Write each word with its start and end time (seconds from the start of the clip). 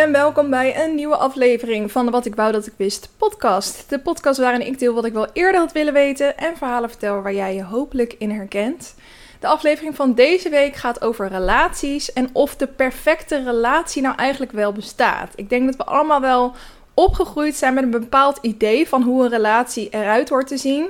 En 0.00 0.12
welkom 0.12 0.50
bij 0.50 0.84
een 0.84 0.94
nieuwe 0.94 1.16
aflevering 1.16 1.92
van 1.92 2.04
de 2.04 2.10
Wat 2.10 2.26
ik 2.26 2.34
wou 2.34 2.52
dat 2.52 2.66
ik 2.66 2.72
wist 2.76 3.08
podcast. 3.16 3.84
De 3.88 3.98
podcast 3.98 4.38
waarin 4.38 4.66
ik 4.66 4.78
deel 4.78 4.94
wat 4.94 5.04
ik 5.04 5.12
wel 5.12 5.28
eerder 5.32 5.60
had 5.60 5.72
willen 5.72 5.92
weten 5.92 6.36
en 6.36 6.56
verhalen 6.56 6.90
vertel 6.90 7.22
waar 7.22 7.34
jij 7.34 7.54
je 7.54 7.64
hopelijk 7.64 8.14
in 8.18 8.30
herkent. 8.30 8.94
De 9.40 9.46
aflevering 9.46 9.96
van 9.96 10.14
deze 10.14 10.48
week 10.48 10.76
gaat 10.76 11.02
over 11.02 11.28
relaties 11.28 12.12
en 12.12 12.28
of 12.32 12.56
de 12.56 12.66
perfecte 12.66 13.42
relatie 13.42 14.02
nou 14.02 14.14
eigenlijk 14.16 14.52
wel 14.52 14.72
bestaat. 14.72 15.32
Ik 15.34 15.48
denk 15.48 15.66
dat 15.66 15.76
we 15.76 15.84
allemaal 15.84 16.20
wel 16.20 16.54
opgegroeid 16.94 17.56
zijn 17.56 17.74
met 17.74 17.84
een 17.84 17.90
bepaald 17.90 18.38
idee 18.40 18.88
van 18.88 19.02
hoe 19.02 19.24
een 19.24 19.30
relatie 19.30 19.88
eruit 19.90 20.28
hoort 20.28 20.46
te 20.46 20.56
zien. 20.56 20.88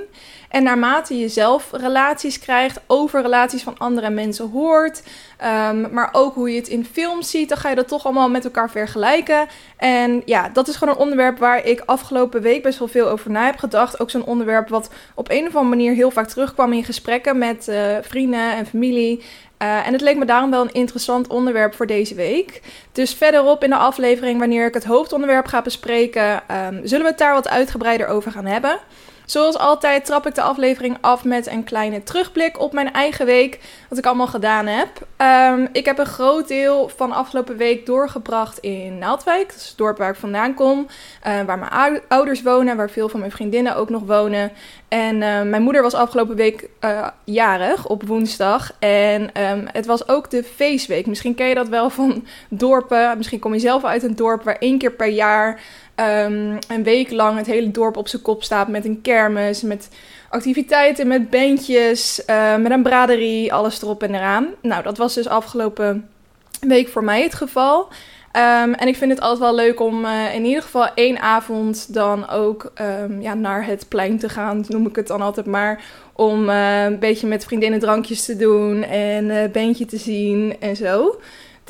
En 0.51 0.63
naarmate 0.63 1.19
je 1.19 1.29
zelf 1.29 1.69
relaties 1.73 2.39
krijgt, 2.39 2.81
over 2.87 3.23
relaties 3.23 3.63
van 3.63 3.79
andere 3.79 4.11
mensen 4.11 4.51
hoort, 4.51 5.03
ehm, 5.37 5.93
maar 5.93 6.09
ook 6.13 6.35
hoe 6.35 6.51
je 6.51 6.57
het 6.57 6.69
in 6.69 6.85
films 6.85 7.31
ziet, 7.31 7.49
dan 7.49 7.59
ga 7.59 7.69
je 7.69 7.75
dat 7.75 7.89
toch 7.89 8.05
allemaal 8.05 8.31
met 8.31 8.45
elkaar 8.45 8.71
vergelijken. 8.71 9.49
En 9.77 10.23
ja, 10.25 10.49
dat 10.49 10.69
is 10.69 10.77
gewoon 10.77 10.95
een 10.95 11.01
onderwerp 11.01 11.39
waar 11.39 11.65
ik 11.65 11.83
afgelopen 11.87 12.43
week 12.43 12.63
best 12.63 12.79
wel 12.79 12.89
veel 12.89 13.09
over 13.09 13.31
na 13.31 13.45
heb 13.45 13.59
gedacht. 13.59 14.01
Ook 14.01 14.11
zo'n 14.11 14.25
onderwerp 14.25 14.69
wat 14.69 14.91
op 15.15 15.31
een 15.31 15.47
of 15.47 15.57
andere 15.57 15.77
manier 15.77 15.95
heel 15.95 16.11
vaak 16.11 16.29
terugkwam 16.29 16.73
in 16.73 16.85
gesprekken 16.85 17.39
met 17.39 17.69
uh, 17.69 17.97
vrienden 18.03 18.57
en 18.57 18.67
familie. 18.67 19.23
Uh, 19.63 19.87
en 19.87 19.93
het 19.93 20.01
leek 20.01 20.17
me 20.17 20.25
daarom 20.25 20.51
wel 20.51 20.63
een 20.63 20.73
interessant 20.73 21.29
onderwerp 21.29 21.75
voor 21.75 21.87
deze 21.87 22.15
week. 22.15 22.63
Dus 22.93 23.15
verderop 23.15 23.65
in 23.65 23.71
de 23.71 23.77
aflevering, 23.77 24.39
wanneer 24.39 24.67
ik 24.67 24.75
het 24.75 24.85
hoofdonderwerp 24.85 25.47
ga 25.47 25.63
bespreken, 25.63 26.33
um, 26.33 26.81
zullen 26.87 27.05
we 27.05 27.11
het 27.11 27.19
daar 27.19 27.35
wat 27.35 27.49
uitgebreider 27.49 28.07
over 28.07 28.33
gaan 28.33 28.47
hebben. 28.47 28.79
Zoals 29.31 29.59
altijd 29.59 30.05
trap 30.05 30.27
ik 30.27 30.35
de 30.35 30.43
aflevering 30.43 30.97
af 31.01 31.25
met 31.25 31.47
een 31.47 31.65
kleine 31.65 32.03
terugblik 32.03 32.61
op 32.61 32.73
mijn 32.73 32.93
eigen 32.93 33.27
week. 33.27 33.61
Wat 33.89 33.99
ik 33.99 34.07
allemaal 34.07 34.27
gedaan 34.27 34.67
heb. 34.67 34.89
Um, 35.53 35.69
ik 35.73 35.85
heb 35.85 35.99
een 35.99 36.07
groot 36.07 36.49
deel 36.49 36.89
van 36.97 37.13
afgelopen 37.13 37.57
week 37.57 37.87
doorgebracht 37.87 38.59
in 38.59 38.99
Naaldwijk. 38.99 39.49
Dat 39.49 39.57
is 39.57 39.69
het 39.69 39.79
dorp 39.79 39.99
waar 39.99 40.11
ik 40.11 40.17
vandaan 40.17 40.55
kom. 40.55 40.79
Uh, 41.27 41.41
waar 41.43 41.59
mijn 41.59 42.01
ouders 42.09 42.43
wonen. 42.43 42.77
Waar 42.77 42.91
veel 42.91 43.09
van 43.09 43.21
mijn 43.21 43.33
vriendinnen 43.33 43.77
ook 43.77 43.91
nog 43.91 44.03
wonen. 44.03 44.53
En 44.89 45.15
uh, 45.15 45.43
mijn 45.43 45.63
moeder 45.63 45.83
was 45.83 45.95
afgelopen 45.95 46.37
week 46.37 46.69
uh, 46.85 47.09
jarig 47.25 47.87
op 47.87 48.03
woensdag. 48.07 48.73
En 48.79 49.23
um, 49.23 49.67
het 49.73 49.87
was 49.87 50.09
ook 50.09 50.31
de 50.31 50.45
feestweek. 50.45 51.07
Misschien 51.07 51.35
ken 51.35 51.49
je 51.49 51.55
dat 51.55 51.69
wel 51.69 51.91
van 51.91 52.27
dorpen. 52.49 53.17
Misschien 53.17 53.39
kom 53.39 53.53
je 53.53 53.61
zelf 53.61 53.85
uit 53.85 54.03
een 54.03 54.17
dorp 54.17 54.43
waar 54.43 54.59
één 54.59 54.79
keer 54.79 54.93
per 54.93 55.09
jaar 55.09 55.61
um, 56.01 56.59
een 56.69 56.83
week 56.83 57.11
lang 57.11 57.37
het 57.37 57.47
hele 57.47 57.71
dorp 57.71 57.97
op 57.97 58.09
zijn 58.09 58.23
kop 58.23 58.43
staat 58.43 58.69
met 58.69 58.85
een 58.85 59.01
kermis, 59.01 59.63
met 59.63 59.89
activiteiten, 60.29 61.07
met 61.07 61.31
bandjes, 61.31 62.23
uh, 62.27 62.57
met 62.57 62.73
een 62.73 62.83
braderie, 62.83 63.53
alles 63.53 63.83
erop 63.83 64.03
en 64.03 64.15
eraan. 64.15 64.47
Nou, 64.63 64.83
dat 64.83 64.99
was 64.99 65.15
dus 65.15 65.29
afgelopen 65.29 66.09
week 66.61 66.89
voor 66.89 67.05
mij 67.05 67.23
het 67.23 67.35
geval. 67.35 67.89
Um, 68.37 68.75
en 68.75 68.89
ik 68.89 68.97
vind 68.97 69.11
het 69.11 69.21
altijd 69.21 69.41
wel 69.41 69.55
leuk 69.55 69.81
om 69.81 70.05
uh, 70.05 70.35
in 70.35 70.45
ieder 70.45 70.63
geval 70.63 70.89
één 70.95 71.21
avond 71.21 71.95
dan 71.95 72.29
ook 72.29 72.73
um, 73.03 73.21
ja, 73.21 73.35
naar 73.35 73.67
het 73.67 73.89
plein 73.89 74.19
te 74.19 74.29
gaan, 74.29 74.65
noem 74.69 74.87
ik 74.87 74.97
het 74.97 75.07
dan 75.07 75.21
altijd 75.21 75.47
maar. 75.47 75.85
Om 76.13 76.49
uh, 76.49 76.85
een 76.85 76.99
beetje 76.99 77.27
met 77.27 77.45
vriendinnen 77.45 77.81
drankjes 77.81 78.25
te 78.25 78.37
doen 78.37 78.83
en 78.83 79.29
een 79.31 79.51
bandje 79.51 79.85
te 79.85 79.97
zien 79.97 80.57
en 80.61 80.77
zo. 80.77 81.21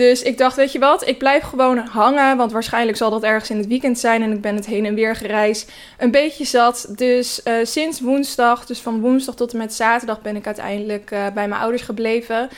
Dus 0.01 0.23
ik 0.23 0.39
dacht, 0.39 0.57
weet 0.57 0.73
je 0.73 0.79
wat, 0.79 1.07
ik 1.07 1.19
blijf 1.19 1.43
gewoon 1.43 1.79
hangen, 1.79 2.37
want 2.37 2.53
waarschijnlijk 2.53 2.97
zal 2.97 3.11
dat 3.11 3.23
ergens 3.23 3.51
in 3.51 3.57
het 3.57 3.67
weekend 3.67 3.99
zijn 3.99 4.23
en 4.23 4.33
ik 4.33 4.41
ben 4.41 4.55
het 4.55 4.67
heen 4.67 4.87
en 4.87 4.95
weer 4.95 5.17
gereisd. 5.17 5.73
Een 5.99 6.11
beetje 6.11 6.45
zat, 6.45 6.87
dus 6.97 7.41
uh, 7.45 7.55
sinds 7.63 8.01
woensdag, 8.01 8.67
dus 8.67 8.81
van 8.81 9.01
woensdag 9.01 9.35
tot 9.35 9.53
en 9.53 9.59
met 9.59 9.75
zaterdag 9.75 10.23
ben 10.23 10.37
ik 10.37 10.47
uiteindelijk 10.47 11.11
uh, 11.11 11.19
bij 11.35 11.49
mijn 11.49 11.61
ouders 11.61 11.83
gebleven. 11.83 12.49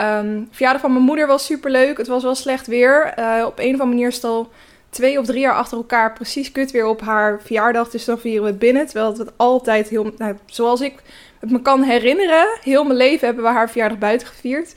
Um, 0.00 0.48
verjaardag 0.50 0.80
van 0.80 0.92
mijn 0.92 1.04
moeder 1.04 1.26
was 1.26 1.44
super 1.44 1.70
leuk, 1.70 1.96
het 1.96 2.06
was 2.06 2.22
wel 2.22 2.34
slecht 2.34 2.66
weer. 2.66 3.14
Uh, 3.18 3.44
op 3.46 3.58
een 3.58 3.74
of 3.74 3.80
andere 3.80 3.84
manier 3.84 4.08
is 4.08 4.14
het 4.14 4.24
al 4.24 4.48
twee 4.90 5.18
of 5.18 5.26
drie 5.26 5.40
jaar 5.40 5.54
achter 5.54 5.76
elkaar 5.76 6.12
precies 6.12 6.52
kut 6.52 6.70
weer 6.70 6.86
op 6.86 7.00
haar 7.00 7.40
verjaardag, 7.44 7.90
dus 7.90 8.04
dan 8.04 8.18
vieren 8.18 8.44
we 8.44 8.52
binnen. 8.52 8.86
Terwijl 8.86 9.18
het 9.18 9.32
altijd 9.36 9.88
heel, 9.88 10.12
nou, 10.16 10.36
zoals 10.46 10.80
ik 10.80 10.94
het 11.38 11.50
me 11.50 11.62
kan 11.62 11.82
herinneren, 11.82 12.46
heel 12.62 12.84
mijn 12.84 12.96
leven 12.96 13.26
hebben 13.26 13.44
we 13.44 13.50
haar 13.50 13.70
verjaardag 13.70 13.98
buiten 13.98 14.26
gevierd. 14.26 14.74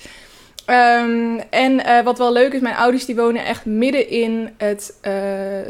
Um, 0.68 1.40
en 1.50 1.74
uh, 1.80 2.04
wat 2.04 2.18
wel 2.18 2.34
leuk 2.34 2.54
is, 2.54 2.60
mijn 2.60 2.76
ouders 2.76 3.06
die 3.06 3.16
wonen 3.16 3.46
echt 3.46 3.66
midden 3.66 4.10
in 4.10 4.50
het 4.58 4.98
uh, 5.02 5.14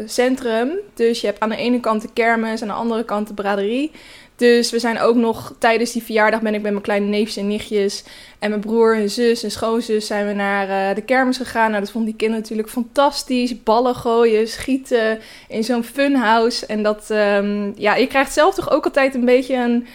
centrum. 0.06 0.72
Dus 0.94 1.22
je 1.22 1.28
hebt 1.28 1.40
aan 1.40 1.50
de 1.50 1.56
ene 1.56 1.80
kant 1.80 2.02
de 2.02 2.10
kermis, 2.14 2.62
aan 2.62 2.68
de 2.68 2.74
andere 2.74 3.06
kant 3.06 3.28
de 3.28 3.34
braderie. 3.34 3.92
Dus 4.36 4.72
we 4.72 4.80
zijn 4.80 5.00
ook 5.00 5.16
nog 5.16 5.56
tijdens 5.60 5.92
die 5.92 6.04
verjaardag 6.04 6.42
ben 6.42 6.54
ik 6.54 6.62
met 6.62 6.72
mijn 6.72 6.84
kleine 6.84 7.06
neefjes 7.06 7.38
en 7.38 7.48
nichtjes 7.48 8.04
en 8.40 8.50
mijn 8.50 8.62
broer 8.62 8.96
en 8.96 9.10
zus 9.10 9.44
en 9.44 9.52
schoonzus 9.52 10.08
zijn 10.08 10.28
we 10.28 10.34
naar 10.34 10.90
uh, 10.90 10.96
de 10.96 11.02
kermis 11.02 11.38
gegaan. 11.38 11.70
Nou, 11.70 11.82
dat 11.82 11.92
vonden 11.92 12.10
die 12.10 12.20
kinderen 12.20 12.42
natuurlijk 12.42 12.70
fantastisch. 12.70 13.64
Ballen 13.64 13.96
gooien, 13.96 14.48
schieten 14.48 15.20
in 15.48 15.64
zo'n 15.64 15.84
funhouse. 15.84 16.66
En 16.66 16.84
dat, 16.84 17.10
um, 17.10 17.74
ja, 17.76 17.96
je 17.96 18.08
krijgt 18.08 18.34
zelf 18.34 18.56
toch 18.56 18.72
ook 18.72 18.86
altijd 18.86 19.16
een 19.16 19.26
beetje 19.26 19.56
een 19.56 19.88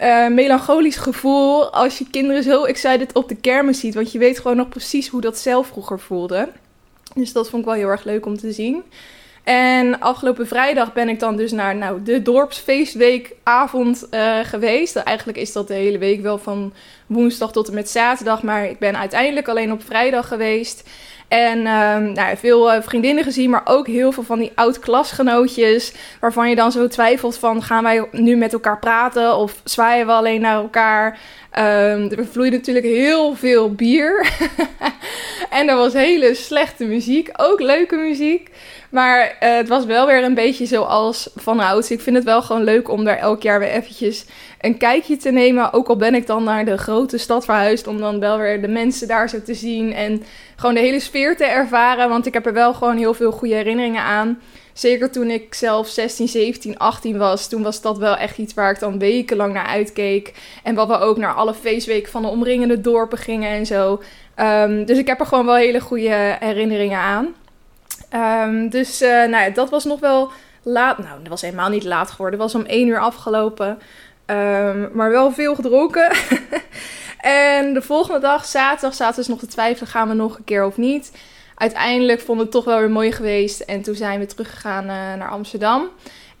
uh, 0.00 0.28
melancholisch 0.28 0.96
gevoel 0.96 1.72
als 1.72 1.98
je 1.98 2.10
kinderen 2.10 2.42
zo 2.42 2.64
excited 2.64 3.12
op 3.12 3.28
de 3.28 3.36
kermis 3.36 3.80
ziet. 3.80 3.94
Want 3.94 4.12
je 4.12 4.18
weet 4.18 4.38
gewoon 4.38 4.56
nog 4.56 4.68
precies 4.68 5.08
hoe 5.08 5.20
dat 5.20 5.38
zelf 5.38 5.66
vroeger 5.66 6.00
voelde. 6.00 6.48
Dus 7.14 7.32
dat 7.32 7.48
vond 7.48 7.62
ik 7.62 7.68
wel 7.68 7.78
heel 7.78 7.88
erg 7.88 8.04
leuk 8.04 8.26
om 8.26 8.38
te 8.38 8.52
zien. 8.52 8.82
En 9.44 10.00
afgelopen 10.00 10.46
vrijdag 10.46 10.92
ben 10.92 11.08
ik 11.08 11.20
dan 11.20 11.36
dus 11.36 11.52
naar 11.52 11.76
nou, 11.76 12.02
de 12.02 12.22
dorpsfeestweekavond 12.22 14.06
uh, 14.10 14.38
geweest. 14.42 14.96
Eigenlijk 14.96 15.38
is 15.38 15.52
dat 15.52 15.68
de 15.68 15.74
hele 15.74 15.98
week 15.98 16.20
wel 16.20 16.38
van 16.38 16.72
woensdag 17.06 17.52
tot 17.52 17.68
en 17.68 17.74
met 17.74 17.90
zaterdag. 17.90 18.42
Maar 18.42 18.64
ik 18.64 18.78
ben 18.78 18.98
uiteindelijk 18.98 19.48
alleen 19.48 19.72
op 19.72 19.82
vrijdag 19.84 20.28
geweest. 20.28 20.88
En 21.28 21.58
um, 21.58 22.12
nou, 22.12 22.36
veel 22.36 22.74
uh, 22.74 22.82
vriendinnen 22.82 23.24
gezien, 23.24 23.50
maar 23.50 23.62
ook 23.64 23.86
heel 23.86 24.12
veel 24.12 24.22
van 24.22 24.38
die 24.38 24.52
oud-klasgenootjes. 24.54 25.92
Waarvan 26.20 26.48
je 26.48 26.56
dan 26.56 26.72
zo 26.72 26.88
twijfelt 26.88 27.38
van, 27.38 27.62
gaan 27.62 27.82
wij 27.82 28.08
nu 28.12 28.36
met 28.36 28.52
elkaar 28.52 28.78
praten 28.78 29.36
of 29.36 29.60
zwaaien 29.64 30.06
we 30.06 30.12
alleen 30.12 30.40
naar 30.40 30.56
elkaar? 30.56 31.18
Um, 31.58 32.10
er 32.10 32.26
vloeide 32.30 32.56
natuurlijk 32.56 32.86
heel 32.86 33.34
veel 33.34 33.72
bier. 33.74 34.32
en 35.50 35.68
er 35.68 35.76
was 35.76 35.92
hele 35.92 36.34
slechte 36.34 36.84
muziek, 36.84 37.30
ook 37.36 37.60
leuke 37.60 37.96
muziek. 37.96 38.50
Maar 38.90 39.36
uh, 39.42 39.56
het 39.56 39.68
was 39.68 39.84
wel 39.84 40.06
weer 40.06 40.24
een 40.24 40.34
beetje 40.34 40.66
zoals 40.66 41.30
van 41.36 41.60
ouds. 41.60 41.90
Ik 41.90 42.00
vind 42.00 42.16
het 42.16 42.24
wel 42.24 42.42
gewoon 42.42 42.64
leuk 42.64 42.88
om 42.88 43.04
daar 43.04 43.18
elk 43.18 43.42
jaar 43.42 43.58
weer 43.58 43.70
eventjes 43.70 44.24
een 44.60 44.76
kijkje 44.76 45.16
te 45.16 45.30
nemen. 45.30 45.72
Ook 45.72 45.88
al 45.88 45.96
ben 45.96 46.14
ik 46.14 46.26
dan 46.26 46.44
naar 46.44 46.64
de 46.64 46.78
grote 46.78 47.18
stad 47.18 47.44
verhuisd. 47.44 47.86
Om 47.86 47.98
dan 47.98 48.20
wel 48.20 48.38
weer 48.38 48.60
de 48.60 48.68
mensen 48.68 49.08
daar 49.08 49.28
zo 49.28 49.42
te 49.42 49.54
zien. 49.54 49.92
En 49.94 50.22
gewoon 50.56 50.74
de 50.74 50.80
hele 50.80 51.00
sfeer 51.00 51.36
te 51.36 51.44
ervaren. 51.44 52.08
Want 52.08 52.26
ik 52.26 52.34
heb 52.34 52.46
er 52.46 52.52
wel 52.52 52.74
gewoon 52.74 52.96
heel 52.96 53.14
veel 53.14 53.32
goede 53.32 53.54
herinneringen 53.54 54.02
aan. 54.02 54.40
Zeker 54.72 55.10
toen 55.10 55.30
ik 55.30 55.54
zelf 55.54 55.88
16, 55.88 56.28
17, 56.28 56.78
18 56.78 57.18
was. 57.18 57.48
Toen 57.48 57.62
was 57.62 57.80
dat 57.80 57.98
wel 57.98 58.16
echt 58.16 58.38
iets 58.38 58.54
waar 58.54 58.70
ik 58.70 58.80
dan 58.80 58.98
wekenlang 58.98 59.52
naar 59.52 59.66
uitkeek. 59.66 60.34
En 60.62 60.74
wat 60.74 60.88
we 60.88 60.98
ook 60.98 61.16
naar 61.16 61.34
alle 61.34 61.54
feestweken 61.54 62.10
van 62.10 62.22
de 62.22 62.28
omringende 62.28 62.80
dorpen 62.80 63.18
gingen 63.18 63.50
en 63.50 63.66
zo. 63.66 64.02
Um, 64.36 64.84
dus 64.84 64.98
ik 64.98 65.06
heb 65.06 65.20
er 65.20 65.26
gewoon 65.26 65.46
wel 65.46 65.54
hele 65.54 65.80
goede 65.80 66.36
herinneringen 66.40 66.98
aan. 66.98 67.34
Um, 68.14 68.68
dus 68.68 69.02
uh, 69.02 69.24
nou 69.24 69.52
dat 69.52 69.70
was 69.70 69.84
nog 69.84 70.00
wel 70.00 70.30
laat. 70.62 70.98
Nou, 70.98 71.18
dat 71.18 71.28
was 71.28 71.40
helemaal 71.40 71.68
niet 71.68 71.84
laat 71.84 72.10
geworden. 72.10 72.40
Het 72.40 72.52
was 72.52 72.62
om 72.62 72.68
1 72.68 72.88
uur 72.88 73.00
afgelopen. 73.00 73.68
Um, 74.26 74.90
maar 74.92 75.10
wel 75.10 75.32
veel 75.32 75.54
gedronken. 75.54 76.10
en 77.20 77.74
de 77.74 77.82
volgende 77.82 78.20
dag, 78.20 78.44
zaterdag, 78.44 78.94
zaten 78.94 79.16
dus 79.16 79.28
nog 79.28 79.38
te 79.38 79.46
twijfelen: 79.46 79.90
gaan 79.90 80.08
we 80.08 80.14
nog 80.14 80.36
een 80.38 80.44
keer 80.44 80.64
of 80.64 80.76
niet? 80.76 81.12
Uiteindelijk 81.54 82.20
vond 82.20 82.40
het 82.40 82.50
toch 82.50 82.64
wel 82.64 82.78
weer 82.78 82.90
mooi 82.90 83.12
geweest. 83.12 83.60
En 83.60 83.82
toen 83.82 83.94
zijn 83.94 84.18
we 84.18 84.26
teruggegaan 84.26 84.84
uh, 84.84 84.90
naar 84.90 85.30
Amsterdam. 85.30 85.88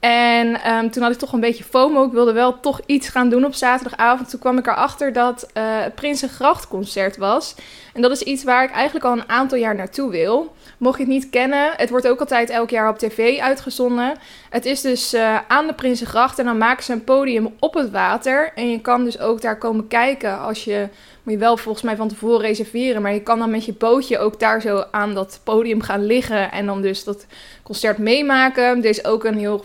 En 0.00 0.72
um, 0.74 0.90
toen 0.90 1.02
had 1.02 1.12
ik 1.12 1.18
toch 1.18 1.32
een 1.32 1.40
beetje 1.40 1.64
FOMO. 1.64 2.04
Ik 2.06 2.12
wilde 2.12 2.32
wel 2.32 2.60
toch 2.60 2.80
iets 2.86 3.08
gaan 3.08 3.28
doen 3.28 3.44
op 3.44 3.54
zaterdagavond. 3.54 4.30
Toen 4.30 4.40
kwam 4.40 4.58
ik 4.58 4.66
erachter 4.66 5.12
dat 5.12 5.48
uh, 5.54 5.62
het 5.64 5.94
Prinsengrachtconcert 5.94 7.16
was. 7.16 7.54
En 7.94 8.02
dat 8.02 8.10
is 8.10 8.22
iets 8.22 8.44
waar 8.44 8.64
ik 8.64 8.70
eigenlijk 8.70 9.04
al 9.04 9.12
een 9.12 9.28
aantal 9.28 9.58
jaar 9.58 9.74
naartoe 9.74 10.10
wil. 10.10 10.54
Mocht 10.78 10.98
je 10.98 11.04
het 11.04 11.12
niet 11.12 11.30
kennen, 11.30 11.70
het 11.76 11.90
wordt 11.90 12.08
ook 12.08 12.20
altijd 12.20 12.50
elk 12.50 12.70
jaar 12.70 12.88
op 12.88 12.98
tv 12.98 13.38
uitgezonden. 13.38 14.14
Het 14.50 14.64
is 14.64 14.80
dus 14.80 15.14
uh, 15.14 15.38
aan 15.48 15.66
de 15.66 15.72
Prinsengracht 15.72 16.38
en 16.38 16.44
dan 16.44 16.58
maken 16.58 16.84
ze 16.84 16.92
een 16.92 17.04
podium 17.04 17.54
op 17.58 17.74
het 17.74 17.90
water. 17.90 18.52
En 18.54 18.70
je 18.70 18.80
kan 18.80 19.04
dus 19.04 19.18
ook 19.18 19.40
daar 19.40 19.58
komen 19.58 19.88
kijken 19.88 20.38
als 20.38 20.64
je... 20.64 20.88
Moet 21.22 21.36
je 21.36 21.42
wel 21.42 21.56
volgens 21.56 21.84
mij 21.84 21.96
van 21.96 22.08
tevoren 22.08 22.40
reserveren. 22.40 23.02
Maar 23.02 23.12
je 23.12 23.22
kan 23.22 23.38
dan 23.38 23.50
met 23.50 23.64
je 23.64 23.72
bootje 23.72 24.18
ook 24.18 24.40
daar 24.40 24.60
zo 24.60 24.84
aan 24.90 25.14
dat 25.14 25.40
podium 25.44 25.82
gaan 25.82 26.06
liggen. 26.06 26.52
En 26.52 26.66
dan 26.66 26.82
dus 26.82 27.04
dat 27.04 27.26
concert 27.62 27.98
meemaken. 27.98 28.64
Er 28.64 28.84
is 28.84 29.04
ook 29.04 29.24
een 29.24 29.38
heel 29.38 29.64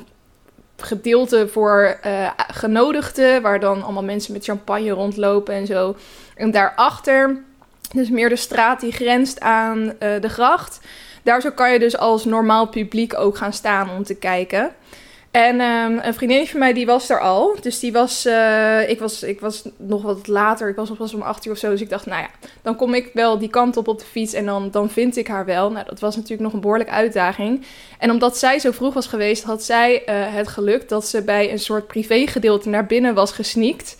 gedeelte 0.78 1.48
voor 1.48 2.00
uh, 2.06 2.30
genodigden, 2.38 3.42
waar 3.42 3.60
dan 3.60 3.84
allemaal 3.84 4.04
mensen 4.04 4.34
met 4.34 4.44
champagne 4.44 4.90
rondlopen 4.90 5.54
en 5.54 5.66
zo. 5.66 5.96
En 6.36 6.52
daarachter, 6.52 7.44
dus 7.94 8.10
meer 8.10 8.30
de 8.30 8.36
straat 8.36 8.80
die 8.80 8.92
grenst 8.92 9.40
aan 9.40 9.94
de 10.00 10.30
gracht. 10.30 10.80
Daar 11.24 11.42
zo 11.42 11.52
kan 11.52 11.74
je 11.74 11.80
dus 11.80 11.98
als 11.98 12.26
normaal 12.26 12.68
publiek 12.68 13.18
ook 13.18 13.38
gaan 13.38 13.54
staan 13.54 13.90
om 13.90 14.04
te 14.04 14.16
kijken. 14.16 14.72
En 15.34 15.62
um, 15.62 16.00
een 16.02 16.14
vriendinnetje 16.14 16.52
van 16.52 16.60
mij, 16.60 16.74
die 16.74 16.86
was 16.86 17.10
er 17.10 17.20
al. 17.20 17.56
Dus 17.62 17.80
die 17.80 17.92
was, 17.92 18.26
uh, 18.26 18.90
ik 18.90 19.00
was, 19.00 19.24
ik 19.24 19.40
was 19.40 19.64
nog 19.78 20.02
wat 20.02 20.28
later. 20.28 20.70
Ik 20.70 20.76
was 20.76 20.90
nog 20.90 20.98
pas 20.98 21.14
om 21.14 21.22
acht 21.22 21.46
uur 21.46 21.52
of 21.52 21.58
zo. 21.58 21.70
Dus 21.70 21.82
ik 21.82 21.90
dacht, 21.90 22.06
nou 22.06 22.22
ja, 22.22 22.30
dan 22.62 22.76
kom 22.76 22.94
ik 22.94 23.10
wel 23.14 23.38
die 23.38 23.50
kant 23.50 23.78
op 23.78 23.88
op 23.88 24.00
de 24.00 24.06
fiets 24.06 24.34
en 24.34 24.46
dan, 24.46 24.72
dan 24.72 24.90
vind 24.90 25.18
ik 25.18 25.28
haar 25.28 25.46
wel. 25.46 25.72
Nou, 25.72 25.86
dat 25.86 26.00
was 26.00 26.16
natuurlijk 26.16 26.42
nog 26.42 26.54
een 26.54 26.60
behoorlijke 26.60 26.94
uitdaging. 26.94 27.66
En 28.00 28.12
omdat 28.12 28.38
zij 28.38 28.60
zo 28.60 28.72
vroeg 28.72 28.94
was 28.94 29.08
geweest, 29.08 29.44
had 29.44 29.64
zij 29.64 29.94
uh, 29.96 30.36
het 30.36 30.48
geluk 30.48 30.90
dat 30.90 31.08
ze 31.08 31.24
bij 31.24 31.52
een 31.52 31.60
soort 31.60 31.88
privégedeelte 31.88 32.70
naar 32.70 32.86
binnen 32.86 33.14
was 33.14 33.32
gesneakt. 33.32 33.96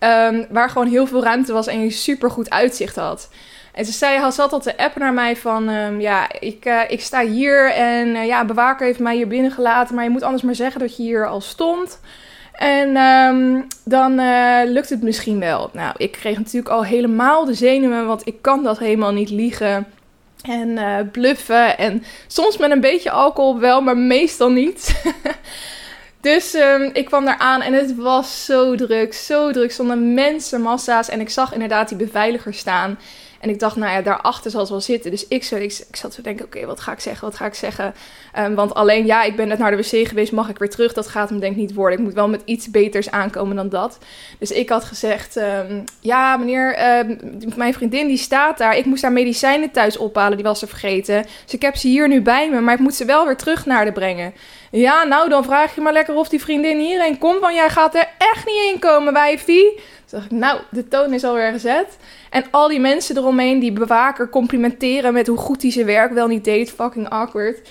Um, 0.00 0.46
waar 0.50 0.70
gewoon 0.70 0.88
heel 0.88 1.06
veel 1.06 1.22
ruimte 1.22 1.52
was 1.52 1.66
en 1.66 1.80
je 1.80 1.90
super 1.90 2.30
goed 2.30 2.50
uitzicht 2.50 2.96
had. 2.96 3.28
En 3.72 3.84
ze 3.84 3.92
zei, 3.92 4.32
zat 4.32 4.52
al 4.52 4.60
te 4.60 4.76
appen 4.76 5.00
naar 5.00 5.12
mij 5.12 5.36
van, 5.36 5.68
um, 5.68 6.00
ja, 6.00 6.26
ik, 6.40 6.64
uh, 6.64 6.80
ik 6.88 7.00
sta 7.00 7.24
hier 7.24 7.72
en 7.72 8.08
uh, 8.08 8.26
ja, 8.26 8.44
bewaker 8.44 8.86
heeft 8.86 8.98
mij 8.98 9.16
hier 9.16 9.28
binnengelaten, 9.28 9.94
maar 9.94 10.04
je 10.04 10.10
moet 10.10 10.22
anders 10.22 10.42
maar 10.42 10.54
zeggen 10.54 10.80
dat 10.80 10.96
je 10.96 11.02
hier 11.02 11.26
al 11.26 11.40
stond. 11.40 12.00
En 12.52 12.96
um, 12.96 13.66
dan 13.84 14.20
uh, 14.20 14.60
lukt 14.64 14.88
het 14.88 15.02
misschien 15.02 15.40
wel. 15.40 15.70
Nou, 15.72 15.94
ik 15.96 16.12
kreeg 16.12 16.38
natuurlijk 16.38 16.74
al 16.74 16.84
helemaal 16.84 17.44
de 17.44 17.54
zenuwen, 17.54 18.06
want 18.06 18.26
ik 18.26 18.42
kan 18.42 18.62
dat 18.62 18.78
helemaal 18.78 19.12
niet 19.12 19.30
liegen 19.30 19.86
en 20.42 20.78
bluffen. 21.12 21.78
En 21.78 22.04
soms 22.26 22.56
met 22.56 22.70
een 22.70 22.80
beetje 22.80 23.10
alcohol 23.10 23.58
wel, 23.58 23.80
maar 23.80 23.96
meestal 23.96 24.50
niet. 24.50 24.94
Dus 26.26 26.54
um, 26.54 26.90
ik 26.92 27.04
kwam 27.04 27.24
daar 27.24 27.38
aan 27.38 27.62
en 27.62 27.72
het 27.72 27.96
was 27.96 28.44
zo 28.44 28.74
druk, 28.74 29.14
zo 29.14 29.52
druk. 29.52 29.72
Stonden 29.72 30.14
mensenmassa's 30.14 31.08
en 31.08 31.20
ik 31.20 31.30
zag 31.30 31.52
inderdaad 31.52 31.88
die 31.88 31.96
beveiliger 31.96 32.54
staan. 32.54 32.98
En 33.40 33.50
ik 33.50 33.58
dacht, 33.58 33.76
nou 33.76 33.92
ja, 33.92 34.02
daarachter 34.02 34.50
zal 34.50 34.60
het 34.60 34.70
wel 34.70 34.80
zitten. 34.80 35.10
Dus 35.10 35.28
ik, 35.28 35.44
zo, 35.44 35.56
ik, 35.56 35.84
ik 35.88 35.96
zat 35.96 36.14
te 36.14 36.22
denken, 36.22 36.44
oké, 36.44 36.66
wat 36.66 36.80
ga 36.80 36.92
ik 36.92 37.00
zeggen, 37.00 37.28
wat 37.28 37.36
ga 37.36 37.46
ik 37.46 37.54
zeggen? 37.54 37.94
Um, 38.38 38.54
want 38.54 38.74
alleen, 38.74 39.06
ja, 39.06 39.22
ik 39.22 39.36
ben 39.36 39.48
net 39.48 39.58
naar 39.58 39.70
de 39.70 39.76
wc 39.76 40.08
geweest, 40.08 40.32
mag 40.32 40.48
ik 40.48 40.58
weer 40.58 40.70
terug? 40.70 40.92
Dat 40.92 41.06
gaat 41.06 41.28
hem 41.28 41.40
denk 41.40 41.52
ik 41.52 41.58
niet 41.58 41.74
worden. 41.74 41.98
Ik 41.98 42.04
moet 42.04 42.14
wel 42.14 42.28
met 42.28 42.42
iets 42.44 42.70
beters 42.70 43.10
aankomen 43.10 43.56
dan 43.56 43.68
dat. 43.68 43.98
Dus 44.38 44.50
ik 44.50 44.68
had 44.68 44.84
gezegd, 44.84 45.36
um, 45.36 45.84
ja, 46.00 46.36
meneer, 46.36 46.78
mijn 47.56 47.74
vriendin 47.74 48.06
die 48.06 48.18
staat 48.18 48.58
daar. 48.58 48.76
Ik 48.76 48.84
moest 48.84 49.02
haar 49.02 49.12
medicijnen 49.12 49.70
thuis 49.70 49.96
ophalen, 49.96 50.36
die 50.36 50.46
was 50.46 50.58
ze 50.58 50.66
vergeten. 50.66 51.22
Dus 51.44 51.54
ik 51.54 51.62
heb 51.62 51.76
ze 51.76 51.88
hier 51.88 52.08
nu 52.08 52.20
bij 52.20 52.50
me, 52.50 52.60
maar 52.60 52.74
ik 52.74 52.80
moet 52.80 52.94
ze 52.94 53.04
wel 53.04 53.26
weer 53.26 53.36
terug 53.36 53.66
naar 53.66 53.84
de 53.84 53.92
brengen. 53.92 54.34
Ja, 54.70 55.04
nou, 55.04 55.28
dan 55.28 55.44
vraag 55.44 55.74
je 55.74 55.80
maar 55.80 55.92
lekker 55.92 56.14
of 56.14 56.28
die 56.28 56.40
vriendin 56.40 56.78
hierheen 56.78 57.18
komt, 57.18 57.40
want 57.40 57.54
jij 57.54 57.70
gaat 57.70 57.94
er 57.94 58.08
echt 58.18 58.46
niet 58.46 58.72
in 58.72 58.78
komen, 58.78 59.12
wijfie. 59.12 59.74
Toen 59.74 60.18
dacht 60.18 60.24
ik, 60.24 60.30
nou, 60.30 60.60
de 60.70 60.88
toon 60.88 61.12
is 61.12 61.24
alweer 61.24 61.52
gezet. 61.52 61.96
En 62.30 62.44
al 62.50 62.68
die 62.68 62.80
mensen 62.80 63.16
eromheen 63.16 63.58
die 63.58 63.72
bewaker 63.72 64.28
complimenteren 64.28 65.12
met 65.12 65.26
hoe 65.26 65.38
goed 65.38 65.62
hij 65.62 65.70
zijn 65.70 65.86
werk 65.86 66.12
wel 66.12 66.26
niet 66.26 66.44
deed. 66.44 66.70
Fucking 66.70 67.08
awkward. 67.08 67.68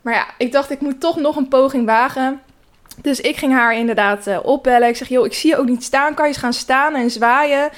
Maar 0.00 0.14
ja, 0.14 0.26
ik 0.38 0.52
dacht, 0.52 0.70
ik 0.70 0.80
moet 0.80 1.00
toch 1.00 1.16
nog 1.16 1.36
een 1.36 1.48
poging 1.48 1.86
wagen. 1.86 2.40
Dus 3.02 3.20
ik 3.20 3.36
ging 3.36 3.52
haar 3.52 3.74
inderdaad 3.74 4.26
uh, 4.26 4.38
opbellen. 4.42 4.88
Ik 4.88 4.96
zeg, 4.96 5.08
joh, 5.08 5.26
ik 5.26 5.34
zie 5.34 5.50
je 5.50 5.56
ook 5.56 5.68
niet 5.68 5.84
staan. 5.84 6.14
Kan 6.14 6.24
je 6.24 6.30
eens 6.30 6.40
gaan 6.40 6.52
staan 6.52 6.94
en 6.94 7.10
zwaaien? 7.10 7.70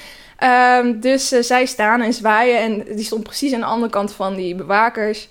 Um, 0.43 0.99
dus 0.99 1.33
uh, 1.33 1.41
zij 1.41 1.65
staan 1.65 2.01
en 2.01 2.13
zwaaien. 2.13 2.59
En 2.59 2.95
die 2.95 3.05
stond 3.05 3.23
precies 3.23 3.53
aan 3.53 3.59
de 3.59 3.65
andere 3.65 3.91
kant 3.91 4.13
van 4.13 4.35
die 4.35 4.55
bewakers. 4.55 5.29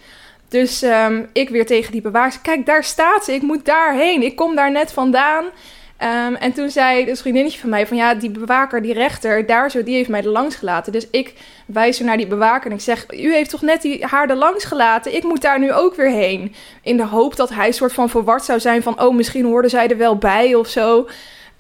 Dus 0.57 0.83
um, 0.83 1.27
ik 1.33 1.49
weer 1.49 1.67
tegen 1.67 1.93
die 1.93 2.01
bewakers. 2.01 2.41
Kijk, 2.41 2.67
daar 2.67 2.85
staat 2.85 3.25
ze. 3.25 3.35
Ik 3.35 3.43
moet 3.43 3.65
daarheen. 3.65 4.23
Ik 4.23 4.37
kom 4.37 4.55
daar 4.55 4.71
net 4.71 4.93
vandaan. 4.93 5.45
Um, 5.45 6.35
en 6.35 6.53
toen 6.53 6.71
zei 6.71 7.05
dus 7.05 7.21
vriendinnetje 7.21 7.61
van 7.61 7.71
mij 7.71 7.87
van 7.87 7.97
ja, 7.97 8.15
die 8.15 8.31
bewaker, 8.31 8.83
die 8.83 8.93
rechter, 8.93 9.47
daar 9.47 9.71
zo, 9.71 9.83
die 9.83 9.95
heeft 9.95 10.09
mij 10.09 10.23
er 10.23 10.29
langs 10.29 10.57
gelaten. 10.57 10.93
Dus 10.93 11.11
ik 11.11 11.33
wijs 11.67 11.99
er 11.99 12.05
naar 12.05 12.17
die 12.17 12.27
bewaker 12.27 12.71
en 12.71 12.77
ik 12.77 12.83
zeg, 12.83 13.07
u 13.11 13.33
heeft 13.33 13.51
toch 13.51 13.63
net 13.63 13.83
die, 13.83 14.05
haar 14.05 14.31
er 14.31 14.37
langs 14.37 14.65
gelaten? 14.65 15.15
Ik 15.15 15.23
moet 15.23 15.43
daar 15.43 15.59
nu 15.59 15.73
ook 15.73 15.95
weer 15.95 16.11
heen. 16.11 16.55
In 16.83 16.97
de 16.97 17.07
hoop 17.07 17.37
dat 17.37 17.51
hij 17.51 17.67
een 17.67 17.73
soort 17.73 17.93
van 17.93 18.09
verward 18.09 18.45
zou 18.45 18.61
zijn 18.61 18.83
van, 18.83 19.03
oh, 19.03 19.15
misschien 19.15 19.45
hoorden 19.45 19.71
zij 19.71 19.89
er 19.89 19.97
wel 19.97 20.17
bij 20.17 20.55
of 20.55 20.69
zo. 20.69 21.09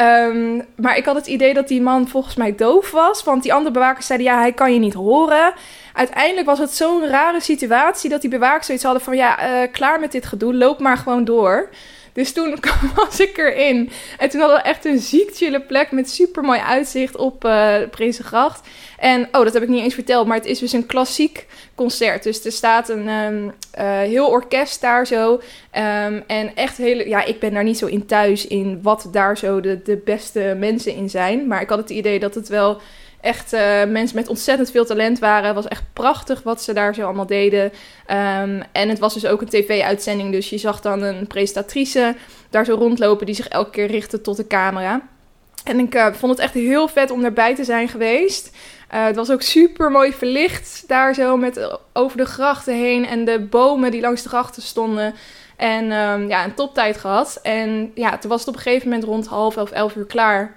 Um, 0.01 0.63
maar 0.75 0.97
ik 0.97 1.05
had 1.05 1.15
het 1.15 1.27
idee 1.27 1.55
dat 1.55 1.69
die 1.69 1.83
man 1.83 2.09
volgens 2.09 2.35
mij 2.35 2.55
doof 2.55 2.91
was. 2.91 3.25
Want 3.25 3.43
die 3.43 3.53
andere 3.53 3.75
bewakers 3.75 4.07
zeiden, 4.07 4.27
ja, 4.27 4.39
hij 4.39 4.53
kan 4.53 4.73
je 4.73 4.79
niet 4.79 4.95
horen. 4.95 5.53
Uiteindelijk 5.93 6.47
was 6.47 6.59
het 6.59 6.75
zo'n 6.75 7.07
rare 7.07 7.41
situatie 7.41 8.11
dat 8.11 8.21
die 8.21 8.31
bewakers 8.31 8.67
zoiets 8.67 8.85
hadden 8.85 9.03
van, 9.03 9.17
ja, 9.17 9.63
uh, 9.63 9.73
klaar 9.73 10.01
met 10.01 10.13
dit 10.13 10.27
gedoe, 10.27 10.55
loop 10.55 10.81
maar 10.81 10.97
gewoon 10.97 11.25
door. 11.25 11.69
Dus 12.17 12.33
toen 12.33 12.59
was 12.95 13.21
ik 13.21 13.39
erin. 13.39 13.91
En 14.19 14.29
toen 14.29 14.41
hadden 14.41 14.59
we 14.59 14.65
echt 14.65 14.85
een 14.85 14.99
ziek 14.99 15.31
chille 15.35 15.61
plek 15.61 15.91
met 15.91 16.11
super 16.11 16.43
mooi 16.43 16.61
uitzicht 16.61 17.17
op 17.17 17.45
uh, 17.45 17.77
Prinsengracht. 17.91 18.69
En, 18.99 19.23
oh, 19.25 19.45
dat 19.45 19.53
heb 19.53 19.63
ik 19.63 19.69
niet 19.69 19.83
eens 19.83 19.95
verteld, 19.95 20.27
maar 20.27 20.37
het 20.37 20.47
is 20.47 20.59
dus 20.59 20.73
een 20.73 20.87
klassiek 20.87 21.47
concert. 21.75 22.23
Dus 22.23 22.45
er 22.45 22.53
staat 22.53 22.89
een 22.89 23.09
um, 23.09 23.45
uh, 23.79 23.99
heel 23.99 24.27
orkest 24.27 24.81
daar 24.81 25.07
zo. 25.07 25.33
Um, 25.33 26.25
en 26.27 26.55
echt 26.55 26.77
hele, 26.77 27.09
ja, 27.09 27.25
ik 27.25 27.41
ben 27.41 27.53
daar 27.53 27.65
niet 27.65 27.79
zo 27.79 27.87
in 27.87 28.07
thuis 28.07 28.47
in 28.47 28.83
wat 28.83 29.09
daar 29.13 29.39
zo 29.39 29.61
de, 29.61 29.83
de 29.83 29.97
beste 30.05 30.57
mensen 30.59 30.95
in 30.95 31.11
zijn. 31.11 31.47
Maar 31.47 31.61
ik 31.61 31.69
had 31.69 31.79
het 31.79 31.91
idee 31.91 32.19
dat 32.19 32.35
het 32.35 32.49
wel 32.49 32.81
echt 33.27 33.53
uh, 33.53 33.85
mensen 33.85 34.17
met 34.17 34.29
ontzettend 34.29 34.71
veel 34.71 34.85
talent 34.85 35.19
waren. 35.19 35.47
Het 35.47 35.55
was 35.55 35.69
echt 35.69 35.83
prachtig 35.93 36.43
wat 36.43 36.63
ze 36.63 36.73
daar 36.73 36.95
zo 36.95 37.03
allemaal 37.03 37.27
deden. 37.27 37.65
Um, 37.65 38.63
en 38.73 38.89
het 38.89 38.99
was 38.99 39.15
dus 39.15 39.27
ook 39.27 39.41
een 39.41 39.49
tv-uitzending. 39.49 40.33
Dus 40.33 40.51
je 40.51 40.59
zag 40.59 40.81
dan 40.81 41.03
een 41.03 41.27
presentatrice 41.27 42.15
daar 42.51 42.65
zo 42.65 42.75
rondlopen 42.75 43.27
die 43.27 43.35
zich 43.35 43.49
elke 43.49 43.71
keer 43.71 43.87
richtte 43.87 44.21
tot 44.21 44.37
de 44.37 44.47
camera. 44.47 45.01
En 45.65 45.79
ik 45.79 45.95
uh, 45.95 46.07
vond 46.13 46.33
het 46.33 46.41
echt 46.41 46.55
heel 46.55 46.89
vet 46.89 47.11
om 47.11 47.25
erbij 47.25 47.55
te 47.55 47.65
zijn 47.65 47.89
geweest. 47.89 48.57
Uh, 48.95 49.05
het 49.05 49.17
was 49.17 49.31
ook 49.31 49.43
super 49.43 49.91
mooi 49.91 50.13
verlicht 50.13 50.85
daar 50.87 51.15
zo 51.15 51.37
met 51.37 51.79
over 51.93 52.17
de 52.17 52.25
grachten 52.25 52.75
heen 52.75 53.07
en 53.07 53.25
de 53.25 53.41
bomen 53.41 53.91
die 53.91 54.01
langs 54.01 54.23
de 54.23 54.29
grachten 54.29 54.63
stonden. 54.63 55.15
En 55.57 55.93
um, 55.93 56.29
ja, 56.29 56.45
een 56.45 56.55
toptijd 56.55 56.97
gehad. 56.97 57.39
En 57.43 57.93
ja, 57.95 58.19
toen 58.19 58.31
was 58.31 58.41
het 58.41 58.49
op 58.49 58.55
een 58.55 58.61
gegeven 58.61 58.89
moment 58.89 59.07
rond 59.07 59.27
half 59.27 59.57
elf, 59.57 59.71
elf 59.71 59.95
uur 59.95 60.07
klaar. 60.07 60.57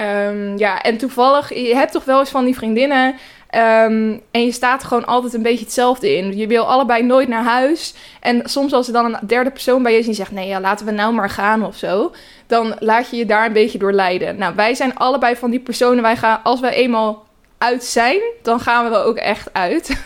Um, 0.00 0.58
ja, 0.58 0.82
en 0.82 0.96
toevallig, 0.96 1.54
je 1.54 1.74
hebt 1.74 1.92
toch 1.92 2.04
wel 2.04 2.18
eens 2.18 2.30
van 2.30 2.44
die 2.44 2.54
vriendinnen. 2.54 3.14
Um, 3.54 4.20
en 4.30 4.44
je 4.44 4.52
staat 4.52 4.84
gewoon 4.84 5.04
altijd 5.04 5.34
een 5.34 5.42
beetje 5.42 5.64
hetzelfde 5.64 6.16
in. 6.16 6.36
Je 6.36 6.46
wil 6.46 6.64
allebei 6.64 7.02
nooit 7.02 7.28
naar 7.28 7.44
huis. 7.44 7.94
En 8.20 8.40
soms 8.44 8.72
als 8.72 8.86
er 8.86 8.92
dan 8.92 9.04
een 9.04 9.26
derde 9.26 9.50
persoon 9.50 9.82
bij 9.82 9.92
je 9.92 9.98
is 9.98 10.04
die 10.04 10.14
zegt... 10.14 10.30
nee, 10.30 10.48
ja, 10.48 10.60
laten 10.60 10.86
we 10.86 10.92
nou 10.92 11.14
maar 11.14 11.30
gaan 11.30 11.64
of 11.64 11.76
zo... 11.76 12.12
dan 12.46 12.76
laat 12.78 13.10
je 13.10 13.16
je 13.16 13.26
daar 13.26 13.46
een 13.46 13.52
beetje 13.52 13.78
door 13.78 13.92
leiden. 13.92 14.36
Nou, 14.36 14.54
wij 14.54 14.74
zijn 14.74 14.94
allebei 14.94 15.36
van 15.36 15.50
die 15.50 15.60
personen. 15.60 16.02
Wij 16.02 16.16
gaan, 16.16 16.40
als 16.42 16.60
we 16.60 16.70
eenmaal 16.70 17.26
uit 17.58 17.84
zijn, 17.84 18.20
dan 18.42 18.60
gaan 18.60 18.90
we 18.90 18.96
er 18.96 19.04
ook 19.04 19.16
echt 19.16 19.48
uit. 19.52 20.02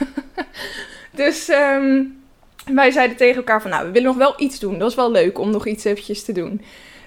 dus 1.10 1.48
um, 1.48 2.22
wij 2.64 2.90
zeiden 2.90 3.16
tegen 3.16 3.36
elkaar 3.36 3.62
van... 3.62 3.70
nou, 3.70 3.86
we 3.86 3.92
willen 3.92 4.08
nog 4.08 4.16
wel 4.16 4.34
iets 4.36 4.58
doen. 4.58 4.78
Dat 4.78 4.90
is 4.90 4.96
wel 4.96 5.10
leuk 5.10 5.38
om 5.38 5.50
nog 5.50 5.66
iets 5.66 5.84
eventjes 5.84 6.24
te 6.24 6.32
doen. 6.32 6.60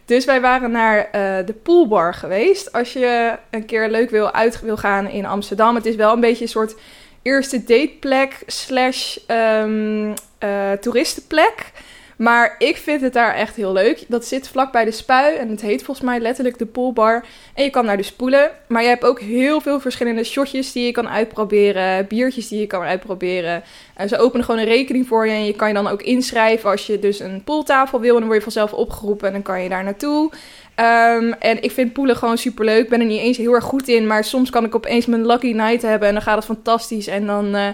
Dus 0.08 0.26
wij 0.26 0.42
waren 0.42 0.72
naar 0.72 0.98
uh, 0.98 1.46
de 1.46 1.54
poolbar 1.64 2.14
geweest. 2.14 2.72
Als 2.72 2.94
je 2.94 3.38
een 3.50 3.66
keer 3.66 3.90
leuk 3.90 4.10
wil 4.10 4.32
uit 4.32 4.62
wil 4.62 4.78
gaan 4.78 5.08
in 5.08 5.26
Amsterdam. 5.26 5.76
Het 5.76 5.86
is 5.86 5.96
wel 5.96 6.14
een 6.14 6.20
beetje 6.20 6.44
een 6.44 6.50
soort 6.50 6.76
eerste 7.22 7.64
dateplek 7.64 8.44
slash 8.46 9.18
um, 9.28 10.14
uh, 10.44 10.72
toeristenplek. 10.72 11.72
Maar 12.18 12.56
ik 12.58 12.78
vind 12.78 13.02
het 13.02 13.14
daar 13.14 13.34
echt 13.34 13.56
heel 13.56 13.74
leuk. 13.74 14.04
Dat 14.08 14.26
zit 14.26 14.48
vlak 14.48 14.72
bij 14.72 14.86
de 14.86 14.92
spui 14.92 15.36
en 15.36 15.50
het 15.50 15.62
heet 15.62 15.84
volgens 15.84 16.06
mij 16.06 16.20
letterlijk 16.20 16.58
de 16.58 16.66
poolbar. 16.66 17.26
En 17.54 17.64
je 17.64 17.70
kan 17.70 17.86
naar 17.86 17.98
de 17.98 18.04
spoelen. 18.04 18.52
Maar 18.68 18.82
je 18.82 18.88
hebt 18.88 19.04
ook 19.04 19.20
heel 19.20 19.62
veel 19.62 19.80
verschillende 19.80 20.24
shotjes 20.24 20.72
die 20.72 20.86
je 20.86 20.92
kan 20.92 21.10
uitproberen. 21.10 22.08
Biertjes 22.08 22.48
die 22.48 22.60
je 22.60 22.68
kan 22.68 22.82
uitproberen. 22.82 23.64
En 23.96 24.10
ze 24.10 24.18
openen 24.18 24.46
gewoon 24.46 24.62
een 24.62 24.68
rekening 24.68 25.08
voor 25.08 25.28
je. 25.28 25.32
En 25.32 25.46
je 25.46 25.56
kan 25.56 25.68
je 25.68 25.74
dan 25.74 25.88
ook 25.88 26.02
inschrijven 26.02 26.70
als 26.70 26.88
je 26.88 27.00
dus 27.00 27.20
een 27.20 27.44
pooltafel 27.44 28.00
wil. 28.00 28.14
En 28.14 28.20
dan 28.20 28.30
word 28.30 28.38
je 28.38 28.52
vanzelf 28.52 28.74
opgeroepen 28.74 29.28
en 29.28 29.34
dan 29.34 29.42
kan 29.42 29.62
je 29.62 29.70
daar 29.70 29.84
naartoe. 29.84 30.32
Um, 30.80 31.34
en 31.34 31.64
ik 31.64 31.72
vind 31.72 31.94
poelen 31.94 32.16
gewoon 32.16 32.38
super 32.38 32.66
leuk. 32.66 32.84
Ik 32.84 32.90
ben 32.90 33.00
er 33.00 33.06
niet 33.06 33.22
eens 33.22 33.38
heel 33.38 33.54
erg 33.54 33.64
goed 33.64 33.88
in. 33.88 34.08
Maar 34.08 34.24
soms 34.24 34.50
kan 34.50 34.66
ik 34.66 34.76
opeens 34.76 35.06
mijn 35.06 35.26
lucky 35.26 35.52
night 35.52 35.82
hebben. 35.82 36.08
En 36.08 36.14
dan 36.14 36.24
gaat 36.24 36.36
het 36.36 36.46
fantastisch. 36.46 37.08
En 37.08 37.26
dan, 37.26 37.56
uh, 37.56 37.68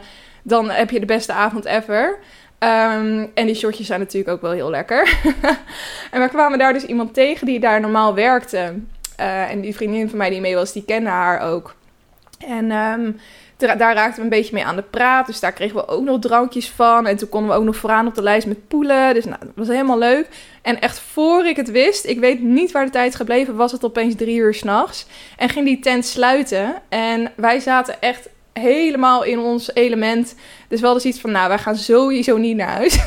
dan 0.44 0.70
heb 0.70 0.90
je 0.90 1.00
de 1.00 1.06
beste 1.06 1.34
avond 1.34 1.66
ever. 1.66 2.20
Um, 2.64 3.32
en 3.34 3.46
die 3.46 3.56
shortjes 3.56 3.88
zijn 3.88 4.00
natuurlijk 4.00 4.34
ook 4.34 4.42
wel 4.42 4.52
heel 4.52 4.70
lekker. 4.70 5.20
en 6.12 6.22
we 6.22 6.30
kwamen 6.30 6.60
daar 6.60 6.74
dus 6.74 6.86
iemand 6.86 7.14
tegen 7.14 7.46
die 7.46 7.60
daar 7.60 7.80
normaal 7.80 8.14
werkte. 8.14 8.74
Uh, 9.20 9.52
en 9.52 9.62
die 9.62 9.76
vriendin 9.76 10.10
van 10.10 10.18
mij 10.18 10.30
die 10.30 10.42
mee 10.42 10.56
was, 10.56 10.74
die 10.74 10.86
kende 10.86 11.10
haar 11.10 11.42
ook. 11.42 11.76
En 12.48 12.72
um, 12.72 13.20
daar 13.58 13.94
raakten 13.94 14.16
we 14.16 14.22
een 14.22 14.30
beetje 14.30 14.54
mee 14.54 14.66
aan 14.66 14.76
de 14.76 14.82
praat. 14.82 15.26
Dus 15.28 15.40
daar 15.40 15.52
kregen 15.52 15.76
we 15.76 15.88
ook 15.88 16.04
nog 16.04 16.20
drankjes 16.20 16.70
van. 16.70 17.08
En 17.08 17.18
toen 17.18 17.30
konden 17.30 17.50
we 17.50 17.58
ook 17.58 17.64
nog 17.64 17.76
vooraan 17.76 18.08
op 18.08 18.16
de 18.16 18.24
lijst 18.24 18.48
met 18.48 18.68
poelen. 18.68 19.14
Dus 19.14 19.26
nou, 19.26 19.38
dat 19.40 19.52
was 19.56 19.68
helemaal 19.68 19.98
leuk. 19.98 20.28
En 20.62 20.82
echt 20.82 21.00
voor 21.00 21.46
ik 21.46 21.56
het 21.56 21.72
wist, 21.72 22.06
ik 22.06 22.20
weet 22.20 22.42
niet 22.42 22.72
waar 22.72 22.86
de 22.86 22.92
tijd 22.92 23.16
gebleven, 23.16 23.56
was 23.56 23.72
het 23.72 23.84
opeens 23.84 24.16
drie 24.16 24.38
uur 24.38 24.54
s'nachts. 24.54 25.06
En 25.38 25.50
ging 25.50 25.66
die 25.66 25.80
tent 25.80 26.06
sluiten. 26.06 26.74
En 26.90 27.32
wij 27.36 27.60
zaten 27.60 28.02
echt 28.02 28.30
helemaal 28.54 29.24
in 29.24 29.40
ons 29.40 29.74
element. 29.74 30.36
Dus 30.74 30.82
wel 30.82 30.94
dus 30.94 31.06
iets 31.06 31.20
van, 31.20 31.32
nou, 31.32 31.48
wij 31.48 31.58
gaan 31.58 31.76
sowieso 31.76 32.38
niet 32.38 32.56
naar 32.56 32.68
huis. 32.68 33.00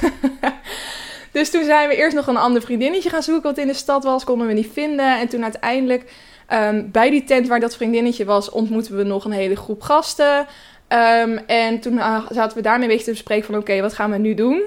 Dus 1.33 1.51
toen 1.51 1.65
zijn 1.65 1.89
we 1.89 1.97
eerst 1.97 2.17
nog 2.17 2.27
een 2.27 2.37
ander 2.37 2.63
vriendinnetje 2.63 3.11
gaan 3.11 3.23
zoeken 3.23 3.43
wat 3.43 3.59
in 3.59 3.67
de 3.67 3.75
stad 3.75 4.05
was. 4.05 4.25
Konden 4.25 4.47
we 4.47 4.53
niet 4.53 4.71
vinden. 4.73 5.19
En 5.19 5.29
toen 5.29 5.43
uiteindelijk 5.43 6.13
ehm, 6.47 6.85
bij 6.87 7.11
die 7.11 7.25
tent 7.25 7.49
waar 7.49 7.61
dat 7.61 7.77
vriendinnetje 7.77 8.25
was, 8.25 8.51
ontmoetten 8.51 8.97
we 8.97 9.03
nog 9.03 9.25
een 9.25 9.33
hele 9.33 9.57
groep 9.57 9.83
gasten. 9.83 10.47
Ehm, 10.89 11.39
en 11.47 11.81
toen 11.81 11.93
uh, 11.93 12.27
zaten 12.31 12.57
we 12.57 12.63
daarmee 12.63 12.83
een 12.83 12.89
beetje 12.89 13.05
te 13.05 13.11
bespreken 13.11 13.47
van 13.47 13.57
oké, 13.57 13.81
wat 13.81 13.95
gaan 13.95 14.11
we 14.11 14.19
nu 14.19 14.35
doen? 14.35 14.63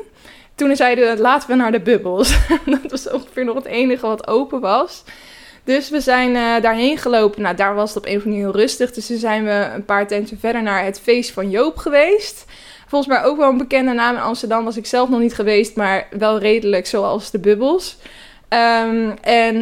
Toen 0.55 0.75
zeiden 0.75 1.15
we 1.15 1.21
laten 1.21 1.49
we 1.49 1.55
naar 1.55 1.71
de 1.71 1.81
bubbels. 1.81 2.37
dat 2.81 2.91
was 2.91 3.09
ongeveer 3.09 3.45
nog 3.45 3.55
het 3.55 3.65
enige 3.65 4.07
wat 4.07 4.27
open 4.27 4.59
was. 4.59 5.03
Dus 5.63 5.89
we 5.89 6.01
zijn 6.01 6.29
uh, 6.29 6.61
daarheen 6.61 6.97
gelopen. 6.97 7.41
Nou, 7.41 7.55
daar 7.55 7.75
was 7.75 7.93
het 7.93 7.97
op 7.97 8.05
een 8.05 8.17
of 8.17 8.23
andere 8.23 8.35
manier 8.35 8.51
heel 8.51 8.61
rustig. 8.61 8.91
Dus 8.91 9.07
toen 9.07 9.17
zijn 9.17 9.43
we 9.43 9.69
een 9.75 9.85
paar 9.85 10.07
tenten 10.07 10.39
verder 10.39 10.63
naar 10.63 10.83
het 10.83 10.99
feest 10.99 11.31
van 11.31 11.49
Joop 11.49 11.77
geweest. 11.77 12.45
Volgens 12.89 13.13
mij 13.13 13.23
ook 13.23 13.37
wel 13.37 13.49
een 13.49 13.57
bekende 13.57 13.93
naam 13.93 14.15
in 14.15 14.21
Amsterdam. 14.21 14.65
Was 14.65 14.77
ik 14.77 14.85
zelf 14.85 15.09
nog 15.09 15.19
niet 15.19 15.35
geweest, 15.35 15.75
maar 15.75 16.07
wel 16.17 16.39
redelijk 16.39 16.87
zoals 16.87 17.31
de 17.31 17.39
bubbels. 17.39 17.97
Um, 18.49 19.13
en 19.21 19.55
uh, 19.55 19.61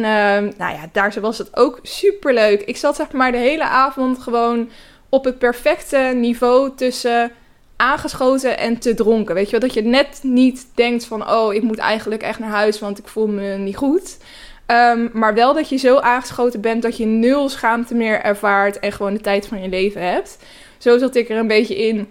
nou 0.58 0.72
ja, 0.72 0.88
daar 0.92 1.14
was 1.20 1.38
het 1.38 1.56
ook 1.56 1.78
super 1.82 2.34
leuk. 2.34 2.62
Ik 2.62 2.76
zat 2.76 2.96
zeg 2.96 3.12
maar 3.12 3.32
de 3.32 3.38
hele 3.38 3.64
avond 3.64 4.18
gewoon 4.18 4.70
op 5.08 5.24
het 5.24 5.38
perfecte 5.38 6.12
niveau 6.14 6.70
tussen 6.76 7.30
aangeschoten 7.76 8.58
en 8.58 8.78
te 8.78 8.94
dronken. 8.94 9.34
Weet 9.34 9.44
je 9.44 9.58
wel, 9.58 9.68
dat 9.68 9.74
je 9.74 9.82
net 9.82 10.20
niet 10.22 10.66
denkt 10.74 11.04
van, 11.04 11.30
oh, 11.30 11.54
ik 11.54 11.62
moet 11.62 11.78
eigenlijk 11.78 12.22
echt 12.22 12.38
naar 12.38 12.50
huis, 12.50 12.80
want 12.80 12.98
ik 12.98 13.08
voel 13.08 13.26
me 13.26 13.56
niet 13.56 13.76
goed. 13.76 14.16
Um, 14.66 15.10
maar 15.12 15.34
wel 15.34 15.54
dat 15.54 15.68
je 15.68 15.76
zo 15.76 15.96
aangeschoten 15.96 16.60
bent 16.60 16.82
dat 16.82 16.96
je 16.96 17.06
nul 17.06 17.48
schaamte 17.48 17.94
meer 17.94 18.20
ervaart 18.20 18.78
en 18.78 18.92
gewoon 18.92 19.14
de 19.14 19.20
tijd 19.20 19.46
van 19.46 19.62
je 19.62 19.68
leven 19.68 20.10
hebt. 20.10 20.38
Zo 20.78 20.98
zat 20.98 21.14
ik 21.14 21.28
er 21.28 21.36
een 21.36 21.46
beetje 21.46 21.76
in. 21.76 22.08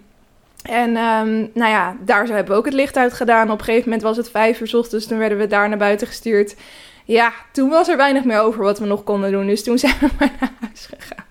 En 0.68 0.96
um, 0.96 1.50
nou 1.54 1.70
ja, 1.70 1.96
daar 2.00 2.26
hebben 2.26 2.52
we 2.52 2.58
ook 2.58 2.64
het 2.64 2.74
licht 2.74 2.96
uit 2.96 3.12
gedaan. 3.12 3.50
Op 3.50 3.58
een 3.58 3.64
gegeven 3.64 3.84
moment 3.84 4.02
was 4.02 4.16
het 4.16 4.30
vijf 4.30 4.60
uur 4.60 4.76
ochtends, 4.76 5.06
toen 5.06 5.18
werden 5.18 5.38
we 5.38 5.46
daar 5.46 5.68
naar 5.68 5.78
buiten 5.78 6.06
gestuurd. 6.06 6.56
Ja, 7.04 7.32
toen 7.52 7.68
was 7.68 7.88
er 7.88 7.96
weinig 7.96 8.24
meer 8.24 8.40
over 8.40 8.62
wat 8.62 8.78
we 8.78 8.86
nog 8.86 9.04
konden 9.04 9.30
doen. 9.30 9.46
Dus 9.46 9.62
toen 9.64 9.78
zijn 9.78 9.94
we 10.00 10.08
maar 10.18 10.32
naar 10.40 10.52
huis 10.60 10.88
gegaan. 10.98 11.24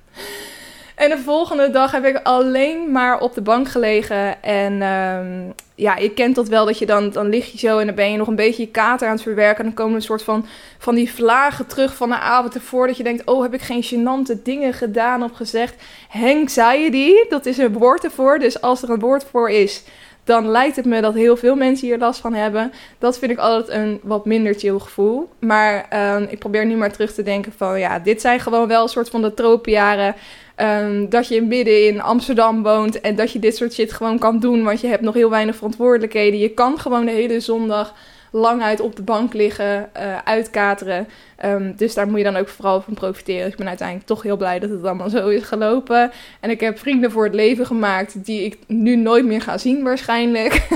En 0.98 1.10
de 1.10 1.18
volgende 1.18 1.70
dag 1.70 1.92
heb 1.92 2.06
ik 2.06 2.20
alleen 2.24 2.92
maar 2.92 3.20
op 3.20 3.34
de 3.34 3.42
bank 3.42 3.68
gelegen. 3.70 4.44
En 4.44 4.82
um, 4.82 5.54
ja, 5.76 5.96
je 5.98 6.14
kent 6.14 6.36
dat 6.36 6.48
wel, 6.48 6.66
dat 6.66 6.80
je 6.80 6.86
dan, 6.86 7.10
dan 7.10 7.30
lig 7.30 7.52
je 7.52 7.58
zo 7.58 7.80
en 7.80 7.86
dan 7.86 7.96
ben 7.96 8.12
je 8.12 8.18
nog 8.18 8.28
een 8.28 8.36
beetje 8.36 8.64
je 8.64 8.72
kater 8.72 9.08
aan 9.08 9.14
het 9.14 9.24
verwerken. 9.24 9.58
En 9.58 9.64
dan 9.64 9.74
komen 9.74 9.96
een 9.96 10.02
soort 10.02 10.24
van, 10.24 10.46
van 10.78 10.96
die 10.96 11.12
vlagen 11.12 11.68
terug 11.68 11.96
van 11.96 12.10
de 12.10 12.20
avond 12.20 12.56
ervoor. 12.56 12.88
Dat 12.88 12.98
je 12.98 13.04
denkt, 13.04 13.26
oh, 13.26 13.42
heb 13.42 13.54
ik 13.54 13.62
geen 13.62 13.84
gênante 13.84 14.42
dingen 14.44 14.74
gedaan 14.74 15.24
of 15.24 15.32
gezegd. 15.32 15.76
Anxiety, 16.14 17.14
dat 17.30 17.46
is 17.46 17.58
een 17.58 17.74
woord 17.74 18.04
ervoor. 18.04 18.40
Dus 18.40 18.62
als 18.62 18.82
er 18.82 18.90
een 18.90 19.00
woord 19.00 19.26
voor 19.32 19.50
is, 19.50 19.84
dan 20.28 20.48
lijkt 20.48 20.76
het 20.76 20.86
me 20.86 21.02
dat 21.02 21.14
heel 21.14 21.38
veel 21.38 21.56
mensen 21.56 21.88
hier 21.88 21.98
last 21.98 22.20
van 22.20 22.34
hebben. 22.34 22.72
Dat 23.00 23.20
vind 23.20 23.32
ik 23.32 23.38
altijd 23.38 23.78
een 23.78 24.00
wat 24.04 24.26
minder 24.26 24.54
chill 24.54 24.80
gevoel. 24.80 25.30
Maar 25.40 25.88
um, 26.16 26.28
ik 26.30 26.40
probeer 26.40 26.66
nu 26.66 26.76
maar 26.76 26.92
terug 26.92 27.14
te 27.14 27.24
denken 27.24 27.54
van, 27.58 27.80
ja, 27.80 28.00
dit 28.00 28.22
zijn 28.22 28.40
gewoon 28.40 28.68
wel 28.68 28.84
een 28.84 28.90
soort 28.90 29.10
van 29.10 29.22
de 29.22 29.34
tropenjaren 29.34 30.16
Um, 30.62 31.10
dat 31.10 31.28
je 31.28 31.42
midden 31.42 31.86
in 31.88 32.02
Amsterdam 32.02 32.64
woont 32.64 33.02
en 33.02 33.16
dat 33.16 33.32
je 33.32 33.40
dit 33.40 33.56
soort 33.56 33.74
shit 33.74 33.94
gewoon 33.94 34.20
kan 34.20 34.40
doen, 34.40 34.64
want 34.64 34.82
je 34.82 34.88
hebt 34.88 35.02
nog 35.02 35.14
heel 35.14 35.30
weinig 35.30 35.56
verantwoordelijkheden. 35.56 36.40
Je 36.40 36.50
kan 36.50 36.80
gewoon 36.80 37.06
de 37.06 37.12
hele 37.12 37.40
zondag 37.40 37.94
lang 38.38 38.62
uit 38.62 38.80
op 38.80 38.96
de 38.96 39.02
bank 39.02 39.34
liggen, 39.34 39.90
uh, 39.98 40.18
uitkateren. 40.24 41.08
Um, 41.46 41.74
dus 41.76 41.94
daar 41.94 42.08
moet 42.08 42.18
je 42.18 42.24
dan 42.24 42.36
ook 42.36 42.48
vooral 42.48 42.82
van 42.82 42.94
profiteren. 42.94 43.48
Ik 43.48 43.56
ben 43.56 43.68
uiteindelijk 43.68 44.08
toch 44.08 44.24
heel 44.24 44.38
blij 44.38 44.60
dat 44.60 44.70
het 44.70 44.84
allemaal 44.84 45.10
zo 45.10 45.28
is 45.28 45.44
gelopen. 45.44 46.12
En 46.40 46.50
ik 46.50 46.60
heb 46.60 46.80
vrienden 46.80 47.12
voor 47.12 47.24
het 47.24 47.34
leven 47.34 47.66
gemaakt 47.66 48.26
die 48.26 48.44
ik 48.44 48.58
nu 48.68 48.96
nooit 48.96 49.26
meer 49.26 49.42
ga 49.42 49.58
zien 49.58 49.84
waarschijnlijk. 49.84 50.68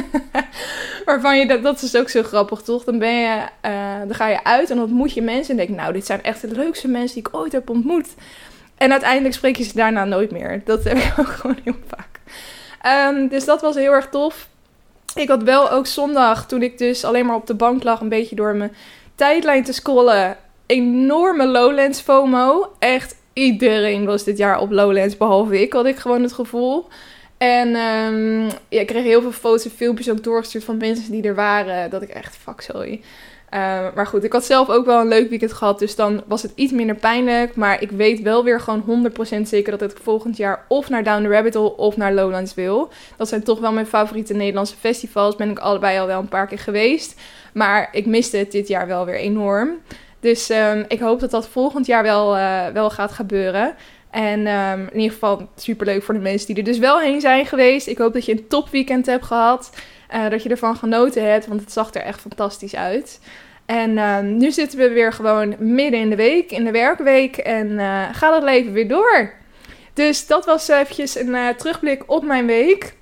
Waarvan 1.06 1.40
je, 1.40 1.48
dat, 1.48 1.64
dat 1.64 1.82
is 1.82 1.96
ook 1.96 2.10
zo 2.10 2.24
grappig 2.24 2.62
toch? 2.62 2.84
Dan 2.84 3.00
ben 3.00 3.16
je, 3.16 3.42
uh, 3.66 4.00
dan 4.00 4.16
ga 4.16 4.28
je 4.28 4.44
uit 4.44 4.70
en 4.70 4.80
ontmoet 4.80 5.14
je 5.14 5.22
mensen 5.22 5.52
en 5.60 5.66
denk 5.66 5.80
nou 5.80 5.94
dit 5.94 6.06
zijn 6.06 6.24
echt 6.24 6.42
de 6.42 6.56
leukste 6.56 6.88
mensen 6.88 7.16
die 7.16 7.28
ik 7.28 7.38
ooit 7.38 7.52
heb 7.52 7.70
ontmoet. 7.70 8.08
En 8.78 8.92
uiteindelijk 8.92 9.34
spreek 9.34 9.56
je 9.56 9.64
ze 9.64 9.74
daarna 9.74 10.06
nooit 10.06 10.32
meer. 10.32 10.62
Dat 10.66 10.84
heb 10.84 10.98
ik 10.98 11.14
ook 11.20 11.28
gewoon 11.28 11.58
heel 11.64 11.76
vaak. 11.88 12.12
Um, 13.16 13.28
dus 13.28 13.46
dat 13.46 13.62
was 13.62 13.76
heel 13.76 13.92
erg 13.92 14.10
tof. 14.10 14.50
Ik 15.16 15.28
had 15.28 15.44
wel 15.44 15.72
ook 15.72 15.86
zondag, 15.86 16.48
toen 16.48 16.62
ik 16.62 16.78
dus 16.78 17.04
alleen 17.04 17.26
maar 17.26 17.36
op 17.36 17.48
de 17.48 17.56
bank 17.56 17.84
lag, 17.84 18.00
een 18.00 18.10
beetje 18.10 18.36
door 18.36 18.56
mijn 18.56 18.76
tijdlijn 19.16 19.64
te 19.64 19.74
scrollen. 19.74 20.38
Enorme 20.66 21.48
Lowlands 21.48 22.02
FOMO. 22.02 22.72
Echt 22.80 23.16
iedereen 23.34 24.06
was 24.06 24.24
dit 24.24 24.38
jaar 24.38 24.60
op 24.60 24.72
Lowlands, 24.72 25.18
behalve 25.18 25.62
ik, 25.62 25.74
had 25.74 25.86
ik 25.86 25.98
gewoon 25.98 26.22
het 26.22 26.34
gevoel. 26.34 26.88
En 27.38 27.76
um, 27.76 28.46
ja, 28.70 28.80
ik 28.80 28.88
kreeg 28.88 29.04
heel 29.04 29.22
veel 29.22 29.32
foto's 29.32 29.66
en 29.66 29.72
filmpjes 29.72 30.10
ook 30.10 30.24
doorgestuurd 30.24 30.64
van 30.64 30.78
mensen 30.78 31.12
die 31.12 31.24
er 31.24 31.36
waren. 31.36 31.90
Dat 31.90 32.02
ik 32.02 32.10
echt, 32.10 32.38
fuck, 32.38 32.62
sorry. 32.62 33.02
Uh, 33.54 33.60
maar 33.96 34.08
goed, 34.08 34.24
ik 34.24 34.34
had 34.34 34.46
zelf 34.46 34.70
ook 34.70 34.86
wel 34.86 35.00
een 35.00 35.08
leuk 35.08 35.30
weekend 35.30 35.54
gehad. 35.54 35.80
Dus 35.80 35.96
dan 35.96 36.24
was 36.28 36.42
het 36.42 36.52
iets 36.56 36.72
minder 36.72 36.96
pijnlijk. 36.96 37.56
Maar 37.56 37.82
ik 37.82 37.92
weet 37.92 38.22
wel 38.22 38.44
weer 38.44 38.60
gewoon 38.60 39.12
100% 39.40 39.42
zeker 39.42 39.78
dat 39.78 39.92
ik 39.92 39.98
volgend 40.02 40.38
jaar 40.38 40.66
of 40.68 40.90
naar 40.90 41.04
Down 41.04 41.24
the 41.24 41.30
Rabbit 41.30 41.54
Hole 41.54 41.76
of 41.78 41.98
naar 41.98 42.14
Lowlands 42.14 42.54
wil. 42.54 42.90
Dat 43.18 43.28
zijn 43.28 43.44
toch 43.44 43.60
wel 43.60 43.72
mijn 43.72 43.86
favoriete 43.86 44.34
Nederlandse 44.34 44.76
festivals. 44.76 45.36
Ben 45.36 45.50
ik 45.50 45.60
allebei 45.60 46.00
al 46.00 46.08
wel 46.08 46.20
een 46.20 46.28
paar 46.28 46.48
keer 46.48 46.60
geweest. 46.60 47.20
Maar 47.54 47.90
ik 47.92 48.06
miste 48.06 48.38
het 48.38 48.52
dit 48.52 48.68
jaar 48.68 48.88
wel 48.88 49.06
weer 49.06 49.16
enorm. 49.16 49.70
Dus 50.20 50.50
um, 50.50 50.86
ik 50.88 51.00
hoop 51.00 51.20
dat 51.20 51.32
dat 51.32 51.48
volgend 51.48 51.86
jaar 51.86 52.04
wel, 52.04 52.38
uh, 52.38 52.68
wel 52.68 52.90
gaat 52.90 53.12
gebeuren. 53.12 53.76
En 54.12 54.48
um, 54.48 54.88
in 54.92 55.00
ieder 55.00 55.12
geval 55.12 55.50
super 55.56 55.86
leuk 55.86 56.04
voor 56.04 56.14
de 56.14 56.20
mensen 56.20 56.48
die 56.48 56.56
er 56.56 56.64
dus 56.64 56.78
wel 56.78 57.00
heen 57.00 57.22
zijn 57.22 57.46
geweest. 57.46 57.88
Ik 57.88 57.98
hoop 57.98 58.14
dat 58.14 58.26
je 58.26 58.32
een 58.32 58.48
topweekend 58.48 59.06
hebt 59.06 59.26
gehad. 59.26 59.72
Uh, 60.14 60.30
dat 60.30 60.44
je 60.44 60.50
ervan 60.50 60.76
genoten 60.76 61.32
hebt, 61.32 61.48
want 61.48 61.62
het 61.62 61.72
zag 61.72 61.94
er 61.94 62.02
echt 62.02 62.22
fantastisch 62.22 62.76
uit. 62.76 63.20
En 63.66 63.92
uh, 63.92 64.20
nu 64.20 64.52
zitten 64.52 64.80
we 64.80 64.90
weer 64.90 65.14
gewoon 65.14 65.56
midden 65.60 66.00
in 66.00 66.10
de 66.10 66.16
week, 66.16 66.52
in 66.52 66.64
de 66.64 66.72
werkweek. 66.72 67.38
En 67.38 67.68
uh, 67.68 68.04
gaat 68.12 68.34
het 68.34 68.44
leven 68.44 68.74
weer 68.74 68.88
door. 68.88 69.34
Dus 69.94 70.28
dat 70.28 70.46
was 70.46 70.68
eventjes 70.68 71.20
een 71.20 71.28
uh, 71.28 71.48
terugblik 71.50 72.04
op 72.06 72.24
mijn 72.24 72.46
week. 72.46 72.94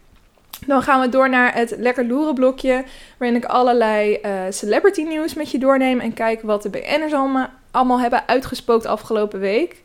Dan 0.65 0.81
gaan 0.81 1.01
we 1.01 1.09
door 1.09 1.29
naar 1.29 1.53
het 1.53 1.75
lekker 1.77 2.05
loeren 2.05 2.33
blokje. 2.33 2.83
Waarin 3.17 3.37
ik 3.37 3.45
allerlei 3.45 4.19
celebrity 4.49 5.01
nieuws 5.01 5.33
met 5.33 5.51
je 5.51 5.57
doorneem. 5.57 5.99
En 5.99 6.13
kijken 6.13 6.47
wat 6.47 6.63
de 6.63 6.69
BN'ers 6.69 7.13
allemaal, 7.13 7.49
allemaal 7.71 7.99
hebben 7.99 8.27
uitgespookt 8.27 8.85
afgelopen 8.85 9.39
week. 9.39 9.75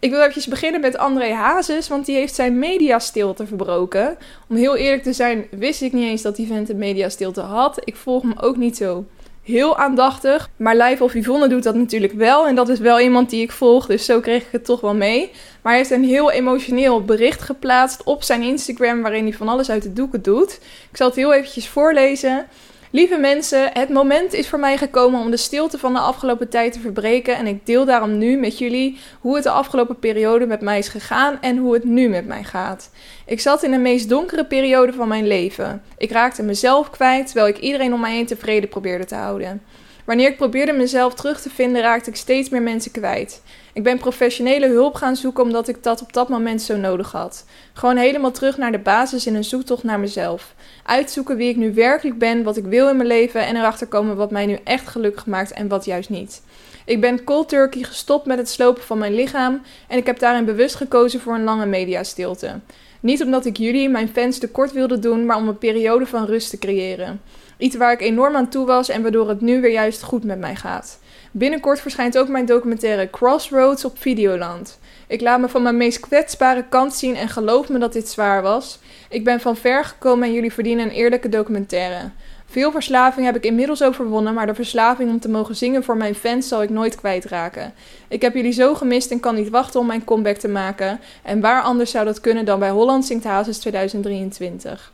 Ik 0.00 0.10
wil 0.10 0.22
even 0.22 0.50
beginnen 0.50 0.80
met 0.80 0.96
André 0.96 1.32
Hazes, 1.32 1.88
want 1.88 2.06
die 2.06 2.16
heeft 2.16 2.34
zijn 2.34 2.58
mediastilte 2.58 3.46
verbroken. 3.46 4.18
Om 4.48 4.56
heel 4.56 4.76
eerlijk 4.76 5.02
te 5.02 5.12
zijn, 5.12 5.46
wist 5.50 5.82
ik 5.82 5.92
niet 5.92 6.08
eens 6.08 6.22
dat 6.22 6.36
die 6.36 6.46
vent 6.46 6.68
een 6.68 6.78
mediastilte 6.78 7.40
had. 7.40 7.80
Ik 7.84 7.96
volg 7.96 8.22
hem 8.22 8.34
ook 8.40 8.56
niet 8.56 8.76
zo 8.76 9.04
heel 9.42 9.78
aandachtig. 9.78 10.50
Maar 10.56 10.76
Live 10.76 11.04
of 11.04 11.14
Yvonne 11.14 11.48
doet 11.48 11.62
dat 11.62 11.74
natuurlijk 11.74 12.12
wel. 12.12 12.46
En 12.46 12.54
dat 12.54 12.68
is 12.68 12.78
wel 12.78 13.00
iemand 13.00 13.30
die 13.30 13.42
ik 13.42 13.52
volg, 13.52 13.86
dus 13.86 14.04
zo 14.04 14.20
kreeg 14.20 14.42
ik 14.42 14.52
het 14.52 14.64
toch 14.64 14.80
wel 14.80 14.94
mee. 14.94 15.30
Maar 15.62 15.72
hij 15.72 15.76
heeft 15.76 15.90
een 15.90 16.04
heel 16.04 16.30
emotioneel 16.30 17.04
bericht 17.04 17.42
geplaatst 17.42 18.02
op 18.02 18.22
zijn 18.22 18.42
Instagram... 18.42 19.02
waarin 19.02 19.24
hij 19.24 19.32
van 19.32 19.48
alles 19.48 19.70
uit 19.70 19.82
de 19.82 19.92
doeken 19.92 20.22
doet. 20.22 20.60
Ik 20.90 20.96
zal 20.96 21.06
het 21.06 21.16
heel 21.16 21.34
eventjes 21.34 21.68
voorlezen... 21.68 22.46
Lieve 22.90 23.16
mensen, 23.16 23.70
het 23.72 23.88
moment 23.88 24.32
is 24.32 24.48
voor 24.48 24.58
mij 24.58 24.76
gekomen 24.76 25.20
om 25.20 25.30
de 25.30 25.36
stilte 25.36 25.78
van 25.78 25.92
de 25.92 25.98
afgelopen 25.98 26.48
tijd 26.48 26.72
te 26.72 26.80
verbreken 26.80 27.36
en 27.36 27.46
ik 27.46 27.66
deel 27.66 27.84
daarom 27.84 28.18
nu 28.18 28.36
met 28.36 28.58
jullie 28.58 28.98
hoe 29.20 29.34
het 29.34 29.44
de 29.44 29.50
afgelopen 29.50 29.98
periode 29.98 30.46
met 30.46 30.60
mij 30.60 30.78
is 30.78 30.88
gegaan 30.88 31.40
en 31.40 31.56
hoe 31.56 31.74
het 31.74 31.84
nu 31.84 32.08
met 32.08 32.26
mij 32.26 32.44
gaat. 32.44 32.90
Ik 33.26 33.40
zat 33.40 33.62
in 33.62 33.70
de 33.70 33.78
meest 33.78 34.08
donkere 34.08 34.44
periode 34.44 34.92
van 34.92 35.08
mijn 35.08 35.26
leven. 35.26 35.82
Ik 35.98 36.10
raakte 36.10 36.42
mezelf 36.42 36.90
kwijt 36.90 37.26
terwijl 37.26 37.48
ik 37.48 37.58
iedereen 37.58 37.92
om 37.92 38.00
mij 38.00 38.14
heen 38.14 38.26
tevreden 38.26 38.68
probeerde 38.68 39.04
te 39.04 39.14
houden. 39.14 39.62
Wanneer 40.04 40.28
ik 40.28 40.36
probeerde 40.36 40.72
mezelf 40.72 41.14
terug 41.14 41.40
te 41.40 41.50
vinden, 41.50 41.82
raakte 41.82 42.10
ik 42.10 42.16
steeds 42.16 42.48
meer 42.48 42.62
mensen 42.62 42.90
kwijt. 42.90 43.42
Ik 43.72 43.82
ben 43.82 43.98
professionele 43.98 44.66
hulp 44.66 44.94
gaan 44.94 45.16
zoeken 45.16 45.44
omdat 45.44 45.68
ik 45.68 45.82
dat 45.82 46.02
op 46.02 46.12
dat 46.12 46.28
moment 46.28 46.62
zo 46.62 46.76
nodig 46.76 47.12
had. 47.12 47.44
Gewoon 47.72 47.96
helemaal 47.96 48.30
terug 48.30 48.56
naar 48.56 48.72
de 48.72 48.78
basis 48.78 49.26
in 49.26 49.34
een 49.34 49.44
zoektocht 49.44 49.82
naar 49.82 50.00
mezelf. 50.00 50.54
Uitzoeken 50.84 51.36
wie 51.36 51.48
ik 51.48 51.56
nu 51.56 51.74
werkelijk 51.74 52.18
ben, 52.18 52.42
wat 52.42 52.56
ik 52.56 52.64
wil 52.64 52.88
in 52.88 52.96
mijn 52.96 53.08
leven 53.08 53.46
en 53.46 53.56
erachter 53.56 53.86
komen 53.86 54.16
wat 54.16 54.30
mij 54.30 54.46
nu 54.46 54.58
echt 54.64 54.88
gelukkig 54.88 55.26
maakt 55.26 55.52
en 55.52 55.68
wat 55.68 55.84
juist 55.84 56.10
niet. 56.10 56.42
Ik 56.84 57.00
ben 57.00 57.24
cold 57.24 57.48
turkey 57.48 57.82
gestopt 57.82 58.26
met 58.26 58.38
het 58.38 58.48
slopen 58.48 58.82
van 58.82 58.98
mijn 58.98 59.14
lichaam 59.14 59.62
en 59.88 59.98
ik 59.98 60.06
heb 60.06 60.18
daarin 60.18 60.44
bewust 60.44 60.74
gekozen 60.74 61.20
voor 61.20 61.34
een 61.34 61.44
lange 61.44 61.66
mediastilte. 61.66 62.60
Niet 63.00 63.22
omdat 63.22 63.44
ik 63.44 63.56
jullie, 63.56 63.88
mijn 63.88 64.08
fans, 64.08 64.38
tekort 64.38 64.72
wilde 64.72 64.98
doen, 64.98 65.26
maar 65.26 65.36
om 65.36 65.48
een 65.48 65.58
periode 65.58 66.06
van 66.06 66.24
rust 66.24 66.50
te 66.50 66.58
creëren. 66.58 67.20
Iets 67.56 67.76
waar 67.76 67.92
ik 67.92 68.00
enorm 68.00 68.36
aan 68.36 68.48
toe 68.48 68.66
was 68.66 68.88
en 68.88 69.02
waardoor 69.02 69.28
het 69.28 69.40
nu 69.40 69.60
weer 69.60 69.72
juist 69.72 70.02
goed 70.02 70.24
met 70.24 70.38
mij 70.38 70.56
gaat. 70.56 70.98
Binnenkort 71.30 71.80
verschijnt 71.80 72.18
ook 72.18 72.28
mijn 72.28 72.46
documentaire 72.46 73.10
Crossroads 73.10 73.84
op 73.84 73.98
Videoland. 73.98 74.78
Ik 75.06 75.20
laat 75.20 75.40
me 75.40 75.48
van 75.48 75.62
mijn 75.62 75.76
meest 75.76 76.00
kwetsbare 76.00 76.64
kant 76.68 76.94
zien 76.94 77.16
en 77.16 77.28
geloof 77.28 77.68
me 77.68 77.78
dat 77.78 77.92
dit 77.92 78.08
zwaar 78.08 78.42
was. 78.42 78.78
Ik 79.08 79.24
ben 79.24 79.40
van 79.40 79.56
ver 79.56 79.84
gekomen 79.84 80.28
en 80.28 80.34
jullie 80.34 80.52
verdienen 80.52 80.84
een 80.84 80.90
eerlijke 80.90 81.28
documentaire. 81.28 82.10
Veel 82.46 82.70
verslaving 82.70 83.26
heb 83.26 83.36
ik 83.36 83.44
inmiddels 83.44 83.82
overwonnen, 83.82 84.34
maar 84.34 84.46
de 84.46 84.54
verslaving 84.54 85.10
om 85.10 85.20
te 85.20 85.28
mogen 85.28 85.56
zingen 85.56 85.84
voor 85.84 85.96
mijn 85.96 86.14
fans 86.14 86.48
zal 86.48 86.62
ik 86.62 86.70
nooit 86.70 86.94
kwijtraken. 86.94 87.72
Ik 88.08 88.22
heb 88.22 88.34
jullie 88.34 88.52
zo 88.52 88.74
gemist 88.74 89.10
en 89.10 89.20
kan 89.20 89.34
niet 89.34 89.50
wachten 89.50 89.80
om 89.80 89.86
mijn 89.86 90.04
comeback 90.04 90.36
te 90.36 90.48
maken. 90.48 91.00
En 91.22 91.40
waar 91.40 91.62
anders 91.62 91.90
zou 91.90 92.04
dat 92.04 92.20
kunnen 92.20 92.44
dan 92.44 92.58
bij 92.58 92.70
Holland 92.70 93.06
Zingt 93.06 93.24
Hazes 93.24 93.58
2023. 93.58 94.92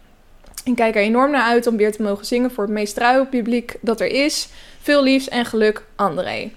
Ik 0.64 0.76
kijk 0.76 0.94
er 0.94 1.02
enorm 1.02 1.30
naar 1.30 1.42
uit 1.42 1.66
om 1.66 1.76
weer 1.76 1.92
te 1.92 2.02
mogen 2.02 2.26
zingen 2.26 2.50
voor 2.50 2.64
het 2.64 2.72
meest 2.72 2.94
trouwe 2.94 3.26
publiek 3.26 3.76
dat 3.80 4.00
er 4.00 4.06
is. 4.06 4.48
Veel 4.80 5.02
liefs 5.02 5.28
en 5.28 5.44
geluk, 5.44 5.84
André. 5.96 6.50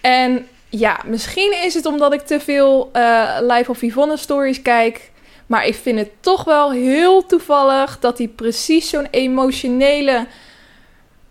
En 0.00 0.46
ja, 0.68 1.00
misschien 1.06 1.54
is 1.64 1.74
het 1.74 1.86
omdat 1.86 2.12
ik 2.12 2.20
te 2.20 2.40
veel 2.40 2.90
uh, 2.96 3.36
Live 3.40 3.70
of 3.70 3.82
Yvonne 3.82 4.16
stories 4.16 4.62
kijk. 4.62 5.10
Maar 5.46 5.66
ik 5.66 5.74
vind 5.74 5.98
het 5.98 6.10
toch 6.20 6.44
wel 6.44 6.72
heel 6.72 7.26
toevallig 7.26 7.98
dat 7.98 8.18
hij 8.18 8.28
precies 8.28 8.88
zo'n 8.88 9.08
emotionele 9.10 10.26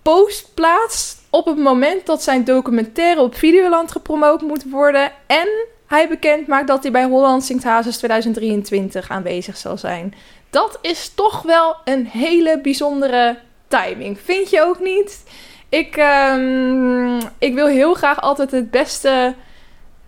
post 0.02 0.54
plaatst. 0.54 1.20
Op 1.30 1.46
het 1.46 1.58
moment 1.58 2.06
dat 2.06 2.24
zijn 2.24 2.44
documentaire 2.44 3.22
op 3.22 3.36
Videoland 3.36 3.92
gepromoot 3.92 4.42
moet 4.42 4.70
worden. 4.70 5.12
En 5.28 5.48
hij 5.92 6.08
bekend 6.08 6.48
maakt 6.48 6.68
dat 6.68 6.84
hij 6.84 6.92
bij 6.92 7.04
Holland 7.04 7.44
Zingt 7.44 7.64
Hazes 7.64 7.98
2023 7.98 9.10
aanwezig 9.10 9.58
zal 9.58 9.78
zijn. 9.78 10.14
Dat 10.50 10.80
is 10.82 11.12
toch 11.16 11.42
wel 11.42 11.76
een 11.84 12.06
hele 12.06 12.60
bijzondere 12.62 13.38
timing. 13.68 14.20
Vind 14.20 14.50
je 14.50 14.62
ook 14.62 14.80
niet? 14.80 15.24
Ik, 15.70 15.98
um, 16.34 17.18
ik 17.38 17.54
wil 17.54 17.68
heel 17.68 17.94
graag 17.94 18.22
altijd 18.22 18.52
het 18.52 18.72
beste 18.72 19.34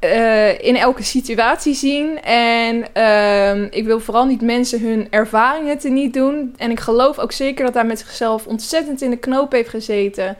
uh, 0.01 0.59
in 0.61 0.75
elke 0.75 1.03
situatie 1.03 1.73
zien. 1.73 2.21
En 2.21 2.85
uh, 2.97 3.61
ik 3.71 3.85
wil 3.85 3.99
vooral 3.99 4.25
niet 4.25 4.41
mensen 4.41 4.81
hun 4.81 5.07
ervaringen 5.09 5.77
te 5.77 5.89
niet 5.89 6.13
doen. 6.13 6.53
En 6.57 6.71
ik 6.71 6.79
geloof 6.79 7.19
ook 7.19 7.31
zeker 7.31 7.65
dat 7.65 7.73
hij 7.73 7.85
met 7.85 7.99
zichzelf 7.99 8.47
ontzettend 8.47 9.01
in 9.01 9.09
de 9.09 9.17
knoop 9.17 9.51
heeft 9.51 9.69
gezeten. 9.69 10.37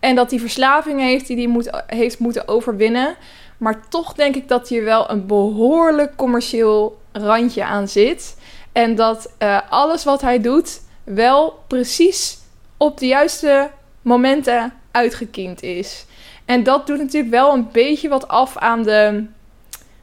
En 0.00 0.14
dat 0.14 0.30
hij 0.30 0.40
verslaving 0.40 1.00
heeft 1.00 1.26
die 1.26 1.36
hij 1.36 1.46
moet, 1.46 1.82
heeft 1.86 2.18
moeten 2.18 2.48
overwinnen. 2.48 3.16
Maar 3.56 3.88
toch 3.88 4.12
denk 4.12 4.34
ik 4.34 4.48
dat 4.48 4.68
hier 4.68 4.84
wel 4.84 5.10
een 5.10 5.26
behoorlijk 5.26 6.16
commercieel 6.16 7.00
randje 7.12 7.64
aan 7.64 7.88
zit. 7.88 8.36
En 8.72 8.94
dat 8.94 9.32
uh, 9.42 9.60
alles 9.68 10.04
wat 10.04 10.20
hij 10.20 10.40
doet 10.40 10.80
wel 11.04 11.62
precies 11.66 12.38
op 12.76 12.98
de 12.98 13.06
juiste 13.06 13.70
momenten 14.02 14.72
uitgekiend 14.90 15.62
is. 15.62 16.06
En 16.44 16.62
dat 16.62 16.86
doet 16.86 16.98
natuurlijk 16.98 17.32
wel 17.32 17.52
een 17.52 17.68
beetje 17.72 18.08
wat 18.08 18.28
af 18.28 18.56
aan 18.56 18.82
de 18.82 19.24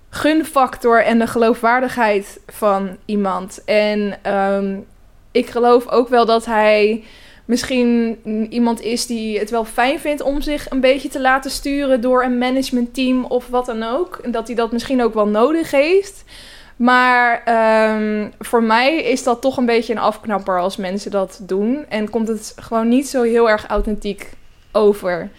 gunfactor 0.10 1.04
en 1.04 1.20
de 1.20 1.28
geloofwaardigheid 1.28 2.40
van 2.48 2.98
iemand. 3.06 3.64
En 3.66 4.32
um, 4.36 4.86
ik 5.32 5.50
geloof 5.50 5.88
ook 5.88 6.10
wel 6.10 6.26
dat 6.26 6.46
hij 6.46 7.04
misschien 7.46 8.18
iemand 8.50 8.82
is 8.82 9.06
die 9.06 9.40
het 9.40 9.50
wel 9.50 9.66
fijn 9.66 10.00
vindt 10.00 10.22
om 10.22 10.42
zich 10.42 10.70
een 10.70 10.80
beetje 10.80 11.10
te 11.10 11.22
laten 11.22 11.52
sturen 11.52 12.02
door 12.02 12.24
een 12.24 12.38
managementteam 12.38 13.26
of 13.26 13.48
wat 13.48 13.66
dan 13.66 13.84
ook. 13.84 14.20
En 14.24 14.32
dat 14.32 14.48
hij 14.48 14.56
dat 14.56 14.72
misschien 14.72 15.04
ook 15.04 15.14
wel 15.14 15.28
nodig 15.28 15.72
heeft. 15.72 16.24
Maar 16.76 17.44
um, 17.96 18.32
voor 18.40 18.64
mij 18.64 18.96
is 18.96 19.24
dat 19.24 19.42
toch 19.42 19.58
een 19.58 19.66
beetje 19.66 19.94
een 19.94 20.00
afknapper 20.00 20.60
als 20.60 20.78
mensen 20.78 21.12
dat 21.12 21.40
doen. 21.42 21.86
En 21.90 22.10
komt 22.10 22.28
het 22.28 22.54
gewoon 22.60 22.88
niet 22.88 23.08
zo 23.08 23.22
heel 23.22 23.50
erg 23.50 23.68
authentiek 23.68 24.30
over. 24.72 25.30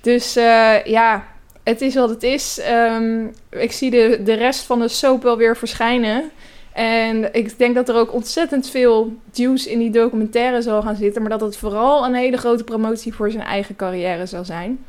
Dus 0.00 0.36
uh, 0.36 0.84
ja, 0.84 1.24
het 1.62 1.80
is 1.80 1.94
wat 1.94 2.08
het 2.08 2.22
is. 2.22 2.60
Um, 2.70 3.34
ik 3.50 3.72
zie 3.72 3.90
de, 3.90 4.20
de 4.24 4.34
rest 4.34 4.62
van 4.62 4.78
de 4.78 4.88
soap 4.88 5.22
wel 5.22 5.36
weer 5.36 5.56
verschijnen. 5.56 6.30
En 6.72 7.34
ik 7.34 7.58
denk 7.58 7.74
dat 7.74 7.88
er 7.88 7.96
ook 7.96 8.12
ontzettend 8.12 8.68
veel 8.68 9.12
juice 9.32 9.70
in 9.70 9.78
die 9.78 9.90
documentaire 9.90 10.62
zal 10.62 10.82
gaan 10.82 10.96
zitten. 10.96 11.22
Maar 11.22 11.30
dat 11.30 11.40
het 11.40 11.56
vooral 11.56 12.04
een 12.04 12.14
hele 12.14 12.36
grote 12.36 12.64
promotie 12.64 13.14
voor 13.14 13.30
zijn 13.30 13.44
eigen 13.44 13.76
carrière 13.76 14.26
zal 14.26 14.44
zijn. 14.44 14.84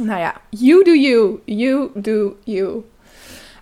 Nou 0.00 0.20
ja, 0.20 0.34
you 0.48 0.84
do 0.84 0.92
you. 0.92 1.40
You 1.44 1.90
do 1.94 2.36
you. 2.44 2.82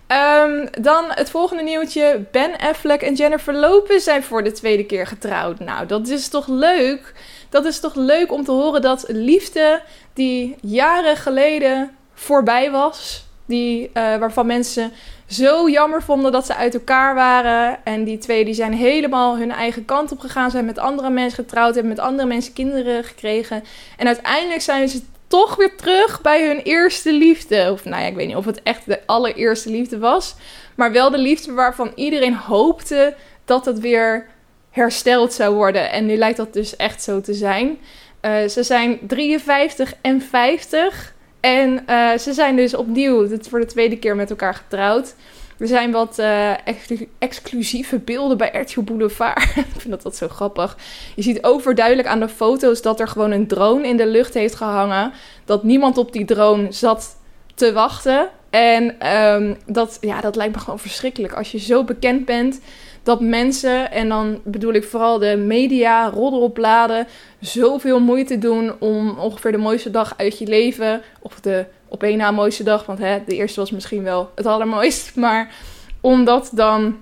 Um, 0.07 0.67
dan 0.81 1.05
het 1.07 1.29
volgende 1.29 1.63
nieuwtje. 1.63 2.25
Ben 2.31 2.57
Affleck 2.57 3.01
en 3.01 3.13
Jennifer 3.13 3.53
Lopez 3.53 4.03
zijn 4.03 4.23
voor 4.23 4.43
de 4.43 4.51
tweede 4.51 4.85
keer 4.85 5.07
getrouwd. 5.07 5.59
Nou, 5.59 5.85
dat 5.85 6.07
is 6.07 6.27
toch 6.27 6.47
leuk? 6.47 7.13
Dat 7.49 7.65
is 7.65 7.79
toch 7.79 7.95
leuk 7.95 8.31
om 8.31 8.43
te 8.43 8.51
horen 8.51 8.81
dat 8.81 9.05
liefde 9.07 9.81
die 10.13 10.55
jaren 10.61 11.17
geleden 11.17 11.91
voorbij 12.13 12.71
was. 12.71 13.25
Die, 13.51 13.87
uh, 13.87 13.91
waarvan 13.93 14.45
mensen 14.45 14.91
zo 15.27 15.69
jammer 15.69 16.03
vonden 16.03 16.31
dat 16.31 16.45
ze 16.45 16.55
uit 16.55 16.73
elkaar 16.73 17.15
waren. 17.15 17.79
En 17.83 18.03
die 18.03 18.17
twee 18.17 18.45
die 18.45 18.53
zijn 18.53 18.73
helemaal 18.73 19.37
hun 19.37 19.51
eigen 19.51 19.85
kant 19.85 20.11
op 20.11 20.19
gegaan. 20.19 20.51
Zijn 20.51 20.65
met 20.65 20.79
andere 20.79 21.09
mensen 21.09 21.43
getrouwd. 21.43 21.73
Hebben 21.73 21.91
met 21.91 22.01
andere 22.01 22.27
mensen 22.27 22.53
kinderen 22.53 23.03
gekregen. 23.03 23.63
En 23.97 24.07
uiteindelijk 24.07 24.61
zijn 24.61 24.89
ze 24.89 25.01
toch 25.27 25.55
weer 25.55 25.75
terug 25.75 26.21
bij 26.21 26.47
hun 26.47 26.57
eerste 26.57 27.13
liefde. 27.13 27.69
Of 27.71 27.85
nou 27.85 28.01
ja, 28.01 28.07
ik 28.07 28.15
weet 28.15 28.27
niet 28.27 28.35
of 28.35 28.45
het 28.45 28.63
echt 28.63 28.85
de 28.85 28.99
allereerste 29.05 29.69
liefde 29.69 29.97
was. 29.97 30.35
Maar 30.75 30.91
wel 30.91 31.09
de 31.09 31.17
liefde 31.17 31.51
waarvan 31.51 31.91
iedereen 31.95 32.35
hoopte 32.35 33.15
dat 33.45 33.65
het 33.65 33.79
weer 33.79 34.27
hersteld 34.69 35.33
zou 35.33 35.55
worden. 35.55 35.91
En 35.91 36.05
nu 36.05 36.15
lijkt 36.15 36.37
dat 36.37 36.53
dus 36.53 36.75
echt 36.75 37.03
zo 37.03 37.21
te 37.21 37.33
zijn. 37.33 37.77
Uh, 38.21 38.47
ze 38.47 38.63
zijn 38.63 38.99
53 39.07 39.93
en 40.01 40.21
50. 40.21 41.13
En 41.41 41.83
uh, 41.89 42.17
ze 42.17 42.33
zijn 42.33 42.55
dus 42.55 42.73
opnieuw 42.73 43.27
voor 43.41 43.59
de 43.59 43.65
tweede 43.65 43.97
keer 43.97 44.15
met 44.15 44.29
elkaar 44.29 44.53
getrouwd. 44.53 45.15
Er 45.57 45.67
zijn 45.67 45.91
wat 45.91 46.19
exclu 46.65 47.09
exclusieve 47.19 47.99
beelden 47.99 48.37
bij 48.37 48.49
RTL 48.53 48.81
Boulevard. 48.81 49.43
ik 49.73 49.81
vind 49.81 49.89
dat, 49.89 50.01
dat 50.01 50.15
zo 50.15 50.27
grappig. 50.27 50.77
Je 51.15 51.21
ziet 51.21 51.43
overduidelijk 51.43 52.07
aan 52.07 52.19
de 52.19 52.29
foto's 52.29 52.81
dat 52.81 52.99
er 52.99 53.07
gewoon 53.07 53.31
een 53.31 53.47
drone 53.47 53.87
in 53.87 53.97
de 53.97 54.07
lucht 54.07 54.33
heeft 54.33 54.55
gehangen. 54.55 55.11
Dat 55.45 55.63
niemand 55.63 55.97
op 55.97 56.11
die 56.13 56.25
drone 56.25 56.71
zat 56.71 57.15
te 57.55 57.73
wachten. 57.73 58.29
En 58.49 59.07
um, 59.17 59.57
dat, 59.65 59.97
ja, 60.01 60.21
dat 60.21 60.35
lijkt 60.35 60.55
me 60.55 60.61
gewoon 60.61 60.79
verschrikkelijk. 60.79 61.33
Als 61.33 61.51
je 61.51 61.59
zo 61.59 61.83
bekend 61.83 62.25
bent 62.25 62.59
dat 63.03 63.21
mensen, 63.21 63.91
en 63.91 64.09
dan 64.09 64.41
bedoel 64.43 64.73
ik 64.73 64.83
vooral 64.83 65.19
de 65.19 65.35
media, 65.37 66.09
roddelbladen, 66.09 67.07
zoveel 67.39 67.99
moeite 67.99 68.37
doen 68.37 68.73
om 68.79 69.19
ongeveer 69.19 69.51
de 69.51 69.57
mooiste 69.57 69.91
dag 69.91 70.13
uit 70.17 70.39
je 70.39 70.47
leven, 70.47 71.01
of 71.21 71.39
de 71.39 71.65
op 71.87 72.03
één 72.03 72.17
na 72.17 72.31
mooiste 72.31 72.63
dag, 72.63 72.85
want 72.85 72.99
hè, 72.99 73.23
de 73.25 73.35
eerste 73.35 73.59
was 73.59 73.71
misschien 73.71 74.03
wel 74.03 74.31
het 74.35 74.45
allermooist, 74.45 75.15
maar 75.25 75.53
om 76.01 76.25
dat 76.25 76.51
dan 76.53 76.97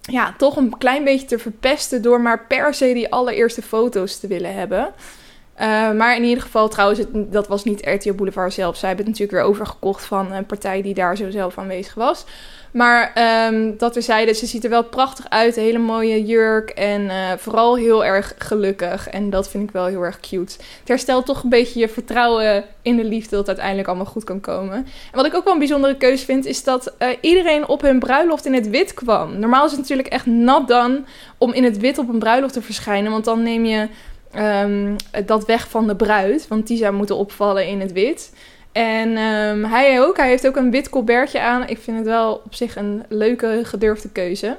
ja, 0.00 0.34
toch 0.38 0.56
een 0.56 0.78
klein 0.78 1.04
beetje 1.04 1.26
te 1.26 1.38
verpesten 1.38 2.02
door 2.02 2.20
maar 2.20 2.46
per 2.46 2.74
se 2.74 2.92
die 2.92 3.12
allereerste 3.12 3.62
foto's 3.62 4.18
te 4.18 4.26
willen 4.26 4.54
hebben. 4.54 4.92
Uh, 5.60 5.92
maar 5.92 6.16
in 6.16 6.24
ieder 6.24 6.42
geval, 6.42 6.68
trouwens, 6.68 7.00
dat 7.12 7.48
was 7.48 7.64
niet 7.64 7.86
RTL 7.86 8.12
Boulevard 8.12 8.52
zelf. 8.52 8.76
Zij 8.76 8.88
hebben 8.88 9.06
het 9.06 9.14
natuurlijk 9.14 9.42
weer 9.42 9.52
overgekocht 9.52 10.04
van 10.04 10.32
een 10.32 10.46
partij 10.46 10.82
die 10.82 10.94
daar 10.94 11.16
zo 11.16 11.30
zelf 11.30 11.58
aanwezig 11.58 11.94
was. 11.94 12.24
Maar 12.74 13.12
um, 13.52 13.76
dat 13.78 13.94
we 13.94 14.00
zeiden, 14.00 14.34
ze 14.34 14.46
ziet 14.46 14.64
er 14.64 14.70
wel 14.70 14.84
prachtig 14.84 15.28
uit. 15.28 15.56
Een 15.56 15.62
hele 15.62 15.78
mooie 15.78 16.24
jurk 16.24 16.70
en 16.70 17.04
uh, 17.04 17.32
vooral 17.36 17.76
heel 17.76 18.04
erg 18.04 18.34
gelukkig. 18.38 19.08
En 19.08 19.30
dat 19.30 19.48
vind 19.48 19.64
ik 19.64 19.70
wel 19.70 19.86
heel 19.86 20.02
erg 20.02 20.20
cute. 20.20 20.52
Het 20.78 20.88
herstelt 20.88 21.26
toch 21.26 21.42
een 21.42 21.48
beetje 21.48 21.80
je 21.80 21.88
vertrouwen 21.88 22.64
in 22.82 22.96
de 22.96 23.04
liefde 23.04 23.30
dat 23.30 23.38
het 23.38 23.48
uiteindelijk 23.48 23.88
allemaal 23.88 24.06
goed 24.06 24.24
kan 24.24 24.40
komen. 24.40 24.76
En 24.76 24.86
wat 25.12 25.26
ik 25.26 25.34
ook 25.34 25.44
wel 25.44 25.52
een 25.52 25.58
bijzondere 25.58 25.96
keuze 25.96 26.24
vind, 26.24 26.46
is 26.46 26.64
dat 26.64 26.94
uh, 26.98 27.08
iedereen 27.20 27.68
op 27.68 27.80
hun 27.80 27.98
bruiloft 27.98 28.46
in 28.46 28.54
het 28.54 28.68
wit 28.68 28.94
kwam. 28.94 29.38
Normaal 29.38 29.64
is 29.64 29.70
het 29.70 29.80
natuurlijk 29.80 30.08
echt 30.08 30.26
nat 30.26 30.68
dan 30.68 31.06
om 31.38 31.52
in 31.52 31.64
het 31.64 31.78
wit 31.78 31.98
op 31.98 32.08
een 32.08 32.18
bruiloft 32.18 32.52
te 32.52 32.62
verschijnen. 32.62 33.10
Want 33.10 33.24
dan 33.24 33.42
neem 33.42 33.64
je 33.64 33.88
um, 34.36 34.96
dat 35.26 35.46
weg 35.46 35.68
van 35.68 35.86
de 35.86 35.96
bruid. 35.96 36.48
Want 36.48 36.66
die 36.66 36.78
zou 36.78 36.94
moeten 36.94 37.16
opvallen 37.16 37.66
in 37.66 37.80
het 37.80 37.92
wit. 37.92 38.32
En 38.74 39.16
um, 39.16 39.64
hij 39.64 40.02
ook. 40.02 40.16
Hij 40.16 40.28
heeft 40.28 40.46
ook 40.46 40.56
een 40.56 40.70
wit 40.70 40.88
colbertje 40.88 41.40
aan. 41.40 41.68
Ik 41.68 41.78
vind 41.78 41.96
het 41.96 42.06
wel 42.06 42.42
op 42.44 42.54
zich 42.54 42.76
een 42.76 43.02
leuke, 43.08 43.60
gedurfde 43.64 44.08
keuze. 44.08 44.56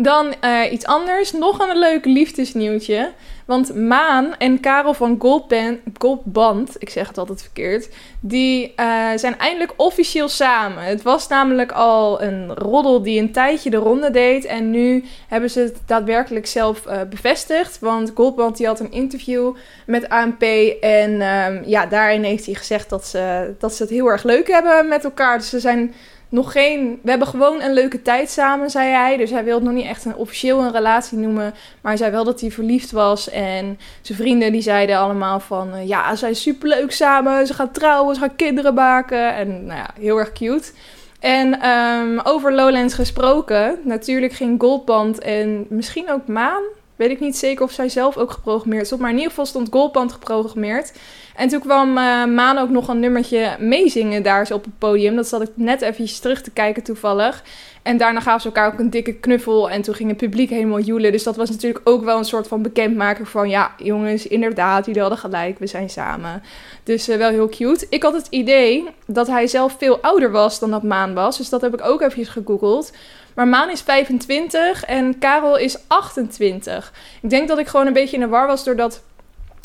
Dan 0.00 0.34
uh, 0.44 0.72
iets 0.72 0.84
anders. 0.84 1.32
Nog 1.32 1.58
een 1.58 1.78
leuk 1.78 2.04
liefdesnieuwtje. 2.04 3.12
Want 3.48 3.74
Maan 3.74 4.36
en 4.38 4.60
Karel 4.60 4.94
van 4.94 5.16
Goldband, 5.18 5.78
Goldband 5.98 6.76
ik 6.78 6.90
zeg 6.90 7.08
het 7.08 7.18
altijd 7.18 7.42
verkeerd, 7.42 7.88
die 8.20 8.72
uh, 8.76 9.10
zijn 9.16 9.38
eindelijk 9.38 9.72
officieel 9.76 10.28
samen. 10.28 10.82
Het 10.82 11.02
was 11.02 11.28
namelijk 11.28 11.72
al 11.72 12.22
een 12.22 12.54
roddel 12.54 13.02
die 13.02 13.20
een 13.20 13.32
tijdje 13.32 13.70
de 13.70 13.76
ronde 13.76 14.10
deed. 14.10 14.44
En 14.44 14.70
nu 14.70 15.04
hebben 15.28 15.50
ze 15.50 15.60
het 15.60 15.76
daadwerkelijk 15.86 16.46
zelf 16.46 16.86
uh, 16.86 17.00
bevestigd. 17.10 17.78
Want 17.78 18.12
Goldband 18.14 18.56
die 18.56 18.66
had 18.66 18.80
een 18.80 18.92
interview 18.92 19.54
met 19.86 20.08
ANP. 20.08 20.42
En 20.80 21.10
um, 21.10 21.62
ja, 21.66 21.86
daarin 21.86 22.22
heeft 22.22 22.46
hij 22.46 22.54
gezegd 22.54 22.90
dat 22.90 23.06
ze, 23.06 23.54
dat 23.58 23.74
ze 23.74 23.82
het 23.82 23.92
heel 23.92 24.06
erg 24.06 24.22
leuk 24.22 24.48
hebben 24.48 24.88
met 24.88 25.04
elkaar. 25.04 25.38
Dus 25.38 25.48
ze 25.48 25.60
zijn 25.60 25.94
nog 26.28 26.52
geen. 26.52 26.98
We 27.02 27.10
hebben 27.10 27.28
gewoon 27.28 27.62
een 27.62 27.72
leuke 27.72 28.02
tijd 28.02 28.30
samen, 28.30 28.70
zei 28.70 28.90
hij. 28.90 29.16
Dus 29.16 29.30
hij 29.30 29.44
wilde 29.44 29.64
nog 29.64 29.74
niet 29.74 29.86
echt 29.86 30.04
een 30.04 30.16
officieel 30.16 30.60
een 30.60 30.72
relatie 30.72 31.18
noemen. 31.18 31.54
Maar 31.80 31.92
hij 31.92 31.96
zei 31.96 32.10
wel 32.10 32.24
dat 32.24 32.40
hij 32.40 32.50
verliefd 32.50 32.90
was. 32.90 33.30
En 33.30 33.78
zijn 34.00 34.18
vrienden 34.18 34.52
die 34.52 34.62
zeiden 34.62 34.98
allemaal 34.98 35.40
van 35.40 35.74
uh, 35.74 35.88
ja, 35.88 36.10
ze 36.10 36.16
zijn 36.16 36.36
superleuk 36.36 36.92
samen. 36.92 37.46
Ze 37.46 37.54
gaan 37.54 37.70
trouwen, 37.70 38.14
ze 38.14 38.20
gaan 38.20 38.36
kinderen 38.36 38.74
maken. 38.74 39.34
En 39.34 39.66
nou 39.66 39.78
ja, 39.78 39.90
heel 40.00 40.18
erg 40.18 40.32
cute. 40.32 40.72
En 41.20 41.68
um, 41.68 42.20
over 42.20 42.54
Lowlands 42.54 42.94
gesproken, 42.94 43.78
natuurlijk 43.84 44.32
ging 44.32 44.60
Goldband 44.60 45.18
en 45.18 45.66
misschien 45.68 46.10
ook 46.10 46.26
Maan 46.26 46.62
Weet 46.98 47.10
ik 47.10 47.20
niet 47.20 47.36
zeker 47.36 47.64
of 47.64 47.72
zij 47.72 47.88
zelf 47.88 48.16
ook 48.16 48.30
geprogrammeerd 48.30 48.86
stond. 48.86 49.00
Maar 49.00 49.10
in 49.10 49.16
ieder 49.16 49.30
geval 49.30 49.46
stond 49.46 49.68
Goldband 49.70 50.12
geprogrammeerd. 50.12 50.92
En 51.36 51.48
toen 51.48 51.60
kwam 51.60 51.88
uh, 51.88 52.24
Maan 52.24 52.58
ook 52.58 52.70
nog 52.70 52.88
een 52.88 53.00
nummertje 53.00 53.56
meezingen 53.58 54.22
daar 54.22 54.46
zo 54.46 54.54
op 54.54 54.64
het 54.64 54.78
podium. 54.78 55.16
Dat 55.16 55.28
zat 55.28 55.42
ik 55.42 55.48
net 55.54 55.82
even 55.82 56.20
terug 56.20 56.42
te 56.42 56.50
kijken 56.50 56.82
toevallig. 56.82 57.42
En 57.82 57.96
daarna 57.96 58.20
gaven 58.20 58.40
ze 58.40 58.46
elkaar 58.46 58.72
ook 58.72 58.78
een 58.78 58.90
dikke 58.90 59.12
knuffel. 59.12 59.70
En 59.70 59.82
toen 59.82 59.94
ging 59.94 60.08
het 60.08 60.18
publiek 60.18 60.50
helemaal 60.50 60.80
joelen. 60.80 61.12
Dus 61.12 61.22
dat 61.22 61.36
was 61.36 61.50
natuurlijk 61.50 61.88
ook 61.88 62.04
wel 62.04 62.18
een 62.18 62.24
soort 62.24 62.48
van 62.48 62.62
bekendmaker 62.62 63.26
van... 63.26 63.48
ja, 63.48 63.74
jongens, 63.76 64.26
inderdaad, 64.26 64.86
jullie 64.86 65.00
hadden 65.00 65.18
gelijk, 65.18 65.58
we 65.58 65.66
zijn 65.66 65.90
samen. 65.90 66.42
Dus 66.82 67.08
uh, 67.08 67.16
wel 67.16 67.30
heel 67.30 67.48
cute. 67.48 67.86
Ik 67.90 68.02
had 68.02 68.12
het 68.12 68.26
idee 68.30 68.88
dat 69.06 69.26
hij 69.26 69.46
zelf 69.46 69.76
veel 69.78 70.00
ouder 70.00 70.30
was 70.30 70.58
dan 70.58 70.70
dat 70.70 70.82
Maan 70.82 71.14
was. 71.14 71.36
Dus 71.36 71.48
dat 71.48 71.60
heb 71.60 71.74
ik 71.74 71.84
ook 71.84 72.00
even 72.00 72.26
gegoogeld. 72.26 72.92
Maar 73.38 73.48
Maan 73.48 73.70
is 73.70 73.80
25 73.80 74.84
en 74.84 75.18
Karel 75.18 75.56
is 75.56 75.76
28. 75.86 76.92
Ik 77.22 77.30
denk 77.30 77.48
dat 77.48 77.58
ik 77.58 77.66
gewoon 77.66 77.86
een 77.86 77.92
beetje 77.92 78.16
in 78.16 78.22
de 78.22 78.28
war 78.28 78.46
was 78.46 78.64
doordat 78.64 79.02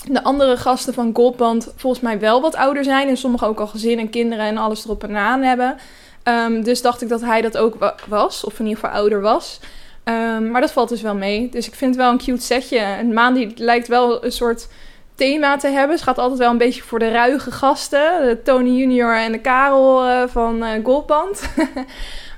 de 0.07 0.23
andere 0.23 0.57
gasten 0.57 0.93
van 0.93 1.11
Goldband 1.13 1.73
volgens 1.75 2.03
mij 2.03 2.19
wel 2.19 2.41
wat 2.41 2.55
ouder 2.55 2.83
zijn. 2.83 3.07
En 3.07 3.17
sommigen 3.17 3.47
ook 3.47 3.59
al 3.59 3.67
gezin 3.67 3.99
en 3.99 4.09
kinderen 4.09 4.45
en 4.45 4.57
alles 4.57 4.85
erop 4.85 5.03
en 5.03 5.15
aan 5.15 5.41
hebben. 5.41 5.77
Um, 6.23 6.63
dus 6.63 6.81
dacht 6.81 7.01
ik 7.01 7.09
dat 7.09 7.21
hij 7.21 7.41
dat 7.41 7.57
ook 7.57 7.95
was, 8.07 8.43
of 8.43 8.59
in 8.59 8.65
ieder 8.65 8.79
geval 8.83 8.95
ouder 8.95 9.21
was. 9.21 9.59
Um, 10.03 10.51
maar 10.51 10.61
dat 10.61 10.71
valt 10.71 10.89
dus 10.89 11.01
wel 11.01 11.15
mee. 11.15 11.49
Dus 11.49 11.67
ik 11.67 11.75
vind 11.75 11.95
het 11.95 12.03
wel 12.03 12.11
een 12.11 12.17
cute 12.17 12.43
setje. 12.43 12.79
En 12.79 13.13
Maan 13.13 13.33
die 13.33 13.51
lijkt 13.55 13.87
wel 13.87 14.25
een 14.25 14.31
soort 14.31 14.67
thema 15.15 15.57
te 15.57 15.67
hebben. 15.67 15.97
Ze 15.97 16.03
gaat 16.03 16.17
altijd 16.17 16.39
wel 16.39 16.51
een 16.51 16.57
beetje 16.57 16.83
voor 16.83 16.99
de 16.99 17.11
ruige 17.11 17.51
gasten. 17.51 18.25
De 18.25 18.41
Tony 18.43 18.69
Junior 18.69 19.15
en 19.15 19.31
de 19.31 19.39
Karel 19.39 20.07
uh, 20.07 20.23
van 20.27 20.63
uh, 20.63 20.69
Goldband. 20.83 21.41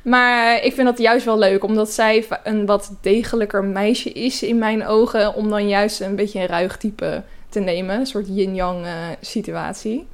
maar 0.05 0.63
ik 0.63 0.73
vind 0.73 0.87
dat 0.87 0.97
juist 0.97 1.25
wel 1.25 1.37
leuk. 1.37 1.63
Omdat 1.63 1.91
zij 1.91 2.27
een 2.43 2.65
wat 2.65 2.91
degelijker 3.01 3.63
meisje 3.63 4.11
is 4.11 4.43
in 4.43 4.57
mijn 4.57 4.85
ogen. 4.85 5.33
Om 5.33 5.49
dan 5.49 5.67
juist 5.67 6.01
een 6.01 6.15
beetje 6.15 6.39
een 6.39 6.47
ruig 6.47 6.77
type 6.77 7.23
te 7.49 7.59
nemen. 7.59 7.99
Een 7.99 8.05
soort 8.05 8.27
yin-yang 8.27 8.85
uh, 8.85 8.91
situatie. 9.21 10.07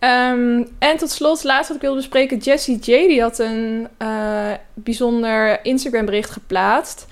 Um, 0.00 0.68
en 0.78 0.96
tot 0.96 1.10
slot, 1.10 1.44
laatst 1.44 1.68
wat 1.68 1.76
ik 1.76 1.82
wilde 1.82 1.96
bespreken, 1.96 2.38
Jessie 2.38 2.78
J. 2.78 3.06
Die 3.06 3.20
had 3.20 3.38
een 3.38 3.88
uh, 4.02 4.52
bijzonder 4.74 5.64
Instagram 5.64 6.04
bericht 6.04 6.30
geplaatst. 6.30 7.06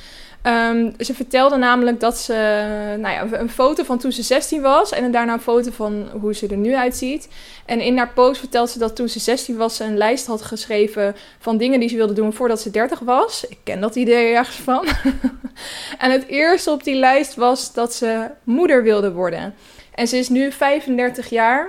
Um, 0.47 0.95
ze 0.99 1.15
vertelde 1.15 1.57
namelijk 1.57 2.01
dat 2.01 2.19
ze 2.19 2.33
nou 2.99 3.15
ja, 3.15 3.39
een 3.39 3.51
foto 3.51 3.85
van 3.85 3.99
toen 3.99 4.13
ze 4.13 4.23
16 4.23 4.63
was 4.63 4.93
en 4.93 5.13
daarna 5.13 5.33
een 5.33 5.41
foto 5.41 5.71
van 5.71 6.09
hoe 6.21 6.35
ze 6.35 6.47
er 6.47 6.57
nu 6.57 6.77
uitziet. 6.77 7.29
En 7.67 7.81
in 7.81 7.97
haar 7.97 8.13
post 8.13 8.39
vertelt 8.41 8.71
ze 8.71 8.79
dat 8.79 8.97
toen 8.97 9.09
ze 9.09 9.19
16 9.19 9.57
was 9.57 9.77
ze 9.77 9.85
een 9.85 9.97
lijst 9.97 10.27
had 10.27 10.43
geschreven 10.43 11.17
van 11.39 11.57
dingen 11.57 11.81
die 11.81 11.89
ze 11.89 11.97
wilde 11.97 12.13
doen 12.13 12.33
voordat 12.33 12.61
ze 12.61 12.71
30 12.71 12.99
was. 12.99 13.47
Ik 13.49 13.59
ken 13.63 13.81
dat 13.81 13.97
idee 13.97 14.35
ergens 14.35 14.57
van. 14.57 14.87
en 16.05 16.11
het 16.11 16.27
eerste 16.27 16.71
op 16.71 16.85
die 16.85 16.97
lijst 16.97 17.35
was 17.35 17.73
dat 17.73 17.95
ze 17.95 18.31
moeder 18.43 18.83
wilde 18.83 19.13
worden. 19.13 19.55
En 19.95 20.09
ze 20.09 20.17
is 20.17 20.29
nu 20.29 20.53
35 20.53 21.29
jaar. 21.29 21.69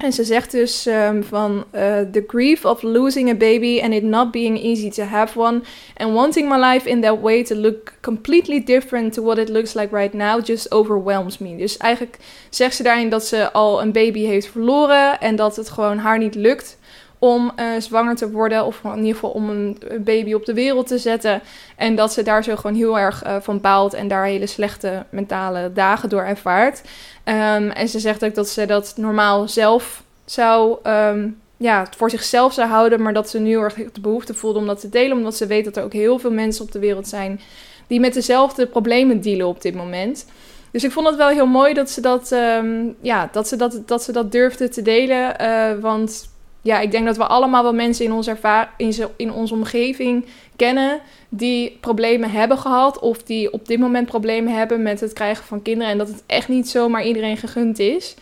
En 0.00 0.12
ze 0.12 0.24
zegt 0.24 0.50
dus 0.50 0.86
um, 0.86 1.24
van 1.24 1.64
uh, 1.74 1.80
the 2.12 2.24
grief 2.26 2.64
of 2.64 2.82
losing 2.82 3.30
a 3.30 3.34
baby 3.34 3.80
and 3.82 3.92
it 3.92 4.02
not 4.02 4.30
being 4.30 4.58
easy 4.58 4.90
to 4.90 5.02
have 5.02 5.38
one 5.38 5.62
and 5.96 6.14
wanting 6.14 6.48
my 6.48 6.56
life 6.56 6.88
in 6.88 7.00
that 7.00 7.20
way 7.20 7.42
to 7.42 7.54
look 7.54 7.92
completely 8.00 8.64
different 8.64 9.12
to 9.12 9.22
what 9.22 9.38
it 9.38 9.48
looks 9.48 9.74
like 9.74 9.96
right 9.96 10.14
now 10.14 10.44
just 10.44 10.72
overwhelms 10.72 11.38
me. 11.38 11.56
Dus 11.56 11.76
eigenlijk 11.76 12.18
zegt 12.50 12.76
ze 12.76 12.82
daarin 12.82 13.08
dat 13.08 13.24
ze 13.24 13.52
al 13.52 13.82
een 13.82 13.92
baby 13.92 14.24
heeft 14.24 14.46
verloren 14.46 15.20
en 15.20 15.36
dat 15.36 15.56
het 15.56 15.70
gewoon 15.70 15.98
haar 15.98 16.18
niet 16.18 16.34
lukt 16.34 16.78
om 17.22 17.52
uh, 17.56 17.66
zwanger 17.78 18.16
te 18.16 18.30
worden 18.30 18.64
of 18.64 18.80
in 18.84 18.96
ieder 18.96 19.14
geval 19.14 19.30
om 19.30 19.50
een 19.50 19.78
baby 19.98 20.32
op 20.32 20.44
de 20.44 20.54
wereld 20.54 20.86
te 20.86 20.98
zetten 20.98 21.40
en 21.76 21.94
dat 21.94 22.12
ze 22.12 22.22
daar 22.22 22.44
zo 22.44 22.56
gewoon 22.56 22.76
heel 22.76 22.98
erg 22.98 23.24
uh, 23.26 23.36
van 23.40 23.60
baalt 23.60 23.94
en 23.94 24.08
daar 24.08 24.24
hele 24.24 24.46
slechte 24.46 25.04
mentale 25.10 25.70
dagen 25.72 26.08
door 26.08 26.22
ervaart. 26.22 26.80
Um, 27.24 27.70
en 27.70 27.88
ze 27.88 27.98
zegt 27.98 28.24
ook 28.24 28.34
dat 28.34 28.48
ze 28.48 28.66
dat 28.66 28.94
normaal 28.96 29.48
zelf 29.48 30.02
zou, 30.24 30.78
um, 30.84 31.40
ja, 31.56 31.86
voor 31.96 32.10
zichzelf 32.10 32.52
zou 32.52 32.68
houden, 32.68 33.02
maar 33.02 33.12
dat 33.12 33.30
ze 33.30 33.38
nu 33.38 33.58
erg 33.58 33.74
de 33.74 34.00
behoefte 34.00 34.34
voelde 34.34 34.58
om 34.58 34.66
dat 34.66 34.80
te 34.80 34.88
delen, 34.88 35.16
omdat 35.16 35.36
ze 35.36 35.46
weet 35.46 35.64
dat 35.64 35.76
er 35.76 35.84
ook 35.84 35.92
heel 35.92 36.18
veel 36.18 36.32
mensen 36.32 36.64
op 36.64 36.72
de 36.72 36.78
wereld 36.78 37.08
zijn 37.08 37.40
die 37.86 38.00
met 38.00 38.14
dezelfde 38.14 38.66
problemen 38.66 39.20
dealen 39.20 39.46
op 39.46 39.62
dit 39.62 39.74
moment. 39.74 40.26
Dus 40.70 40.84
ik 40.84 40.92
vond 40.92 41.06
het 41.06 41.16
wel 41.16 41.28
heel 41.28 41.46
mooi 41.46 41.74
dat 41.74 41.90
ze 41.90 42.00
dat, 42.00 42.30
um, 42.32 42.96
ja, 43.00 43.28
dat, 43.32 43.48
ze 43.48 43.56
dat, 43.56 43.82
dat 43.86 44.02
ze 44.02 44.12
dat 44.12 44.32
durfde 44.32 44.68
te 44.68 44.82
delen. 44.82 45.36
Want 45.80 46.28
ja, 46.62 46.80
ik 46.80 46.90
denk 46.90 47.06
dat 47.06 47.16
we 47.16 47.26
allemaal 47.26 47.62
wel 47.62 47.74
mensen 47.74 48.04
in 48.04 48.12
onze, 48.12 48.36
in, 48.76 48.94
in 49.16 49.32
onze 49.32 49.54
omgeving 49.54 50.26
kennen 50.56 51.00
die 51.28 51.78
problemen 51.80 52.30
hebben 52.30 52.58
gehad 52.58 52.98
of 52.98 53.22
die 53.22 53.52
op 53.52 53.66
dit 53.66 53.78
moment 53.78 54.06
problemen 54.06 54.54
hebben 54.54 54.82
met 54.82 55.00
het 55.00 55.12
krijgen 55.12 55.44
van 55.44 55.62
kinderen 55.62 55.92
en 55.92 55.98
dat 55.98 56.08
het 56.08 56.22
echt 56.26 56.48
niet 56.48 56.68
zomaar 56.68 57.04
iedereen 57.04 57.36
gegund 57.36 57.78
is. 57.78 58.14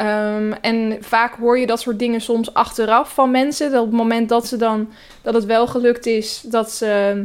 Um, 0.00 0.52
en 0.52 0.96
vaak 1.00 1.34
hoor 1.34 1.58
je 1.58 1.66
dat 1.66 1.80
soort 1.80 1.98
dingen 1.98 2.20
soms 2.20 2.54
achteraf 2.54 3.14
van 3.14 3.30
mensen. 3.30 3.70
Dat 3.70 3.80
op 3.80 3.86
het 3.86 3.96
moment 3.96 4.28
dat 4.28 4.46
ze 4.46 4.56
dan 4.56 4.88
dat 5.22 5.34
het 5.34 5.44
wel 5.44 5.66
gelukt 5.66 6.06
is, 6.06 6.40
dat 6.40 6.70
ze 6.70 7.24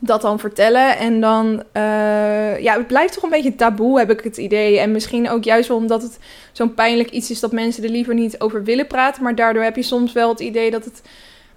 dat 0.00 0.22
dan 0.22 0.38
vertellen. 0.38 0.98
En 0.98 1.20
dan, 1.20 1.62
uh, 1.76 2.58
ja, 2.58 2.76
het 2.76 2.86
blijft 2.86 3.14
toch 3.14 3.22
een 3.22 3.30
beetje 3.30 3.54
taboe, 3.54 3.98
heb 3.98 4.10
ik 4.10 4.20
het 4.20 4.36
idee. 4.36 4.78
En 4.78 4.92
misschien 4.92 5.30
ook 5.30 5.44
juist 5.44 5.68
wel 5.68 5.76
omdat 5.76 6.02
het 6.02 6.18
zo'n 6.52 6.74
pijnlijk 6.74 7.10
iets 7.10 7.30
is 7.30 7.40
dat 7.40 7.52
mensen 7.52 7.84
er 7.84 7.90
liever 7.90 8.14
niet 8.14 8.40
over 8.40 8.64
willen 8.64 8.86
praten. 8.86 9.22
Maar 9.22 9.34
daardoor 9.34 9.62
heb 9.62 9.76
je 9.76 9.82
soms 9.82 10.12
wel 10.12 10.28
het 10.28 10.40
idee 10.40 10.70
dat 10.70 10.84
het 10.84 11.02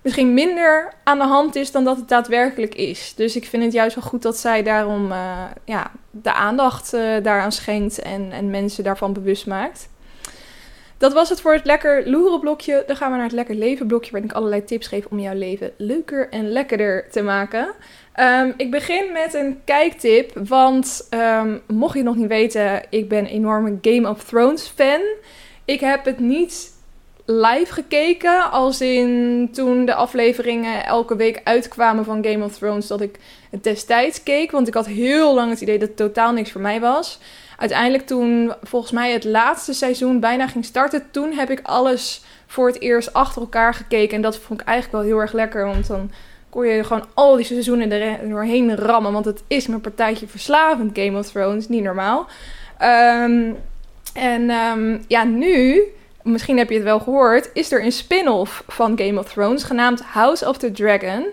misschien 0.01 0.33
minder 0.33 0.93
aan 1.03 1.17
de 1.17 1.25
hand 1.25 1.55
is 1.55 1.71
dan 1.71 1.83
dat 1.83 1.97
het 1.97 2.09
daadwerkelijk 2.09 2.75
is. 2.75 3.13
Dus 3.15 3.35
ik 3.35 3.45
vind 3.45 3.63
het 3.63 3.73
juist 3.73 3.95
wel 3.95 4.03
goed 4.03 4.21
dat 4.21 4.37
zij 4.37 4.63
daarom 4.63 5.11
uh, 5.11 5.43
ja, 5.65 5.91
de 6.11 6.33
aandacht 6.33 6.93
uh, 6.93 7.01
daaraan 7.23 7.51
schenkt 7.51 7.99
en, 7.99 8.31
en 8.31 8.49
mensen 8.49 8.83
daarvan 8.83 9.13
bewust 9.13 9.47
maakt. 9.47 9.89
Dat 11.03 11.13
was 11.13 11.29
het 11.29 11.41
voor 11.41 11.53
het 11.53 11.65
lekker 11.65 12.09
loeren 12.09 12.39
blokje. 12.39 12.83
Dan 12.87 12.95
gaan 12.95 13.09
we 13.09 13.15
naar 13.15 13.25
het 13.25 13.35
lekker 13.35 13.55
leven 13.55 13.87
blokje, 13.87 14.11
waarin 14.11 14.29
ik 14.29 14.35
allerlei 14.35 14.63
tips 14.63 14.87
geef 14.87 15.05
om 15.09 15.19
jouw 15.19 15.33
leven 15.33 15.71
leuker 15.77 16.29
en 16.29 16.51
lekkerder 16.51 17.09
te 17.11 17.21
maken. 17.21 17.67
Um, 18.19 18.53
ik 18.57 18.71
begin 18.71 19.11
met 19.11 19.33
een 19.33 19.61
kijktip, 19.65 20.31
want 20.47 21.07
um, 21.09 21.61
mocht 21.67 21.93
je 21.93 21.99
het 21.99 22.07
nog 22.07 22.15
niet 22.15 22.27
weten, 22.27 22.83
ik 22.89 23.09
ben 23.09 23.19
een 23.19 23.25
enorme 23.25 23.77
Game 23.81 24.09
of 24.09 24.23
Thrones 24.23 24.67
fan. 24.75 25.01
Ik 25.65 25.79
heb 25.79 26.05
het 26.05 26.19
niet 26.19 26.71
live 27.25 27.73
gekeken, 27.73 28.51
als 28.51 28.81
in 28.81 29.49
toen 29.53 29.85
de 29.85 29.93
afleveringen 29.93 30.85
elke 30.85 31.15
week 31.15 31.41
uitkwamen 31.43 32.05
van 32.05 32.25
Game 32.25 32.45
of 32.45 32.57
Thrones, 32.57 32.87
dat 32.87 33.01
ik 33.01 33.19
het 33.51 33.63
destijds 33.63 34.23
keek, 34.23 34.51
want 34.51 34.67
ik 34.67 34.73
had 34.73 34.85
heel 34.85 35.33
lang 35.33 35.49
het 35.49 35.61
idee 35.61 35.79
dat 35.79 35.87
het 35.87 35.97
totaal 35.97 36.33
niks 36.33 36.51
voor 36.51 36.61
mij 36.61 36.79
was. 36.79 37.19
Uiteindelijk 37.63 38.07
toen 38.07 38.53
volgens 38.63 38.91
mij 38.91 39.11
het 39.11 39.23
laatste 39.23 39.73
seizoen 39.73 40.19
bijna 40.19 40.47
ging 40.47 40.65
starten, 40.65 41.03
toen 41.11 41.31
heb 41.31 41.49
ik 41.49 41.59
alles 41.63 42.23
voor 42.47 42.67
het 42.67 42.81
eerst 42.81 43.13
achter 43.13 43.41
elkaar 43.41 43.73
gekeken 43.73 44.15
en 44.15 44.21
dat 44.21 44.37
vond 44.37 44.61
ik 44.61 44.67
eigenlijk 44.67 44.97
wel 44.97 45.11
heel 45.11 45.21
erg 45.21 45.31
lekker, 45.31 45.65
want 45.65 45.87
dan 45.87 46.11
kon 46.49 46.67
je 46.67 46.83
gewoon 46.83 47.05
al 47.13 47.35
die 47.35 47.45
seizoenen 47.45 47.91
er 47.91 48.29
doorheen 48.29 48.75
rammen. 48.75 49.11
Want 49.13 49.25
het 49.25 49.43
is 49.47 49.67
mijn 49.67 49.81
partijtje 49.81 50.27
verslavend, 50.27 50.97
Game 50.99 51.17
of 51.17 51.31
Thrones. 51.31 51.67
Niet 51.67 51.83
normaal. 51.83 52.27
Um, 52.81 53.57
en 54.13 54.49
um, 54.49 55.03
ja, 55.07 55.23
nu, 55.23 55.83
misschien 56.21 56.57
heb 56.57 56.69
je 56.69 56.75
het 56.75 56.83
wel 56.83 56.99
gehoord, 56.99 57.49
is 57.53 57.71
er 57.71 57.83
een 57.83 57.91
spin-off 57.91 58.63
van 58.67 58.97
Game 58.97 59.19
of 59.19 59.31
Thrones 59.31 59.63
genaamd 59.63 60.01
House 60.01 60.47
of 60.47 60.57
the 60.57 60.71
Dragon. 60.71 61.25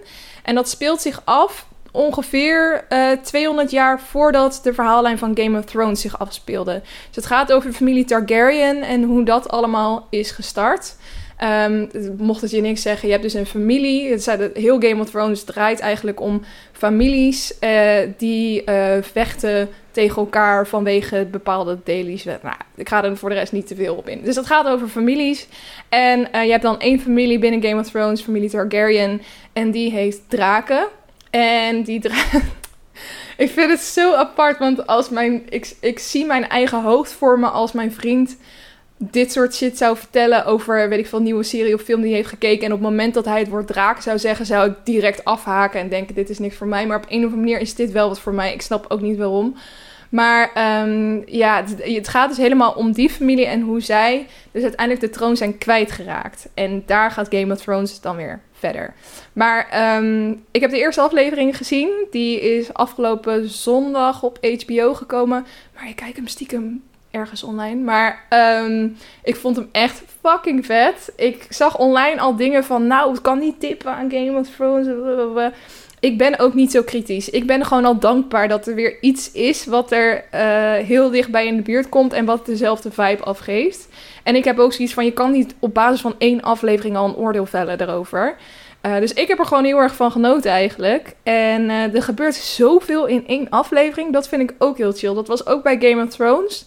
En 0.42 0.54
dat 0.54 0.68
speelt 0.68 1.00
zich 1.00 1.22
af 1.24 1.66
ongeveer 1.92 2.84
uh, 2.88 3.12
eh, 3.12 3.18
200 3.20 3.70
jaar 3.70 4.00
voordat 4.00 4.60
de 4.62 4.74
verhaallijn 4.74 5.18
van 5.18 5.36
Game 5.38 5.58
of 5.58 5.64
Thrones 5.64 6.00
zich 6.00 6.18
afspeelde. 6.18 6.80
Dus 6.82 7.16
het 7.16 7.26
gaat 7.26 7.52
over 7.52 7.70
de 7.70 7.76
familie 7.76 8.04
Targaryen 8.04 8.82
en 8.82 9.02
hoe 9.02 9.24
dat 9.24 9.48
allemaal 9.48 10.06
is 10.10 10.30
gestart. 10.30 10.94
Um, 11.44 11.88
mocht 12.18 12.40
het 12.40 12.50
je 12.50 12.60
niks 12.60 12.82
zeggen, 12.82 13.06
je 13.06 13.12
hebt 13.12 13.24
dus 13.24 13.34
een 13.34 13.46
familie. 13.46 14.10
Het 14.10 14.22
zijn, 14.22 14.50
heel 14.54 14.80
Game 14.80 15.00
of 15.00 15.10
Thrones 15.10 15.44
draait 15.44 15.80
eigenlijk 15.80 16.20
om 16.20 16.42
families 16.72 17.54
uh, 17.60 17.98
die 18.16 18.62
uh, 18.64 18.92
vechten 19.00 19.68
tegen 19.90 20.16
elkaar 20.16 20.66
vanwege 20.66 21.26
bepaalde 21.30 21.78
dailies. 21.84 22.24
Nou, 22.24 22.54
ik 22.74 22.88
ga 22.88 23.04
er 23.04 23.16
voor 23.16 23.28
de 23.28 23.34
rest 23.34 23.52
niet 23.52 23.66
te 23.66 23.74
veel 23.74 23.94
op 23.94 24.08
in. 24.08 24.20
Dus 24.24 24.36
het 24.36 24.46
gaat 24.46 24.66
over 24.66 24.88
families. 24.88 25.48
En 25.88 26.18
je 26.20 26.50
hebt 26.50 26.62
dan 26.62 26.80
één 26.80 27.00
familie 27.00 27.38
binnen 27.38 27.62
Game 27.62 27.80
of 27.80 27.90
Thrones, 27.90 28.22
familie 28.22 28.50
Targaryen. 28.50 29.22
En 29.52 29.70
die 29.70 29.90
heeft 29.90 30.20
draken. 30.28 30.86
En 31.30 31.82
die 31.82 32.00
draken. 32.00 32.42
ik 33.44 33.50
vind 33.50 33.70
het 33.70 33.80
zo 33.80 34.14
apart, 34.14 34.58
want 34.58 34.86
als 34.86 35.08
mijn, 35.08 35.42
ik, 35.48 35.72
ik 35.80 35.98
zie 35.98 36.24
mijn 36.24 36.48
eigen 36.48 36.82
hoofd 36.82 37.12
vormen 37.12 37.52
als 37.52 37.72
mijn 37.72 37.92
vriend 37.92 38.36
dit 39.02 39.32
soort 39.32 39.54
shit 39.54 39.78
zou 39.78 39.96
vertellen 39.96 40.44
over, 40.44 40.88
weet 40.88 40.98
ik 40.98 41.06
veel, 41.06 41.20
nieuwe 41.20 41.42
serie 41.42 41.74
of 41.74 41.82
film 41.82 42.00
die 42.00 42.08
hij 42.08 42.18
heeft 42.18 42.28
gekeken. 42.28 42.66
En 42.66 42.72
op 42.72 42.80
het 42.80 42.88
moment 42.88 43.14
dat 43.14 43.24
hij 43.24 43.38
het 43.38 43.48
woord 43.48 43.66
draak 43.66 44.00
zou 44.00 44.18
zeggen, 44.18 44.46
zou 44.46 44.70
ik 44.70 44.76
direct 44.84 45.24
afhaken 45.24 45.80
en 45.80 45.88
denken: 45.88 46.14
dit 46.14 46.30
is 46.30 46.38
niks 46.38 46.56
voor 46.56 46.66
mij. 46.66 46.86
Maar 46.86 46.96
op 46.96 47.04
een 47.08 47.18
of 47.18 47.24
andere 47.24 47.40
manier 47.40 47.60
is 47.60 47.74
dit 47.74 47.92
wel 47.92 48.08
wat 48.08 48.20
voor 48.20 48.34
mij. 48.34 48.52
Ik 48.52 48.62
snap 48.62 48.84
ook 48.88 49.00
niet 49.00 49.18
waarom. 49.18 49.56
Maar 50.10 50.52
ehm, 50.54 51.20
ja, 51.26 51.64
het, 51.76 52.08
gaat 52.08 52.28
dus 52.28 52.38
helemaal 52.38 52.72
om 52.72 52.92
die 52.92 53.10
familie 53.10 53.46
en 53.46 53.60
hoe 53.60 53.80
zij 53.80 54.26
dus 54.50 54.62
uiteindelijk 54.62 55.00
de 55.00 55.10
troon 55.10 55.36
zijn 55.36 55.58
kwijtgeraakt. 55.58 56.48
En 56.54 56.82
daar 56.86 57.10
gaat 57.10 57.34
Game 57.34 57.52
of 57.52 57.60
Thrones 57.60 58.00
dan 58.00 58.16
weer 58.16 58.40
verder. 58.52 58.94
Maar 59.32 59.96
um, 59.96 60.44
ik 60.50 60.60
heb 60.60 60.70
de 60.70 60.78
eerste 60.78 61.00
aflevering 61.00 61.56
gezien. 61.56 62.06
Die 62.10 62.40
is 62.40 62.74
afgelopen 62.74 63.48
zondag 63.48 64.22
op 64.22 64.38
HBO 64.42 64.94
gekomen. 64.94 65.46
Maar 65.74 65.88
ik 65.88 65.96
kijk 65.96 66.16
hem 66.16 66.26
stiekem 66.26 66.82
ergens 67.10 67.42
online. 67.42 67.80
Maar 67.80 68.26
um, 68.64 68.96
ik 69.22 69.36
vond 69.36 69.56
hem 69.56 69.68
echt 69.72 70.02
fucking 70.22 70.66
vet. 70.66 71.12
Ik 71.16 71.46
zag 71.48 71.78
online 71.78 72.20
al 72.20 72.36
dingen 72.36 72.64
van, 72.64 72.86
nou, 72.86 73.10
het 73.10 73.20
kan 73.20 73.38
niet 73.38 73.60
tippen 73.60 73.92
aan 73.92 74.10
Game 74.10 74.38
of 74.38 74.48
Thrones. 74.48 74.86
Ik 76.00 76.18
ben 76.18 76.38
ook 76.38 76.54
niet 76.54 76.70
zo 76.70 76.82
kritisch. 76.82 77.30
Ik 77.30 77.46
ben 77.46 77.64
gewoon 77.64 77.84
al 77.84 77.98
dankbaar 77.98 78.48
dat 78.48 78.66
er 78.66 78.74
weer 78.74 78.96
iets 79.00 79.32
is 79.32 79.66
wat 79.66 79.92
er 79.92 80.24
uh, 80.34 80.86
heel 80.86 81.10
dichtbij 81.10 81.46
in 81.46 81.56
de 81.56 81.62
buurt 81.62 81.88
komt 81.88 82.12
en 82.12 82.24
wat 82.24 82.46
dezelfde 82.46 82.90
vibe 82.90 83.22
afgeeft. 83.22 83.88
En 84.22 84.34
ik 84.34 84.44
heb 84.44 84.58
ook 84.58 84.72
zoiets 84.72 84.94
van: 84.94 85.04
je 85.04 85.12
kan 85.12 85.30
niet 85.30 85.54
op 85.58 85.74
basis 85.74 86.00
van 86.00 86.14
één 86.18 86.40
aflevering 86.40 86.96
al 86.96 87.08
een 87.08 87.16
oordeel 87.16 87.46
vellen 87.46 87.80
erover. 87.80 88.36
Uh, 88.86 88.98
dus 88.98 89.12
ik 89.12 89.28
heb 89.28 89.38
er 89.38 89.46
gewoon 89.46 89.64
heel 89.64 89.78
erg 89.78 89.94
van 89.94 90.12
genoten 90.12 90.50
eigenlijk. 90.50 91.14
En 91.22 91.62
uh, 91.62 91.94
er 91.94 92.02
gebeurt 92.02 92.34
zoveel 92.34 93.06
in 93.06 93.26
één 93.26 93.48
aflevering. 93.50 94.12
Dat 94.12 94.28
vind 94.28 94.50
ik 94.50 94.54
ook 94.58 94.76
heel 94.76 94.92
chill. 94.92 95.14
Dat 95.14 95.28
was 95.28 95.46
ook 95.46 95.62
bij 95.62 95.78
Game 95.80 96.02
of 96.02 96.08
Thrones. 96.08 96.66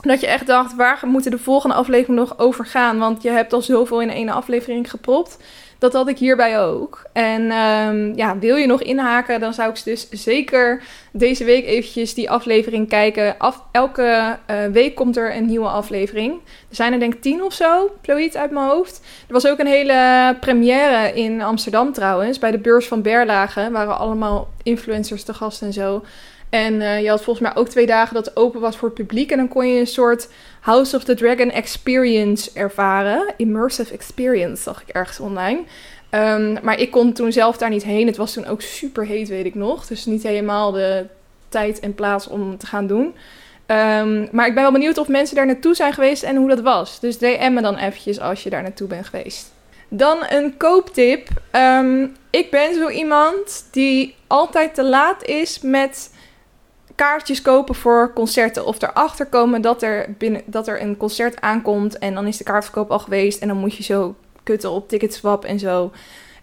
Dat 0.00 0.20
je 0.20 0.26
echt 0.26 0.46
dacht, 0.46 0.76
waar 0.76 0.98
moeten 1.04 1.30
de 1.30 1.38
volgende 1.38 1.74
aflevering 1.76 2.18
nog 2.18 2.38
over 2.38 2.66
gaan? 2.66 2.98
Want 2.98 3.22
je 3.22 3.30
hebt 3.30 3.52
al 3.52 3.62
zoveel 3.62 4.00
in 4.00 4.10
één 4.10 4.28
aflevering 4.28 4.90
gepropt. 4.90 5.38
Dat 5.82 5.92
had 5.92 6.08
ik 6.08 6.18
hierbij 6.18 6.60
ook. 6.60 7.02
En 7.12 7.52
um, 7.52 8.16
ja, 8.16 8.38
wil 8.38 8.56
je 8.56 8.66
nog 8.66 8.82
inhaken, 8.82 9.40
dan 9.40 9.54
zou 9.54 9.70
ik 9.70 9.84
dus 9.84 10.10
zeker 10.10 10.82
deze 11.12 11.44
week 11.44 11.66
eventjes 11.66 12.14
die 12.14 12.30
aflevering 12.30 12.88
kijken. 12.88 13.38
Af, 13.38 13.62
elke 13.72 14.38
uh, 14.50 14.56
week 14.72 14.94
komt 14.94 15.16
er 15.16 15.36
een 15.36 15.46
nieuwe 15.46 15.68
aflevering. 15.68 16.32
Er 16.68 16.76
zijn 16.76 16.92
er 16.92 16.98
denk 16.98 17.14
ik 17.14 17.22
tien 17.22 17.42
of 17.42 17.52
zo, 17.52 17.90
zoiets 18.02 18.36
uit 18.36 18.50
mijn 18.50 18.68
hoofd. 18.68 19.00
Er 19.26 19.32
was 19.32 19.46
ook 19.46 19.58
een 19.58 19.66
hele 19.66 20.36
première 20.40 21.12
in 21.14 21.42
Amsterdam 21.42 21.92
trouwens. 21.92 22.38
Bij 22.38 22.50
de 22.50 22.58
beurs 22.58 22.88
van 22.88 23.02
Berlage 23.02 23.70
waren 23.70 23.98
allemaal 23.98 24.48
influencers 24.62 25.22
te 25.22 25.34
gast 25.34 25.62
en 25.62 25.72
zo. 25.72 26.02
En 26.52 26.74
uh, 26.74 27.02
je 27.02 27.08
had 27.08 27.22
volgens 27.22 27.48
mij 27.48 27.56
ook 27.56 27.68
twee 27.68 27.86
dagen 27.86 28.14
dat 28.14 28.24
het 28.24 28.36
open 28.36 28.60
was 28.60 28.76
voor 28.76 28.88
het 28.88 28.98
publiek. 28.98 29.30
En 29.30 29.36
dan 29.36 29.48
kon 29.48 29.68
je 29.68 29.80
een 29.80 29.86
soort 29.86 30.28
House 30.60 30.96
of 30.96 31.04
the 31.04 31.14
Dragon 31.14 31.50
experience 31.50 32.50
ervaren. 32.54 33.34
Immersive 33.36 33.92
experience, 33.92 34.62
zag 34.62 34.82
ik 34.82 34.88
ergens 34.88 35.20
online. 35.20 35.60
Um, 36.10 36.58
maar 36.62 36.78
ik 36.78 36.90
kon 36.90 37.12
toen 37.12 37.32
zelf 37.32 37.56
daar 37.56 37.70
niet 37.70 37.84
heen. 37.84 38.06
Het 38.06 38.16
was 38.16 38.32
toen 38.32 38.46
ook 38.46 38.60
super 38.60 39.06
heet, 39.06 39.28
weet 39.28 39.44
ik 39.44 39.54
nog. 39.54 39.86
Dus 39.86 40.04
niet 40.04 40.22
helemaal 40.22 40.72
de 40.72 41.06
tijd 41.48 41.80
en 41.80 41.94
plaats 41.94 42.28
om 42.28 42.58
te 42.58 42.66
gaan 42.66 42.86
doen. 42.86 43.14
Um, 43.66 44.28
maar 44.32 44.46
ik 44.46 44.54
ben 44.54 44.62
wel 44.62 44.72
benieuwd 44.72 44.98
of 44.98 45.08
mensen 45.08 45.36
daar 45.36 45.46
naartoe 45.46 45.74
zijn 45.74 45.92
geweest 45.92 46.22
en 46.22 46.36
hoe 46.36 46.48
dat 46.48 46.60
was. 46.60 47.00
Dus 47.00 47.18
DM 47.18 47.52
me 47.52 47.62
dan 47.62 47.76
eventjes 47.76 48.20
als 48.20 48.42
je 48.42 48.50
daar 48.50 48.62
naartoe 48.62 48.88
bent 48.88 49.06
geweest. 49.06 49.50
Dan 49.88 50.18
een 50.28 50.56
kooptip. 50.56 51.28
Um, 51.52 52.16
ik 52.30 52.50
ben 52.50 52.74
zo 52.74 52.88
iemand 52.88 53.68
die 53.70 54.14
altijd 54.26 54.74
te 54.74 54.84
laat 54.84 55.24
is 55.24 55.60
met 55.60 56.10
kaartjes 56.94 57.42
kopen 57.42 57.74
voor 57.74 58.12
concerten. 58.14 58.66
Of 58.66 58.82
erachter 58.82 59.26
komen 59.26 59.62
dat 59.62 59.82
er, 59.82 60.14
binnen, 60.18 60.42
dat 60.44 60.68
er 60.68 60.82
een 60.82 60.96
concert 60.96 61.40
aankomt. 61.40 61.98
En 61.98 62.14
dan 62.14 62.26
is 62.26 62.36
de 62.36 62.44
kaartverkoop 62.44 62.90
al 62.90 62.98
geweest. 62.98 63.40
En 63.40 63.48
dan 63.48 63.56
moet 63.56 63.76
je 63.76 63.82
zo 63.82 64.14
kutten 64.42 64.70
op 64.70 64.88
Ticketswap 64.88 65.44
en 65.44 65.58
zo. 65.58 65.90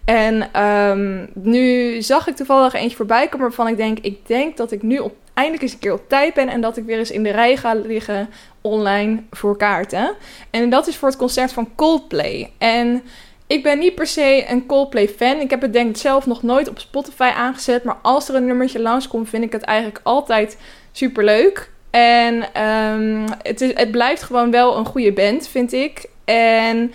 En 0.04 0.62
um, 0.64 1.30
nu 1.34 2.02
zag 2.02 2.26
ik 2.26 2.36
toevallig 2.36 2.72
eentje 2.72 2.96
voorbij 2.96 3.28
komen 3.28 3.46
waarvan 3.46 3.68
ik 3.68 3.76
denk... 3.76 3.98
ik 3.98 4.26
denk 4.26 4.56
dat 4.56 4.72
ik 4.72 4.82
nu 4.82 4.98
op, 4.98 5.14
eindelijk 5.34 5.62
eens 5.62 5.72
een 5.72 5.78
keer 5.78 5.92
op 5.92 6.08
tijd 6.08 6.34
ben... 6.34 6.48
en 6.48 6.60
dat 6.60 6.76
ik 6.76 6.84
weer 6.84 6.98
eens 6.98 7.10
in 7.10 7.22
de 7.22 7.30
rij 7.30 7.56
ga 7.56 7.74
liggen 7.74 8.28
online 8.60 9.22
voor 9.30 9.56
kaarten. 9.56 10.14
En 10.50 10.70
dat 10.70 10.86
is 10.86 10.96
voor 10.96 11.08
het 11.08 11.16
concert 11.16 11.52
van 11.52 11.68
Coldplay. 11.74 12.52
En 12.58 13.02
ik 13.50 13.62
ben 13.62 13.78
niet 13.78 13.94
per 13.94 14.06
se 14.06 14.44
een 14.48 14.66
Coldplay-fan. 14.66 15.40
Ik 15.40 15.50
heb 15.50 15.60
het 15.60 15.72
denk 15.72 15.88
ik 15.88 15.96
zelf 15.96 16.26
nog 16.26 16.42
nooit 16.42 16.68
op 16.68 16.78
Spotify 16.78 17.30
aangezet. 17.34 17.84
Maar 17.84 17.98
als 18.02 18.28
er 18.28 18.34
een 18.34 18.46
nummertje 18.46 18.80
langskomt, 18.80 19.28
vind 19.28 19.44
ik 19.44 19.52
het 19.52 19.62
eigenlijk 19.62 20.00
altijd 20.02 20.56
super 20.92 21.24
leuk. 21.24 21.70
En 21.90 22.62
um, 22.64 23.24
het, 23.42 23.60
is, 23.60 23.70
het 23.74 23.90
blijft 23.90 24.22
gewoon 24.22 24.50
wel 24.50 24.76
een 24.76 24.84
goede 24.84 25.12
band, 25.12 25.48
vind 25.48 25.72
ik. 25.72 26.04
En 26.24 26.92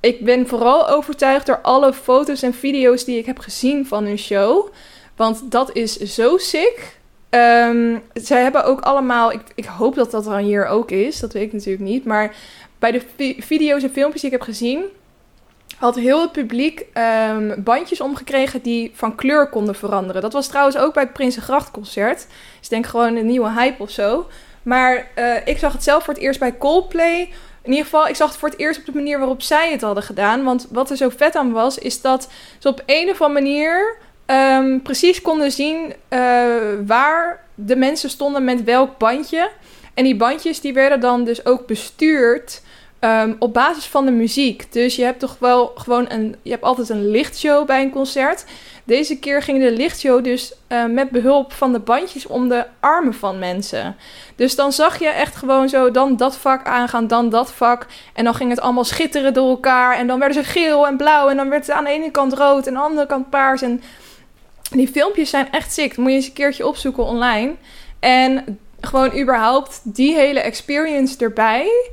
ik 0.00 0.24
ben 0.24 0.46
vooral 0.46 0.88
overtuigd 0.88 1.46
door 1.46 1.60
alle 1.60 1.92
foto's 1.92 2.42
en 2.42 2.54
video's 2.54 3.04
die 3.04 3.18
ik 3.18 3.26
heb 3.26 3.38
gezien 3.38 3.86
van 3.86 4.04
hun 4.04 4.18
show. 4.18 4.68
Want 5.16 5.50
dat 5.50 5.76
is 5.76 5.96
zo 5.96 6.36
sick. 6.36 6.98
Um, 7.30 8.02
zij 8.12 8.42
hebben 8.42 8.64
ook 8.64 8.80
allemaal. 8.80 9.32
Ik, 9.32 9.42
ik 9.54 9.64
hoop 9.64 9.94
dat 9.94 10.10
dat 10.10 10.24
dan 10.24 10.38
hier 10.38 10.66
ook 10.66 10.90
is. 10.90 11.20
Dat 11.20 11.32
weet 11.32 11.46
ik 11.46 11.52
natuurlijk 11.52 11.84
niet. 11.84 12.04
Maar 12.04 12.34
bij 12.78 12.92
de 12.92 13.02
video's 13.38 13.82
en 13.82 13.90
filmpjes 13.90 14.20
die 14.20 14.30
ik 14.30 14.38
heb 14.38 14.46
gezien 14.46 14.84
had 15.78 15.96
heel 15.96 16.20
het 16.20 16.32
publiek 16.32 16.84
um, 17.30 17.62
bandjes 17.62 18.00
omgekregen 18.00 18.62
die 18.62 18.90
van 18.94 19.14
kleur 19.14 19.48
konden 19.48 19.74
veranderen. 19.74 20.22
Dat 20.22 20.32
was 20.32 20.48
trouwens 20.48 20.76
ook 20.76 20.94
bij 20.94 21.02
het 21.02 21.12
Prinsengrachtconcert. 21.12 22.26
Dus 22.58 22.68
denk 22.68 22.86
gewoon 22.86 23.16
een 23.16 23.26
nieuwe 23.26 23.50
hype 23.50 23.82
of 23.82 23.90
zo. 23.90 24.26
Maar 24.62 25.08
uh, 25.18 25.34
ik 25.44 25.58
zag 25.58 25.72
het 25.72 25.82
zelf 25.82 26.04
voor 26.04 26.14
het 26.14 26.22
eerst 26.22 26.40
bij 26.40 26.58
Coldplay. 26.58 27.20
In 27.62 27.70
ieder 27.70 27.84
geval, 27.84 28.08
ik 28.08 28.16
zag 28.16 28.28
het 28.28 28.38
voor 28.38 28.48
het 28.48 28.58
eerst 28.58 28.78
op 28.78 28.86
de 28.86 28.94
manier 28.94 29.18
waarop 29.18 29.42
zij 29.42 29.70
het 29.70 29.80
hadden 29.80 30.02
gedaan. 30.02 30.44
Want 30.44 30.66
wat 30.70 30.90
er 30.90 30.96
zo 30.96 31.08
vet 31.08 31.36
aan 31.36 31.52
was, 31.52 31.78
is 31.78 32.00
dat 32.00 32.28
ze 32.58 32.68
op 32.68 32.82
een 32.86 33.10
of 33.10 33.22
andere 33.22 33.44
manier 33.44 33.96
um, 34.26 34.82
precies 34.82 35.22
konden 35.22 35.52
zien 35.52 35.94
uh, 36.08 36.20
waar 36.86 37.44
de 37.54 37.76
mensen 37.76 38.10
stonden 38.10 38.44
met 38.44 38.64
welk 38.64 38.98
bandje. 38.98 39.50
En 39.94 40.04
die 40.04 40.16
bandjes 40.16 40.60
die 40.60 40.72
werden 40.72 41.00
dan 41.00 41.24
dus 41.24 41.46
ook 41.46 41.66
bestuurd 41.66 42.62
Um, 43.00 43.36
op 43.38 43.54
basis 43.54 43.86
van 43.86 44.04
de 44.04 44.10
muziek. 44.10 44.72
Dus 44.72 44.96
je 44.96 45.04
hebt 45.04 45.20
toch 45.20 45.36
wel 45.38 45.72
gewoon 45.74 46.06
een. 46.08 46.36
Je 46.42 46.50
hebt 46.50 46.62
altijd 46.62 46.88
een 46.88 47.10
lichtshow 47.10 47.66
bij 47.66 47.82
een 47.82 47.90
concert. 47.90 48.44
Deze 48.84 49.18
keer 49.18 49.42
ging 49.42 49.62
de 49.62 49.72
lichtshow 49.72 50.24
dus 50.24 50.54
uh, 50.68 50.84
met 50.84 51.10
behulp 51.10 51.52
van 51.52 51.72
de 51.72 51.78
bandjes 51.78 52.26
om 52.26 52.48
de 52.48 52.66
armen 52.80 53.14
van 53.14 53.38
mensen. 53.38 53.96
Dus 54.36 54.56
dan 54.56 54.72
zag 54.72 54.98
je 54.98 55.08
echt 55.08 55.36
gewoon 55.36 55.68
zo 55.68 55.90
dan 55.90 56.16
dat 56.16 56.36
vak 56.36 56.66
aangaan, 56.66 57.06
dan 57.06 57.28
dat 57.28 57.52
vak. 57.52 57.86
En 58.14 58.24
dan 58.24 58.34
ging 58.34 58.50
het 58.50 58.60
allemaal 58.60 58.84
schitteren 58.84 59.34
door 59.34 59.48
elkaar. 59.48 59.96
En 59.96 60.06
dan 60.06 60.18
werden 60.18 60.44
ze 60.44 60.50
geel 60.50 60.86
en 60.86 60.96
blauw. 60.96 61.28
En 61.28 61.36
dan 61.36 61.48
werd 61.48 61.66
het 61.66 61.76
aan 61.76 61.84
de 61.84 61.90
ene 61.90 62.10
kant 62.10 62.32
rood 62.32 62.66
en 62.66 62.76
aan 62.76 62.82
de 62.82 62.88
andere 62.88 63.06
kant 63.06 63.30
paars. 63.30 63.62
En 63.62 63.82
die 64.70 64.88
filmpjes 64.88 65.30
zijn 65.30 65.50
echt 65.50 65.72
sick. 65.72 65.96
moet 65.96 66.10
je 66.10 66.16
eens 66.16 66.26
een 66.26 66.32
keertje 66.32 66.66
opzoeken 66.66 67.04
online. 67.04 67.54
En 68.00 68.58
gewoon 68.80 69.18
überhaupt 69.18 69.80
die 69.84 70.14
hele 70.14 70.40
experience 70.40 71.18
erbij. 71.18 71.90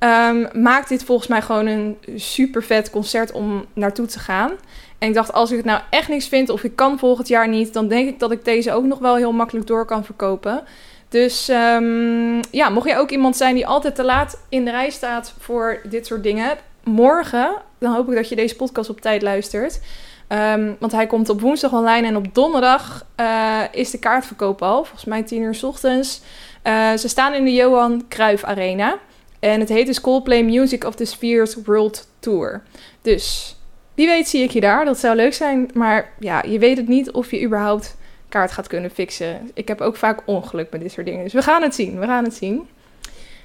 Um, 0.00 0.48
maakt 0.62 0.88
dit 0.88 1.04
volgens 1.04 1.28
mij 1.28 1.42
gewoon 1.42 1.66
een 1.66 1.98
super 2.16 2.62
vet 2.62 2.90
concert 2.90 3.32
om 3.32 3.64
naartoe 3.72 4.06
te 4.06 4.18
gaan. 4.18 4.50
En 4.98 5.08
ik 5.08 5.14
dacht, 5.14 5.32
als 5.32 5.50
ik 5.50 5.56
het 5.56 5.66
nou 5.66 5.80
echt 5.90 6.08
niks 6.08 6.28
vind 6.28 6.48
of 6.48 6.64
ik 6.64 6.76
kan 6.76 6.98
volgend 6.98 7.28
jaar 7.28 7.48
niet, 7.48 7.72
dan 7.72 7.88
denk 7.88 8.08
ik 8.08 8.18
dat 8.18 8.32
ik 8.32 8.44
deze 8.44 8.72
ook 8.72 8.84
nog 8.84 8.98
wel 8.98 9.16
heel 9.16 9.32
makkelijk 9.32 9.66
door 9.66 9.84
kan 9.84 10.04
verkopen. 10.04 10.64
Dus 11.08 11.48
um, 11.48 12.40
ja, 12.50 12.68
mocht 12.68 12.88
je 12.88 12.96
ook 12.96 13.10
iemand 13.10 13.36
zijn 13.36 13.54
die 13.54 13.66
altijd 13.66 13.94
te 13.94 14.04
laat 14.04 14.40
in 14.48 14.64
de 14.64 14.70
rij 14.70 14.90
staat 14.90 15.34
voor 15.38 15.80
dit 15.88 16.06
soort 16.06 16.22
dingen, 16.22 16.56
morgen, 16.84 17.54
dan 17.78 17.94
hoop 17.94 18.08
ik 18.08 18.14
dat 18.14 18.28
je 18.28 18.36
deze 18.36 18.56
podcast 18.56 18.90
op 18.90 19.00
tijd 19.00 19.22
luistert. 19.22 19.80
Um, 20.28 20.76
want 20.78 20.92
hij 20.92 21.06
komt 21.06 21.28
op 21.28 21.40
woensdag 21.40 21.72
online 21.72 22.06
en 22.06 22.16
op 22.16 22.34
donderdag 22.34 23.06
uh, 23.20 23.60
is 23.72 23.90
de 23.90 23.98
kaartverkoop 23.98 24.62
al. 24.62 24.84
Volgens 24.84 25.04
mij 25.04 25.22
10 25.22 25.42
uur 25.42 25.54
s 25.54 25.62
ochtends. 25.62 26.20
Uh, 26.64 26.92
ze 26.92 27.08
staan 27.08 27.34
in 27.34 27.44
de 27.44 27.54
Johan 27.54 28.04
Cruijff 28.08 28.44
Arena. 28.44 28.98
En 29.40 29.60
het 29.60 29.68
heet 29.68 29.86
dus 29.86 30.00
Coldplay 30.00 30.42
Music 30.42 30.84
of 30.84 30.94
the 30.94 31.04
Spheres 31.04 31.54
World 31.64 32.08
Tour. 32.18 32.62
Dus 33.02 33.56
wie 33.94 34.06
weet 34.06 34.28
zie 34.28 34.42
ik 34.42 34.50
je 34.50 34.60
daar. 34.60 34.84
Dat 34.84 34.98
zou 34.98 35.16
leuk 35.16 35.34
zijn. 35.34 35.70
Maar 35.74 36.12
ja, 36.18 36.42
je 36.46 36.58
weet 36.58 36.76
het 36.76 36.88
niet 36.88 37.10
of 37.10 37.30
je 37.30 37.42
überhaupt 37.42 37.96
kaart 38.28 38.52
gaat 38.52 38.66
kunnen 38.66 38.90
fixen. 38.90 39.50
Ik 39.54 39.68
heb 39.68 39.80
ook 39.80 39.96
vaak 39.96 40.22
ongeluk 40.24 40.70
met 40.70 40.80
dit 40.80 40.92
soort 40.92 41.06
dingen. 41.06 41.24
Dus 41.24 41.32
we 41.32 41.42
gaan 41.42 41.62
het 41.62 41.74
zien. 41.74 41.98
We 41.98 42.06
gaan 42.06 42.24
het 42.24 42.34
zien. 42.34 42.68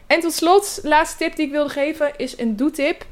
En 0.08 0.20
tot 0.20 0.34
slot, 0.34 0.80
laatste 0.84 1.18
tip 1.18 1.36
die 1.36 1.46
ik 1.46 1.52
wilde 1.52 1.70
geven 1.70 2.12
is 2.18 2.38
een 2.38 2.56
doetip. 2.56 3.06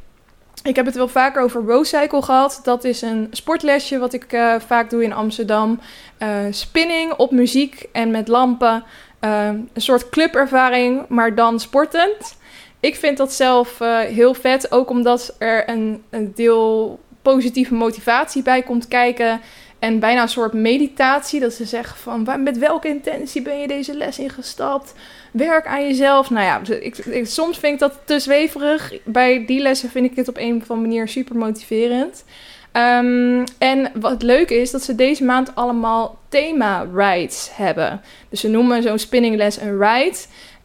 Ik 0.64 0.76
heb 0.76 0.86
het 0.86 0.96
wel 0.96 1.08
vaker 1.08 1.42
over 1.42 1.64
Rowcycle 1.64 2.22
gehad. 2.22 2.60
Dat 2.64 2.84
is 2.84 3.02
een 3.02 3.28
sportlesje 3.32 4.00
wat 4.00 4.14
ik 4.14 4.34
uh, 4.34 4.56
vaak 4.60 4.90
doe 4.90 5.04
in 5.04 5.14
Amsterdam. 5.14 5.80
Uh, 6.20 6.30
spinning 6.50 7.14
op 7.14 7.32
muziek 7.32 7.86
en 7.92 8.12
met 8.12 8.28
lampen. 8.28 8.84
Uh, 9.22 9.48
een 9.48 9.70
soort 9.76 10.10
clubervaring, 10.10 11.06
maar 11.08 11.36
dan 11.36 11.60
sportend. 11.60 12.40
Ik 12.82 12.96
vind 12.96 13.18
dat 13.18 13.34
zelf 13.34 13.80
uh, 13.80 14.00
heel 14.00 14.34
vet, 14.34 14.72
ook 14.72 14.90
omdat 14.90 15.36
er 15.38 15.70
een, 15.70 16.04
een 16.10 16.32
deel 16.36 17.00
positieve 17.22 17.74
motivatie 17.74 18.42
bij 18.42 18.62
komt 18.62 18.88
kijken. 18.88 19.42
En 19.80 20.00
bijna 20.00 20.22
een 20.22 20.30
soort 20.30 20.54
meditatie, 20.54 21.40
dat 21.40 21.54
ze 21.54 21.66
zeggen 21.66 21.98
van 21.98 22.44
met 22.44 22.58
welke 22.58 22.88
intentie 22.88 23.42
ben 23.42 23.60
je 23.60 23.68
deze 23.68 23.98
les 23.98 24.20
ingestapt? 24.20 24.94
Werk 25.32 25.68
aan 25.68 25.88
jezelf. 25.88 26.30
Nou 26.30 26.46
ja, 26.46 26.76
ik, 26.80 26.98
ik, 26.98 27.28
soms 27.28 27.58
vind 27.58 27.74
ik 27.74 27.80
dat 27.80 28.00
te 28.06 28.20
zweverig. 28.20 28.94
Bij 29.04 29.46
die 29.46 29.60
lessen 29.60 29.90
vind 29.90 30.06
ik 30.06 30.16
het 30.16 30.28
op 30.28 30.38
een 30.38 30.56
of 30.62 30.70
andere 30.70 30.88
manier 30.88 31.08
super 31.08 31.36
motiverend. 31.36 32.24
Ehm, 32.72 33.46
en 33.58 33.92
wat 33.94 34.22
leuk 34.22 34.50
is, 34.50 34.72
dat 34.72 34.84
ze 34.84 34.96
deze 34.96 35.24
maand 35.24 35.56
allemaal 35.56 36.20
thema-rides 36.30 37.50
hebben. 37.54 38.02
Dus 38.30 38.40
ze 38.40 38.48
noemen 38.48 38.84
zo'n 38.84 39.00
spinningles 39.00 39.62
een 39.62 39.80
ride. 39.80 40.18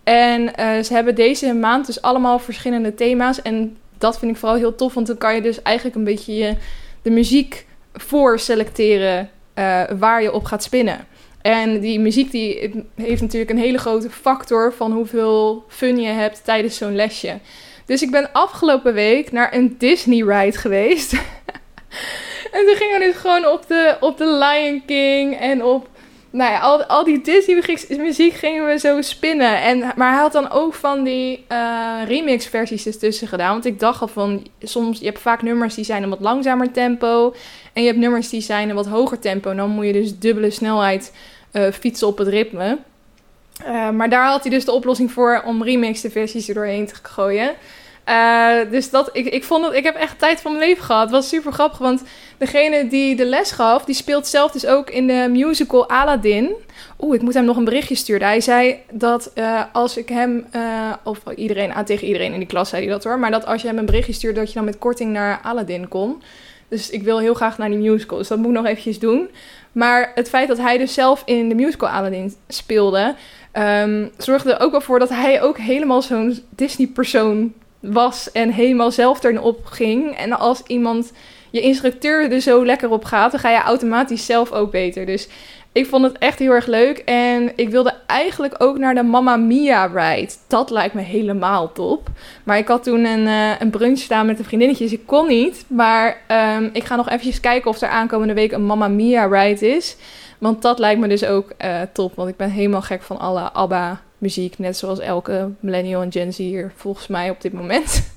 En 0.07 0.55
eh, 0.55 0.83
ze 0.83 0.95
hebben 0.95 1.15
deze 1.15 1.55
maand 1.55 1.87
dus 1.87 2.03
allemaal 2.03 2.39
verschillende 2.39 2.95
thema's. 2.95 3.43
En 3.43 3.77
dat 3.99 4.19
vind 4.19 4.31
ik 4.31 4.37
vooral 4.37 4.59
heel 4.59 4.75
tof, 4.75 4.95
want 4.95 5.07
dan 5.07 5.19
kan 5.19 5.35
je 5.35 5.41
dus 5.41 5.63
eigenlijk 5.63 5.97
een 5.97 6.05
beetje 6.05 6.35
je, 6.35 6.55
de 7.03 7.11
muziek 7.11 7.67
voor 7.93 8.39
selecteren 8.39 9.31
uh, 9.55 9.83
waar 9.99 10.23
je 10.23 10.33
op 10.33 10.45
gaat 10.45 10.63
spinnen. 10.63 11.07
En 11.43 11.81
die 11.81 12.01
muziek 12.01 12.31
die 12.31 12.73
heeft 12.95 13.21
natuurlijk 13.21 13.51
een 13.51 13.59
hele 13.59 13.79
grote 13.79 14.11
factor 14.11 14.73
van 14.73 14.93
hoeveel 14.93 15.65
fun 15.69 16.01
je 16.01 16.09
hebt 16.09 16.45
tijdens 16.45 16.77
zo'n 16.77 16.97
lesje. 16.97 17.39
Dus 17.87 18.03
ik 18.03 18.11
ben 18.11 18.33
afgelopen 18.33 18.95
week 18.95 19.33
naar 19.33 19.55
een 19.55 19.75
Disney 19.79 20.23
ride 20.23 20.59
geweest. 20.59 21.13
en 22.53 22.67
toen 22.67 22.77
gingen 22.77 22.99
we 22.99 23.05
dus 23.07 23.17
gewoon 23.17 23.47
op 23.47 23.67
de, 23.69 23.97
op 24.01 24.19
de 24.19 24.27
Lion 24.27 24.83
King 24.87 25.41
en 25.41 25.65
op 25.65 25.89
nou 26.31 26.53
ja, 26.53 26.59
al, 26.59 26.85
al 26.85 27.05
die 27.05 27.21
Disney 27.21 27.63
muziek 27.99 28.33
gingen 28.33 28.67
we 28.67 28.79
zo 28.79 29.03
spinnen. 29.03 29.63
En, 29.63 29.79
maar 29.97 30.13
hij 30.13 30.21
had 30.21 30.33
dan 30.33 30.51
ook 30.51 30.75
van 30.75 31.05
die 31.05 31.45
uh, 31.53 31.99
remix 32.07 32.47
versies 32.47 32.87
ertussen 32.87 33.29
gedaan. 33.29 33.53
Want 33.53 33.65
ik 33.65 33.81
dacht 33.81 34.01
al 34.01 34.09
van, 34.09 34.47
soms, 34.63 34.99
je 34.99 35.05
hebt 35.05 35.19
vaak 35.19 35.43
nummers 35.43 35.75
die 35.75 35.85
zijn 35.85 36.03
een 36.03 36.09
wat 36.09 36.21
langzamer 36.21 36.73
tempo. 36.73 37.35
En 37.73 37.83
je 37.83 37.89
hebt 37.89 38.01
nummers 38.01 38.29
die 38.29 38.41
zijn 38.41 38.69
een 38.69 38.75
wat 38.75 38.87
hoger 38.87 39.19
tempo. 39.19 39.51
En 39.51 39.57
dan 39.57 39.71
moet 39.71 39.87
je 39.87 39.93
dus 39.93 40.19
dubbele 40.19 40.51
snelheid 40.51 41.13
uh, 41.53 41.71
fietsen 41.71 42.07
op 42.07 42.19
het 42.19 42.29
ritme. 42.29 42.79
Uh, 43.67 43.91
maar 43.91 44.09
daar 44.09 44.27
had 44.27 44.43
hij 44.43 44.51
dus 44.51 44.65
de 44.65 44.73
oplossing 44.73 45.13
voor 45.13 45.43
om 45.47 45.63
remixte 45.63 46.11
versies 46.11 46.49
er 46.49 46.55
doorheen 46.55 46.87
te 46.87 46.95
gooien. 47.03 47.55
Uh, 48.09 48.71
dus 48.71 48.91
dat, 48.91 49.11
ik, 49.13 49.27
ik 49.27 49.45
vond 49.45 49.65
het, 49.65 49.75
ik 49.75 49.85
heb 49.85 49.97
echt 49.97 50.19
tijd 50.19 50.41
van 50.41 50.53
mijn 50.53 50.69
leven 50.69 50.85
gehad. 50.85 51.03
Het 51.03 51.11
was 51.11 51.29
super 51.29 51.53
grappig, 51.53 51.79
want 51.79 52.03
degene 52.39 52.89
die 52.89 53.17
de 53.17 53.25
les 53.25 53.51
gaf, 53.51 53.85
die 53.85 53.95
speelt 53.95 54.27
zelf 54.27 54.53
dus 54.53 54.67
ook 54.67 54.91
in 54.91 55.07
de 55.07 55.29
musical 55.31 55.89
Aladdin. 55.89 56.53
Oeh, 57.01 57.15
ik 57.15 57.23
moet 57.23 57.35
hem 57.35 57.45
nog 57.45 57.57
een 57.57 57.65
berichtje 57.65 57.95
sturen. 57.95 58.27
Hij 58.27 58.41
zei 58.41 58.77
dat 58.91 59.31
uh, 59.35 59.63
als 59.73 59.97
ik 59.97 60.09
hem, 60.09 60.47
uh, 60.57 60.93
of 61.05 61.19
iedereen, 61.37 61.75
ah, 61.75 61.85
tegen 61.85 62.07
iedereen 62.07 62.33
in 62.33 62.39
die 62.39 62.49
klas 62.49 62.69
zei 62.69 62.83
hij 62.83 62.93
dat 62.93 63.05
hoor, 63.05 63.19
maar 63.19 63.31
dat 63.31 63.47
als 63.47 63.63
je 63.63 63.69
hem 63.69 63.79
een 63.79 63.87
berichtje 63.87 64.13
stuurt, 64.13 64.37
dat 64.37 64.49
je 64.49 64.55
dan 64.55 64.65
met 64.65 64.79
korting 64.79 65.13
naar 65.13 65.41
Aladdin 65.43 65.89
kon. 65.89 66.23
Dus 66.69 66.91
ik 66.91 67.03
wil 67.03 67.19
heel 67.19 67.35
graag 67.35 67.59
naar 67.59 67.69
die 67.69 67.91
musical, 67.91 68.19
dus 68.19 68.29
dat 68.29 68.39
moet 68.39 68.47
ik 68.47 68.53
nog 68.53 68.67
eventjes 68.67 68.99
doen. 68.99 69.29
Maar 69.73 70.13
het 70.15 70.29
feit 70.29 70.49
dat 70.49 70.59
hij 70.59 70.79
dus 70.79 70.95
zelf 70.95 71.23
in 71.25 71.49
de 71.49 71.55
musical 71.55 71.89
Aladdin 71.89 72.35
speelde, 72.49 73.15
um, 73.53 74.11
zorgde 74.19 74.53
er 74.53 74.61
ook 74.61 74.71
wel 74.71 74.81
voor 74.81 74.99
dat 74.99 75.09
hij 75.09 75.43
ook 75.43 75.59
helemaal 75.59 76.03
zo'n 76.03 76.39
Disney-persoon 76.49 77.53
was 77.93 78.33
en 78.33 78.51
helemaal 78.51 78.91
zelf 78.91 79.23
erop 79.23 79.65
ging. 79.65 80.17
En 80.17 80.33
als 80.33 80.63
iemand, 80.67 81.13
je 81.51 81.61
instructeur 81.61 82.33
er 82.33 82.41
zo 82.41 82.65
lekker 82.65 82.91
op 82.91 83.05
gaat, 83.05 83.31
dan 83.31 83.41
ga 83.41 83.51
je 83.51 83.59
automatisch 83.59 84.27
zelf 84.27 84.53
ook 84.53 84.71
beter. 84.71 85.07
Dus 85.07 85.29
ik 85.77 85.87
vond 85.87 86.05
het 86.05 86.19
echt 86.19 86.39
heel 86.39 86.51
erg 86.51 86.67
leuk. 86.67 86.99
En 86.99 87.53
ik 87.57 87.69
wilde 87.69 87.95
eigenlijk 88.07 88.55
ook 88.59 88.79
naar 88.79 88.95
de 88.95 89.03
Mamma 89.03 89.37
Mia 89.37 89.87
ride. 89.87 90.33
Dat 90.47 90.71
lijkt 90.71 90.95
me 90.95 91.01
helemaal 91.01 91.73
top. 91.73 92.09
Maar 92.45 92.59
ik 92.59 92.69
had 92.69 92.83
toen 92.83 93.05
een, 93.05 93.27
uh, 93.27 93.61
een 93.61 93.71
brunch 93.71 93.99
staan 93.99 94.27
met 94.27 94.37
de 94.37 94.45
vriendinnetjes. 94.45 94.93
Ik 94.93 95.07
kon 95.07 95.29
niet. 95.29 95.65
Maar 95.69 96.21
um, 96.59 96.71
ik 96.73 96.85
ga 96.85 96.97
nog 96.97 97.09
eventjes 97.09 97.41
kijken 97.41 97.71
of 97.71 97.81
er 97.81 97.89
aankomende 97.89 98.35
week 98.35 98.53
een 98.53 98.65
Mamma 98.65 98.89
Mia 98.89 99.27
ride 99.27 99.69
is. 99.69 99.97
Want 100.39 100.63
dat 100.63 100.79
lijkt 100.79 101.01
me 101.01 101.09
dus 101.09 101.25
ook 101.25 101.53
uh, 101.65 101.81
top. 101.93 102.15
Want 102.15 102.29
ik 102.29 102.37
ben 102.37 102.51
helemaal 102.51 102.83
gek 102.83 103.03
van 103.03 103.19
alle 103.19 103.53
ABBA 103.53 104.01
muziek. 104.19 104.59
Net 104.59 104.77
zoals 104.77 104.99
elke 104.99 105.51
millennial 105.61 106.03
en 106.03 106.13
Gen 106.13 106.33
Z 106.33 106.37
hier 106.37 106.73
volgens 106.77 107.07
mij 107.07 107.31
op 107.31 107.41
dit 107.41 107.53
moment. 107.53 108.11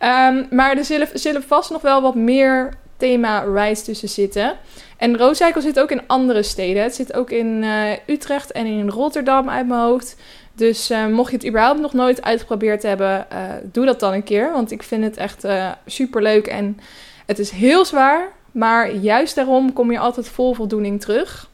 um, 0.00 0.46
maar 0.58 0.76
er 0.76 0.84
zullen, 1.14 1.42
vast 1.42 1.70
nog 1.70 1.82
wel 1.82 2.02
wat 2.02 2.14
meer 2.14 2.74
thema 2.96 3.38
rides 3.38 3.84
tussen 3.84 4.08
zitten. 4.08 4.56
En 4.96 5.16
Roodcycle 5.16 5.60
zit 5.60 5.80
ook 5.80 5.90
in 5.90 6.06
andere 6.06 6.42
steden. 6.42 6.82
Het 6.82 6.94
zit 6.94 7.14
ook 7.14 7.30
in 7.30 7.62
uh, 7.62 7.90
Utrecht 8.06 8.52
en 8.52 8.66
in 8.66 8.88
Rotterdam 8.88 9.48
uit 9.48 9.66
mijn 9.66 9.80
hoofd. 9.80 10.16
Dus 10.54 10.90
uh, 10.90 11.06
mocht 11.06 11.30
je 11.30 11.36
het 11.36 11.46
überhaupt 11.46 11.80
nog 11.80 11.92
nooit 11.92 12.22
uitgeprobeerd 12.22 12.82
hebben, 12.82 13.26
uh, 13.32 13.38
doe 13.62 13.84
dat 13.84 14.00
dan 14.00 14.12
een 14.12 14.24
keer. 14.24 14.52
Want 14.52 14.70
ik 14.70 14.82
vind 14.82 15.04
het 15.04 15.16
echt 15.16 15.46
super 15.86 16.22
leuk 16.22 16.46
en 16.46 16.78
het 17.26 17.38
is 17.38 17.50
heel 17.50 17.84
zwaar. 17.84 18.32
Maar 18.52 18.94
juist 18.94 19.34
daarom 19.34 19.72
kom 19.72 19.92
je 19.92 19.98
altijd 19.98 20.28
vol 20.28 20.54
voldoening 20.54 21.00
terug. 21.00 21.50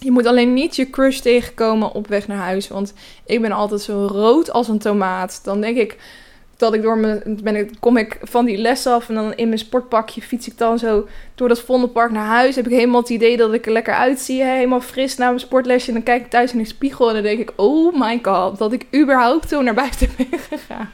Je 0.00 0.10
moet 0.10 0.26
alleen 0.26 0.52
niet 0.52 0.76
je 0.76 0.90
crush 0.90 1.18
tegenkomen 1.18 1.92
op 1.92 2.06
weg 2.06 2.28
naar 2.28 2.38
huis. 2.38 2.68
Want 2.68 2.94
ik 3.26 3.40
ben 3.40 3.52
altijd 3.52 3.80
zo 3.80 4.06
rood 4.06 4.50
als 4.50 4.68
een 4.68 4.78
tomaat. 4.78 5.40
Dan 5.44 5.60
denk 5.60 5.76
ik 5.76 5.96
dat 6.56 6.74
ik 6.74 6.82
door 6.82 6.98
mijn. 6.98 7.38
Ben 7.42 7.56
ik, 7.56 7.70
kom 7.80 7.96
ik 7.96 8.18
van 8.22 8.44
die 8.44 8.56
les 8.56 8.86
af 8.86 9.08
en 9.08 9.14
dan 9.14 9.34
in 9.34 9.46
mijn 9.46 9.58
sportpakje 9.58 10.22
fiets 10.22 10.46
ik 10.46 10.58
dan 10.58 10.78
zo 10.78 11.08
door 11.34 11.48
dat 11.48 11.60
Vondelpark 11.60 12.10
naar 12.10 12.26
huis. 12.26 12.56
Heb 12.56 12.66
ik 12.66 12.72
helemaal 12.72 13.00
het 13.00 13.10
idee 13.10 13.36
dat 13.36 13.52
ik 13.52 13.66
er 13.66 13.72
lekker 13.72 13.94
uitzie. 13.94 14.42
Helemaal 14.42 14.80
fris 14.80 15.16
na 15.16 15.26
mijn 15.26 15.40
sportlesje. 15.40 15.88
En 15.88 15.94
dan 15.94 16.02
kijk 16.02 16.24
ik 16.24 16.30
thuis 16.30 16.52
in 16.52 16.58
de 16.58 16.64
spiegel 16.64 17.08
en 17.08 17.14
dan 17.14 17.22
denk 17.22 17.38
ik: 17.38 17.52
oh 17.56 18.00
my 18.00 18.18
god, 18.22 18.58
dat 18.58 18.72
ik 18.72 18.86
überhaupt 18.94 19.48
toen 19.48 19.64
naar 19.64 19.74
buiten 19.74 20.08
ben 20.16 20.38
gegaan. 20.38 20.92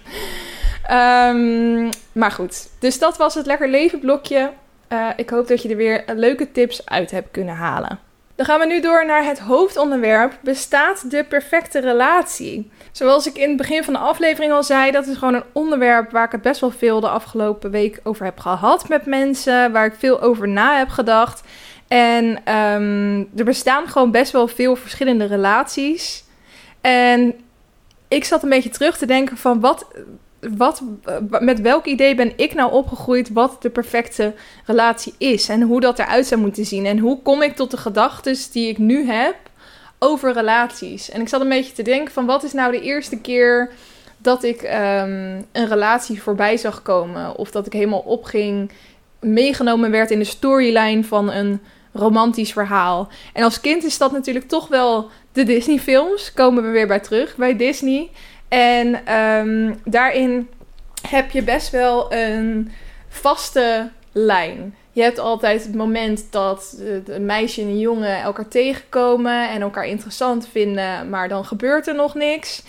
Um, 0.91 1.89
maar 2.13 2.31
goed, 2.31 2.69
dus 2.79 2.99
dat 2.99 3.17
was 3.17 3.35
het 3.35 3.47
lekker 3.47 3.69
leven 3.69 3.99
blokje. 4.01 4.51
Uh, 4.89 5.09
ik 5.17 5.31
hoop 5.31 5.49
dat 5.49 5.63
je 5.63 5.69
er 5.69 5.77
weer 5.77 6.05
leuke 6.15 6.53
tips 6.53 6.87
uit 6.87 7.11
hebt 7.11 7.29
kunnen 7.31 7.55
halen. 7.55 7.99
Dan 8.35 8.47
gaan 8.47 8.61
we 8.61 8.67
nu 8.67 8.81
door 8.81 9.07
naar 9.07 9.25
het 9.25 9.39
hoofdonderwerp: 9.39 10.39
bestaat 10.43 11.11
de 11.11 11.25
perfecte 11.25 11.79
relatie? 11.79 12.71
Zoals 12.93 13.27
ik 13.27 13.37
in 13.37 13.49
het 13.49 13.57
begin 13.57 13.85
van 13.85 13.93
de 13.93 13.99
aflevering 13.99 14.53
al 14.53 14.63
zei, 14.63 14.91
dat 14.91 15.07
is 15.07 15.17
gewoon 15.17 15.35
een 15.35 15.45
onderwerp 15.53 16.11
waar 16.11 16.25
ik 16.25 16.33
het 16.33 16.43
best 16.43 16.61
wel 16.61 16.71
veel 16.71 17.01
de 17.01 17.09
afgelopen 17.09 17.71
week 17.71 18.01
over 18.03 18.25
heb 18.25 18.41
gehad 18.41 18.89
met 18.89 19.07
mensen, 19.07 19.73
waar 19.73 19.87
ik 19.87 19.95
veel 19.99 20.21
over 20.21 20.49
na 20.49 20.79
heb 20.79 20.89
gedacht. 20.89 21.43
En 21.89 22.25
um, 22.55 23.29
er 23.37 23.45
bestaan 23.45 23.89
gewoon 23.89 24.11
best 24.11 24.33
wel 24.33 24.49
veel 24.49 24.77
verschillende 24.77 25.25
relaties. 25.25 26.25
En 26.81 27.35
ik 28.09 28.25
zat 28.25 28.43
een 28.43 28.49
beetje 28.49 28.69
terug 28.69 28.99
te 28.99 29.07
denken 29.07 29.37
van 29.37 29.61
wat 29.61 29.87
wat, 30.57 30.83
met 31.41 31.61
welk 31.61 31.85
idee 31.85 32.15
ben 32.15 32.33
ik 32.37 32.55
nou 32.55 32.73
opgegroeid 32.73 33.33
wat 33.33 33.63
de 33.63 33.71
perfecte 33.71 34.35
relatie 34.67 35.15
is 35.19 35.49
en 35.49 35.63
hoe 35.63 35.81
dat 35.81 35.99
eruit 35.99 36.27
zou 36.27 36.41
moeten 36.41 36.67
zien 36.67 36.87
en 36.87 36.99
hoe 36.99 37.23
kom 37.23 37.43
ik 37.43 37.57
tot 37.57 37.71
de 37.71 37.77
gedachten 37.77 38.37
die 38.53 38.69
ik 38.69 38.79
nu 38.79 39.07
heb 39.07 39.37
over 39.99 40.33
relaties. 40.33 41.11
En 41.11 41.21
ik 41.21 41.29
zat 41.29 41.41
een 41.41 41.49
beetje 41.49 41.73
te 41.73 41.83
denken 41.83 42.13
van 42.13 42.27
wat 42.27 42.43
is 42.43 42.53
nou 42.53 42.73
de 42.73 42.81
eerste 42.81 43.21
keer 43.21 43.71
dat 44.17 44.43
ik 44.43 44.63
um, 44.63 45.47
een 45.53 45.69
relatie 45.69 46.23
voorbij 46.23 46.57
zag 46.57 46.83
komen 46.83 47.37
of 47.37 47.51
dat 47.51 47.67
ik 47.67 47.73
helemaal 47.73 48.05
opging, 48.07 48.71
meegenomen 49.21 49.91
werd 49.91 50.11
in 50.11 50.19
de 50.19 50.25
storyline 50.25 51.05
van 51.05 51.33
een 51.33 51.61
romantisch 51.93 52.53
verhaal. 52.53 53.09
En 53.33 53.45
als 53.45 53.61
kind 53.61 53.85
is 53.85 53.99
dat 53.99 54.13
natuurlijk 54.13 54.49
toch 54.49 54.69
wel 54.69 55.11
de 55.33 55.45
Disney 55.45 55.79
films, 55.79 56.33
komen 56.33 56.63
we 56.63 56.69
weer 56.69 56.87
bij 56.87 57.01
terug 57.01 57.37
bij 57.37 57.57
Disney. 57.57 58.11
En 58.53 59.15
um, 59.19 59.81
daarin 59.85 60.49
heb 61.09 61.31
je 61.31 61.43
best 61.43 61.71
wel 61.71 62.13
een 62.13 62.73
vaste 63.09 63.91
lijn. 64.13 64.75
Je 64.91 65.03
hebt 65.03 65.19
altijd 65.19 65.63
het 65.63 65.75
moment 65.75 66.27
dat 66.31 66.77
een 67.07 67.27
meisje 67.27 67.61
en 67.61 67.67
een 67.67 67.79
jongen 67.79 68.21
elkaar 68.21 68.49
tegenkomen 68.49 69.51
en 69.51 69.61
elkaar 69.61 69.87
interessant 69.87 70.49
vinden, 70.49 71.09
maar 71.09 71.29
dan 71.29 71.45
gebeurt 71.45 71.87
er 71.87 71.95
nog 71.95 72.15
niks. 72.15 72.63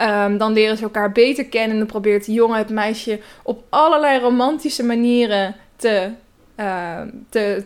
Um, 0.00 0.38
dan 0.38 0.52
leren 0.52 0.76
ze 0.76 0.82
elkaar 0.82 1.12
beter 1.12 1.46
kennen 1.46 1.70
en 1.70 1.78
dan 1.78 1.86
probeert 1.86 2.24
de 2.24 2.32
jongen 2.32 2.58
het 2.58 2.70
meisje 2.70 3.20
op 3.42 3.64
allerlei 3.68 4.20
romantische 4.20 4.84
manieren 4.84 5.54
te, 5.76 6.10
uh, 6.56 7.00
te, 7.28 7.64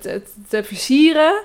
te, 0.48 0.64
versieren. 0.64 1.42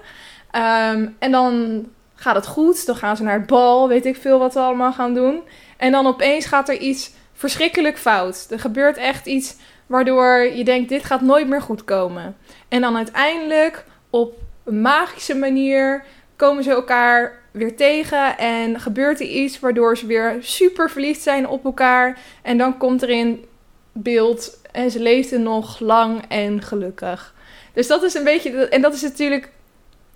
En 1.20 1.32
dan 1.32 1.86
gaat 2.15 2.36
het 2.36 2.48
goed, 2.48 2.86
dan 2.86 2.96
gaan 2.96 3.18
ze 3.18 3.24
naar 3.24 3.38
het 3.38 3.48
bal, 3.48 3.88
weet 3.88 4.06
ik 4.06 4.15
veel 4.15 4.39
wat 4.39 4.54
ze 4.54 4.60
allemaal 4.60 4.94
gaan 4.94 5.13
doen. 5.13 5.42
En 5.80 5.92
dan 5.92 6.08
opeens 6.08 6.46
gaat 6.46 6.70
er 6.70 6.78
iets 6.78 7.12
verschrikkelijk 7.34 7.98
fout. 7.98 8.48
Er 8.50 8.60
gebeurt 8.60 8.98
echt 8.98 9.26
iets 9.26 9.56
waardoor 9.86 10.52
je 10.56 10.63
denkt: 10.63 10.89
dit 10.89 11.04
gaat 11.04 11.22
nooit 11.22 11.48
meer 11.48 11.62
goed 11.62 11.84
komen. 11.84 12.38
En 12.68 12.82
dan 12.82 12.96
uiteindelijk 12.96 13.86
op 14.10 14.34
een 14.65 14.82
magische 14.82 15.36
manier 15.36 16.04
komen 16.36 16.63
ze 16.63 16.70
elkaar 16.70 17.42
weer 17.52 17.76
tegen 17.76 18.38
en 18.38 18.80
gebeurt 18.80 19.20
er 19.20 19.26
iets 19.26 19.60
waardoor 19.60 19.98
ze 19.98 20.06
weer 20.06 20.38
super 20.39 20.89
verliefd 20.89 21.22
zijn 21.22 21.48
op 21.48 21.65
elkaar. 21.65 22.20
En 22.42 22.58
dan 22.58 22.78
komt 22.78 23.02
er 23.02 23.10
in 23.10 23.46
beeld 23.92 24.62
en 24.72 24.92
ze 24.92 25.00
leefden 25.00 25.44
nog 25.44 25.80
lang 25.80 26.26
en 26.28 26.62
gelukkig. 26.62 27.34
Dus 27.74 27.88
dat 27.88 28.04
is 28.04 28.13
een 28.13 28.24
beetje, 28.24 28.68
en 28.68 28.82
dat 28.82 28.94
is 28.94 29.02
natuurlijk 29.02 29.50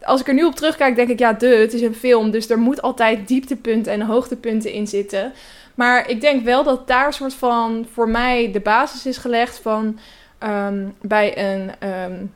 als 0.04 0.22
ik 0.22 0.28
er 0.28 0.34
nu 0.34 0.44
op 0.44 0.56
terugkijk, 0.56 0.96
denk 0.96 1.10
ik, 1.10 1.20
ja, 1.20 1.34
de, 1.34 1.48
het 1.48 1.74
is 1.74 1.82
een 1.82 1.96
film. 1.96 2.32
Dus 2.32 2.50
er 2.50 2.60
moet 2.60 2.82
altijd 2.82 3.28
dieptepunten 3.28 3.92
en 3.92 4.02
hoogtepunten 4.02 4.72
in 4.72 4.88
zitten. 4.88 5.34
Maar 5.76 6.10
ik 6.10 6.22
denk 6.22 6.44
wel 6.44 6.64
dat 6.64 6.88
daar 6.88 7.14
soort 7.14 7.34
van 7.34 7.88
voor 7.94 8.10
mij 8.10 8.52
de 8.52 8.60
basis 8.60 9.06
is 9.06 9.18
gelegd 9.18 9.60
van 9.60 10.00
um, 10.44 10.96
bij 11.02 11.38
een 11.38 11.72
um, 11.90 12.34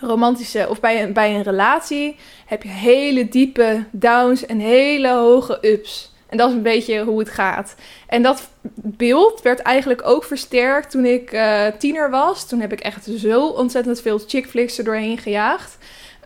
romantische 0.00 0.66
of 0.68 0.80
bij 0.80 1.02
een, 1.02 1.12
bij 1.12 1.34
een 1.34 1.42
relatie 1.42 2.16
heb 2.46 2.62
je 2.62 2.68
hele 2.68 3.28
diepe 3.28 3.84
downs 3.90 4.46
en 4.46 4.58
hele 4.58 5.08
hoge 5.08 5.58
ups. 5.60 6.10
En 6.28 6.38
dat 6.38 6.48
is 6.48 6.54
een 6.54 6.62
beetje 6.62 7.04
hoe 7.04 7.18
het 7.18 7.28
gaat. 7.28 7.74
En 8.06 8.22
dat 8.22 8.48
beeld 8.74 9.42
werd 9.42 9.60
eigenlijk 9.60 10.02
ook 10.04 10.24
versterkt 10.24 10.90
toen 10.90 11.04
ik 11.04 11.32
uh, 11.32 11.66
tiener 11.78 12.10
was. 12.10 12.48
Toen 12.48 12.60
heb 12.60 12.72
ik 12.72 12.80
echt 12.80 13.08
zo 13.16 13.46
ontzettend 13.46 14.00
veel 14.00 14.18
chick 14.26 14.46
flicks 14.46 14.78
er 14.78 14.84
doorheen 14.84 15.18
gejaagd. 15.18 15.78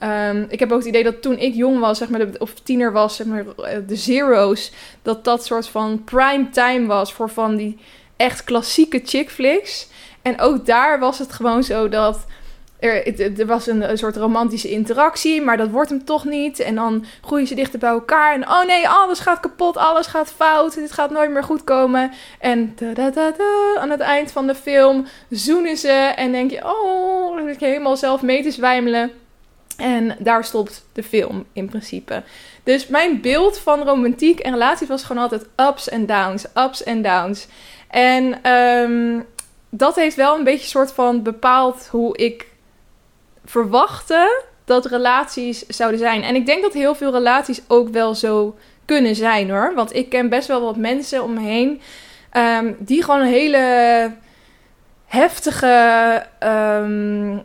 Um, 0.03 0.47
ik 0.49 0.59
heb 0.59 0.73
ook 0.73 0.79
het 0.79 0.89
idee 0.89 1.05
dat 1.05 1.23
toen 1.23 1.39
ik 1.39 1.55
jong 1.55 1.79
was, 1.79 1.99
zeg 1.99 2.09
maar, 2.09 2.27
of 2.39 2.55
tiener 2.55 2.93
was, 2.93 3.17
zeg 3.17 3.27
maar, 3.27 3.45
eh, 3.57 3.79
de 3.87 3.97
zero's, 3.97 4.73
dat 5.03 5.25
dat 5.25 5.45
soort 5.45 5.69
van 5.69 6.05
prime 6.05 6.49
time 6.49 6.87
was 6.87 7.13
voor 7.13 7.31
van 7.31 7.57
die 7.57 7.79
echt 8.17 8.45
klassieke 8.45 9.01
chick 9.05 9.31
flicks. 9.31 9.89
En 10.23 10.41
ook 10.41 10.67
daar 10.67 10.99
was 10.99 11.19
het 11.19 11.33
gewoon 11.33 11.63
zo 11.63 11.89
dat 11.89 12.27
er, 12.79 13.41
er 13.41 13.47
was 13.47 13.67
een, 13.67 13.99
soort 13.99 14.17
romantische 14.17 14.71
interactie, 14.71 15.43
maar 15.43 15.57
dat 15.57 15.71
wordt 15.71 15.91
hem 15.91 16.05
toch 16.05 16.25
niet. 16.25 16.61
En 16.61 16.75
dan 16.75 17.05
groeien 17.21 17.47
ze 17.47 17.55
dichter 17.55 17.79
bij 17.79 17.91
elkaar. 17.91 18.35
En 18.35 18.49
oh 18.49 18.65
nee, 18.65 18.89
alles 18.89 19.19
gaat 19.19 19.41
kapot, 19.41 19.77
alles 19.77 20.07
gaat 20.07 20.33
fout. 20.33 20.75
Dit 20.75 20.93
gaat 20.93 21.11
nooit 21.11 21.31
meer 21.31 21.45
goed 21.45 21.65
komen. 21.65 22.13
En 22.39 22.75
aan 23.81 23.91
het 23.91 24.01
eind 24.01 24.33
van 24.33 24.47
de 24.47 24.55
film 24.55 25.07
zoenen 25.31 25.77
ze. 25.77 26.13
En 26.17 26.33
denk 26.33 26.51
je, 26.51 26.65
oh, 26.65 27.37
dan 27.37 27.49
ik 27.49 27.61
helemaal 27.61 27.97
zelf 27.97 28.23
mee 28.23 28.43
te 28.43 28.51
zwijmelen. 28.51 29.11
En 29.77 30.17
daar 30.19 30.45
stopt 30.45 30.87
de 30.93 31.03
film 31.03 31.45
in 31.53 31.69
principe. 31.69 32.23
Dus 32.63 32.87
mijn 32.87 33.21
beeld 33.21 33.59
van 33.59 33.83
romantiek 33.83 34.39
en 34.39 34.53
relaties 34.53 34.89
was 34.89 35.05
gewoon 35.05 35.23
altijd 35.23 35.47
ups 35.57 35.89
en 35.89 36.07
downs, 36.07 36.45
ups 36.55 36.83
en 36.83 37.03
downs. 37.03 37.47
En 37.89 38.51
um, 38.53 39.25
dat 39.71 39.97
heeft 39.97 40.17
wel 40.17 40.39
een 40.39 40.45
beetje 40.45 40.67
soort 40.67 40.93
van 40.93 41.23
bepaald 41.23 41.89
hoe 41.91 42.17
ik 42.17 42.47
verwachten 43.45 44.43
dat 44.65 44.87
relaties 44.87 45.67
zouden 45.67 45.99
zijn. 45.99 46.23
En 46.23 46.35
ik 46.35 46.47
denk 46.47 46.63
dat 46.63 46.73
heel 46.73 46.95
veel 46.95 47.13
relaties 47.13 47.61
ook 47.67 47.89
wel 47.89 48.15
zo 48.15 48.57
kunnen 48.85 49.15
zijn 49.15 49.51
hoor. 49.51 49.73
Want 49.75 49.95
ik 49.95 50.09
ken 50.09 50.29
best 50.29 50.49
wel 50.49 50.61
wat 50.61 50.77
mensen 50.77 51.23
om 51.23 51.35
me 51.35 51.41
heen 51.41 51.81
um, 52.33 52.77
die 52.79 53.03
gewoon 53.03 53.21
een 53.21 53.27
hele 53.27 54.13
heftige 55.07 56.27
um, 56.43 57.43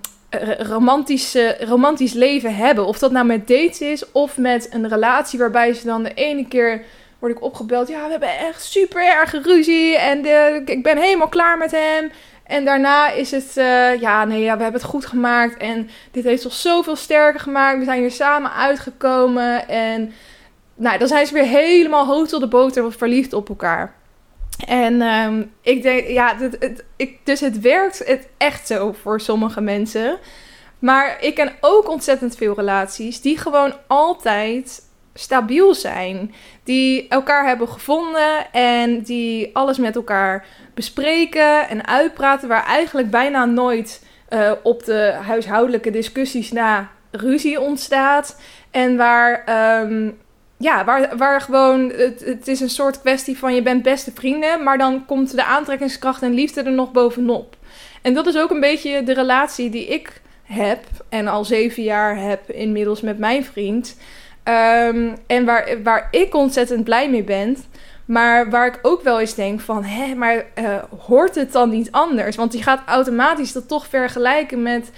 romantische, 0.60 1.58
romantisch 1.60 2.14
leven 2.14 2.56
hebben. 2.56 2.86
Of 2.86 3.00
dat 3.00 3.12
nou 3.12 3.26
met 3.26 3.48
dates 3.48 3.82
is 3.82 4.12
of 4.12 4.38
met 4.38 4.68
een 4.72 4.88
relatie 4.88 5.40
waarbij 5.40 5.74
ze 5.74 5.86
dan 5.86 6.04
de 6.04 6.14
ene 6.14 6.48
keer 6.48 6.84
word 7.20 7.32
ik 7.32 7.42
opgebeld. 7.42 7.88
Ja, 7.88 8.04
we 8.06 8.12
hebben 8.12 8.38
echt 8.38 8.64
super 8.64 9.06
erge 9.06 9.42
ruzie 9.42 9.98
en 9.98 10.22
de, 10.22 10.62
ik 10.66 10.84
ben 10.84 10.98
helemaal 10.98 11.28
klaar 11.28 11.58
met 11.58 11.72
hem. 11.72 12.12
En 12.44 12.66
daarna 12.66 13.10
is 13.10 13.32
het, 13.32 13.54
uh, 13.58 14.02
ja, 14.02 14.26
nee, 14.26 14.42
ja, 14.42 14.58
we 14.58 14.64
hebben 14.64 14.82
het 14.82 14.90
goed 14.90 15.06
gemaakt. 15.06 15.58
En 15.58 15.90
dit 16.12 16.24
heeft 16.24 16.46
ons 16.46 16.62
zoveel 16.62 16.96
sterker 16.96 17.40
gemaakt. 17.40 17.78
We 17.80 17.84
zijn 17.84 18.00
hier 18.00 18.12
samen 18.12 18.54
uitgekomen. 18.54 19.68
En 19.68 20.14
nou, 20.76 20.98
dan 20.98 21.08
zijn 21.08 21.26
ze 21.26 21.34
weer 21.34 21.44
helemaal 21.44 22.26
tot 22.26 22.42
de 22.42 22.48
boter 22.48 22.92
verliefd 22.92 23.34
op 23.34 23.50
elkaar. 23.50 23.94
En 24.68 25.02
um, 25.02 25.52
ik 25.62 25.82
denk, 25.82 26.08
ja, 26.08 26.36
het, 26.38 26.56
het, 26.60 26.84
ik, 26.96 27.20
dus 27.24 27.40
het 27.40 27.60
werkt 27.60 28.08
het 28.08 28.28
echt 28.38 28.68
zo 28.68 28.92
voor 28.92 29.22
sommige 29.22 29.62
mensen. 29.62 30.20
Maar 30.80 31.18
ik 31.20 31.36
ken 31.36 31.54
ook 31.62 31.90
ontzettend 31.90 32.36
veel 32.36 32.56
relaties 32.56 33.22
die 33.22 33.38
gewoon 33.38 33.74
altijd 33.88 34.82
stabiel 35.14 35.76
zijn. 35.76 36.34
Die 36.64 37.08
elkaar 37.08 37.48
hebben 37.48 37.68
gevonden 37.68 38.52
en 38.52 39.02
die 39.02 39.50
alles 39.56 39.78
met 39.78 39.96
elkaar 39.96 40.46
bespreken 40.74 41.70
en 41.70 41.88
uitpraten. 41.88 42.48
Waar 42.48 42.66
eigenlijk 42.66 43.10
bijna 43.10 43.46
nooit 43.46 44.06
uh, 44.30 44.52
op 44.64 44.84
de 44.84 45.18
huishoudelijke 45.26 45.92
discussies 45.92 46.52
na 46.52 46.90
ruzie 47.12 47.60
ontstaat. 47.60 48.42
En 48.72 48.98
waar, 48.98 49.44
um, 49.82 50.20
ja, 50.62 50.86
waar, 50.86 51.18
waar 51.18 51.42
gewoon, 51.42 51.90
het, 51.90 52.24
het 52.26 52.48
is 52.48 52.60
een 52.60 52.70
soort 52.70 53.02
kwestie 53.02 53.38
van 53.38 53.56
je 53.56 53.62
bent 53.62 53.84
beste 53.84 54.12
vrienden. 54.12 54.64
Maar 54.64 54.78
dan 54.78 55.06
komt 55.06 55.36
de 55.36 55.44
aantrekkingskracht 55.44 56.22
en 56.22 56.34
liefde 56.34 56.62
er 56.62 56.72
nog 56.72 56.92
bovenop. 56.92 57.56
En 58.02 58.14
dat 58.14 58.28
is 58.28 58.38
ook 58.38 58.52
een 58.52 58.60
beetje 58.60 59.04
de 59.04 59.14
relatie 59.14 59.70
die 59.70 59.88
ik 59.88 60.22
heb 60.44 60.84
en 61.10 61.28
al 61.28 61.46
zeven 61.46 61.84
jaar 61.84 62.18
heb 62.18 62.50
inmiddels 62.50 63.02
met 63.02 63.18
mijn 63.18 63.46
vriend. 63.46 63.98
Um, 64.44 65.16
en 65.28 65.46
waar, 65.46 65.84
waar 65.84 66.08
ik 66.12 66.36
ontzettend 66.36 66.84
blij 66.84 67.10
mee 67.10 67.24
ben. 67.24 67.58
Maar 68.06 68.50
waar 68.50 68.68
ik 68.68 68.80
ook 68.82 69.02
wel 69.02 69.20
eens 69.20 69.36
denk 69.36 69.60
van, 69.60 69.84
hé, 69.84 70.16
maar 70.16 70.36
uh, 70.36 70.76
hoort 71.00 71.36
het 71.36 71.52
dan 71.52 71.70
niet 71.70 71.92
anders? 71.92 72.36
Want 72.36 72.52
die 72.52 72.64
gaat 72.64 72.82
automatisch 72.86 73.52
dat 73.52 73.68
toch 73.68 73.88
vergelijken 73.88 74.62
met 74.62 74.92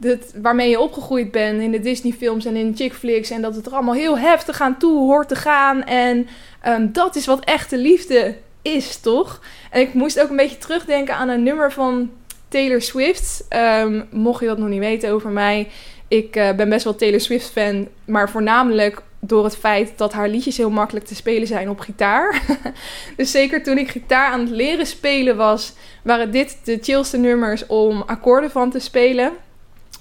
dit, 0.00 0.34
waarmee 0.42 0.70
je 0.70 0.80
opgegroeid 0.80 1.30
bent 1.30 1.60
in 1.60 1.70
de 1.70 1.80
Disney-films 1.80 2.44
en 2.44 2.56
in 2.56 2.76
chick 2.76 2.92
flicks. 2.92 3.30
En 3.30 3.42
dat 3.42 3.54
het 3.54 3.66
er 3.66 3.72
allemaal 3.72 3.94
heel 3.94 4.18
heftig 4.18 4.60
aan 4.60 4.78
toe 4.78 4.98
hoort 4.98 5.28
te 5.28 5.34
gaan. 5.34 5.84
En 5.84 6.28
um, 6.66 6.92
dat 6.92 7.16
is 7.16 7.26
wat 7.26 7.44
echte 7.44 7.78
liefde 7.78 8.36
is, 8.62 8.96
toch? 8.96 9.40
En 9.70 9.80
ik 9.80 9.94
moest 9.94 10.20
ook 10.20 10.30
een 10.30 10.36
beetje 10.36 10.58
terugdenken 10.58 11.14
aan 11.14 11.28
een 11.28 11.42
nummer 11.42 11.72
van 11.72 12.10
Taylor 12.48 12.82
Swift. 12.82 13.46
Um, 13.82 14.06
mocht 14.10 14.40
je 14.40 14.46
dat 14.46 14.58
nog 14.58 14.68
niet 14.68 14.78
weten 14.78 15.10
over 15.10 15.30
mij. 15.30 15.68
Ik 16.08 16.36
uh, 16.36 16.52
ben 16.52 16.68
best 16.68 16.84
wel 16.84 16.94
Taylor 16.94 17.20
Swift 17.20 17.50
fan, 17.50 17.88
maar 18.04 18.30
voornamelijk 18.30 19.02
door 19.20 19.44
het 19.44 19.56
feit 19.56 19.92
dat 19.96 20.12
haar 20.12 20.28
liedjes 20.28 20.56
heel 20.56 20.70
makkelijk 20.70 21.06
te 21.06 21.14
spelen 21.14 21.46
zijn 21.46 21.68
op 21.68 21.80
gitaar. 21.80 22.42
dus 23.16 23.30
zeker 23.30 23.62
toen 23.62 23.78
ik 23.78 23.90
gitaar 23.90 24.32
aan 24.32 24.40
het 24.40 24.50
leren 24.50 24.86
spelen 24.86 25.36
was, 25.36 25.72
waren 26.02 26.30
dit 26.30 26.58
de 26.64 26.78
chillste 26.82 27.16
nummers 27.16 27.66
om 27.66 28.02
akkoorden 28.02 28.50
van 28.50 28.70
te 28.70 28.78
spelen. 28.78 29.32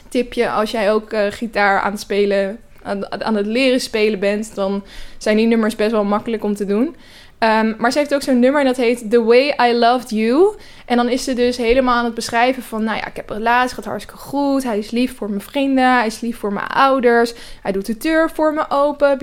Tipje, 0.09 0.49
als 0.49 0.71
jij 0.71 0.91
ook 0.91 1.13
uh, 1.13 1.25
gitaar 1.29 1.79
aan 1.79 1.91
het 1.91 2.01
spelen, 2.01 2.59
aan, 2.83 3.23
aan, 3.23 3.35
het 3.35 3.45
leren 3.45 3.79
spelen 3.79 4.19
bent, 4.19 4.55
dan 4.55 4.83
zijn 5.17 5.37
die 5.37 5.47
nummers 5.47 5.75
best 5.75 5.91
wel 5.91 6.03
makkelijk 6.03 6.43
om 6.43 6.55
te 6.55 6.65
doen. 6.65 6.95
Um, 7.39 7.75
maar 7.77 7.91
ze 7.91 7.97
heeft 7.97 8.13
ook 8.13 8.21
zo'n 8.21 8.39
nummer 8.39 8.63
dat 8.63 8.77
heet 8.77 9.09
The 9.09 9.23
Way 9.23 9.55
I 9.61 9.73
Loved 9.73 10.09
You. 10.09 10.55
En 10.85 10.97
dan 10.97 11.09
is 11.09 11.23
ze 11.23 11.33
dus 11.33 11.57
helemaal 11.57 11.97
aan 11.97 12.05
het 12.05 12.13
beschrijven 12.13 12.63
van... 12.63 12.83
nou 12.83 12.97
ja, 12.97 13.07
ik 13.07 13.15
heb 13.15 13.29
een 13.29 13.37
relatie, 13.37 13.75
gaat 13.75 13.85
hartstikke 13.85 14.21
goed. 14.21 14.63
Hij 14.63 14.77
is 14.77 14.91
lief 14.91 15.15
voor 15.17 15.29
mijn 15.29 15.41
vrienden, 15.41 15.93
hij 15.93 16.05
is 16.05 16.19
lief 16.19 16.37
voor 16.37 16.53
mijn 16.53 16.67
ouders. 16.67 17.33
Hij 17.61 17.71
doet 17.71 17.85
de 17.85 17.97
deur 17.97 18.29
voor 18.29 18.53
me 18.53 18.65
open, 18.69 19.17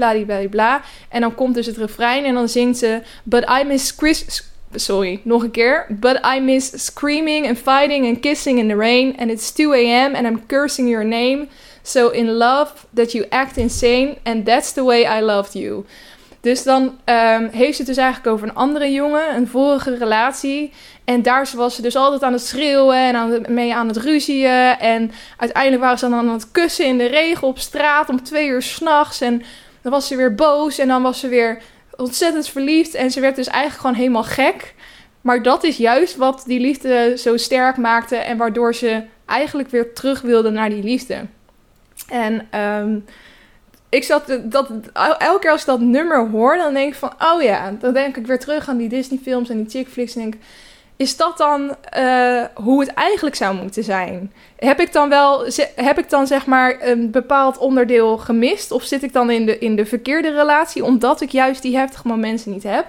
bla. 0.51 0.81
En 1.09 1.21
dan 1.21 1.35
komt 1.35 1.55
dus 1.55 1.67
het 1.67 1.77
refrein 1.77 2.25
en 2.25 2.35
dan 2.35 2.49
zingt 2.49 2.79
ze... 2.79 3.03
But 3.25 3.51
I 3.61 3.65
miss 3.65 3.91
Chris... 3.97 4.43
Sorry, 4.75 5.21
nog 5.23 5.43
een 5.43 5.51
keer. 5.51 5.87
But 5.89 6.19
I 6.37 6.41
miss 6.41 6.85
screaming 6.85 7.47
and 7.47 7.59
fighting 7.59 8.07
and 8.07 8.21
kissing 8.21 8.59
in 8.59 8.69
the 8.69 8.77
rain. 8.77 9.17
And 9.19 9.31
it's 9.31 9.53
2 9.53 9.73
a.m. 9.73 10.15
and 10.15 10.27
I'm 10.27 10.47
cursing 10.47 10.89
your 10.89 11.05
name. 11.05 11.47
So 11.83 12.09
in 12.09 12.33
love 12.33 12.73
that 12.95 13.13
you 13.13 13.27
act 13.29 13.57
insane. 13.57 14.17
And 14.23 14.45
that's 14.45 14.73
the 14.73 14.85
way 14.85 15.19
I 15.19 15.23
loved 15.23 15.53
you. 15.53 15.85
Dus 16.41 16.63
dan 16.63 16.83
um, 16.83 17.49
heeft 17.53 17.77
ze 17.77 17.83
het 17.83 17.87
dus 17.87 17.97
eigenlijk 17.97 18.35
over 18.35 18.49
een 18.49 18.55
andere 18.55 18.93
jongen, 18.93 19.35
een 19.37 19.49
vorige 19.49 19.97
relatie. 19.97 20.73
En 21.05 21.23
daar 21.23 21.49
was 21.57 21.75
ze 21.75 21.83
dus 21.83 21.97
altijd 21.97 22.23
aan 22.23 22.33
het 22.33 22.43
schreeuwen 22.43 22.97
en 22.97 23.17
aan 23.17 23.45
mee 23.49 23.75
aan 23.75 23.89
het 23.89 23.97
ruzien. 23.97 24.45
En 24.79 25.11
uiteindelijk 25.37 25.83
waren 25.83 25.99
ze 25.99 26.09
dan 26.09 26.19
aan 26.19 26.29
het 26.29 26.51
kussen 26.51 26.87
in 26.87 26.99
de 26.99 27.07
regen 27.07 27.49
op 27.49 27.59
straat 27.59 28.09
om 28.09 28.23
twee 28.23 28.49
uur 28.49 28.63
s'nachts. 28.63 29.21
En 29.21 29.43
dan 29.83 29.93
was 29.93 30.07
ze 30.07 30.17
weer 30.17 30.35
boos 30.35 30.79
en 30.79 30.89
dan 30.89 31.03
was 31.03 31.21
ze 31.21 31.29
weer 31.29 31.63
ontzettend 31.97 32.49
verliefd. 32.49 32.95
En 32.95 33.11
ze 33.11 33.21
werd 33.21 33.37
dus 33.37 33.47
eigenlijk 33.47 33.81
gewoon 33.81 33.97
helemaal 33.97 34.25
gek. 34.25 34.75
Maar 35.21 35.43
dat 35.43 35.65
is 35.65 35.77
juist 35.77 36.17
wat 36.17 36.43
die 36.47 36.61
liefde 36.61 37.15
zo 37.19 37.37
sterk 37.37 37.77
maakte 37.77 38.17
en 38.17 38.37
waardoor 38.37 38.75
ze 38.75 39.03
eigenlijk 39.25 39.71
weer 39.71 39.93
terug 39.93 40.21
wilde 40.21 40.51
naar 40.51 40.71
die 40.71 40.83
liefde. 40.83 41.27
En 42.09 42.61
um, 42.61 43.05
ik 43.89 44.05
zat 44.05 44.39
dat, 44.43 44.71
elke 45.19 45.39
keer 45.41 45.51
als 45.51 45.61
ik 45.61 45.67
dat 45.67 45.81
nummer 45.81 46.29
hoor, 46.29 46.57
dan 46.57 46.75
denk 46.75 46.93
ik 46.93 46.99
van, 46.99 47.13
oh 47.19 47.43
ja, 47.43 47.77
dan 47.81 47.93
denk 47.93 48.17
ik 48.17 48.27
weer 48.27 48.39
terug 48.39 48.69
aan 48.69 48.77
die 48.77 48.89
Disney 48.89 49.19
films 49.23 49.49
en 49.49 49.57
die 49.57 49.71
chick 49.71 49.89
flicks 49.89 50.15
en 50.15 50.21
denk 50.21 50.35
is 50.97 51.17
dat 51.17 51.39
dan 51.39 51.77
uh, 51.99 52.45
hoe 52.55 52.81
het 52.81 52.95
eigenlijk 52.95 53.37
zou 53.37 53.57
moeten 53.57 53.85
zijn? 53.85 54.33
Heb 54.57 54.81
ik 54.81 54.93
dan 54.93 55.09
wel, 55.09 55.47
heb 55.75 55.99
ik 55.99 56.11
dan 56.11 56.27
zeg 56.27 56.47
maar 56.47 56.77
een 56.81 57.11
bepaald 57.11 57.59
onderdeel 57.59 58.19
gemist? 58.19 58.71
Of 58.71 58.83
zit 58.83 59.03
ik 59.03 59.13
dan 59.13 59.31
in 59.31 59.47
de, 59.47 59.59
in 59.59 59.77
de 59.77 59.87
verkeerde 59.87 60.31
relatie 60.31 60.85
omdat 60.85 61.21
ik 61.21 61.31
juist 61.31 61.63
die 61.63 61.77
heftige 61.77 62.09
momenten 62.09 62.51
niet 62.51 62.63
heb? 62.63 62.87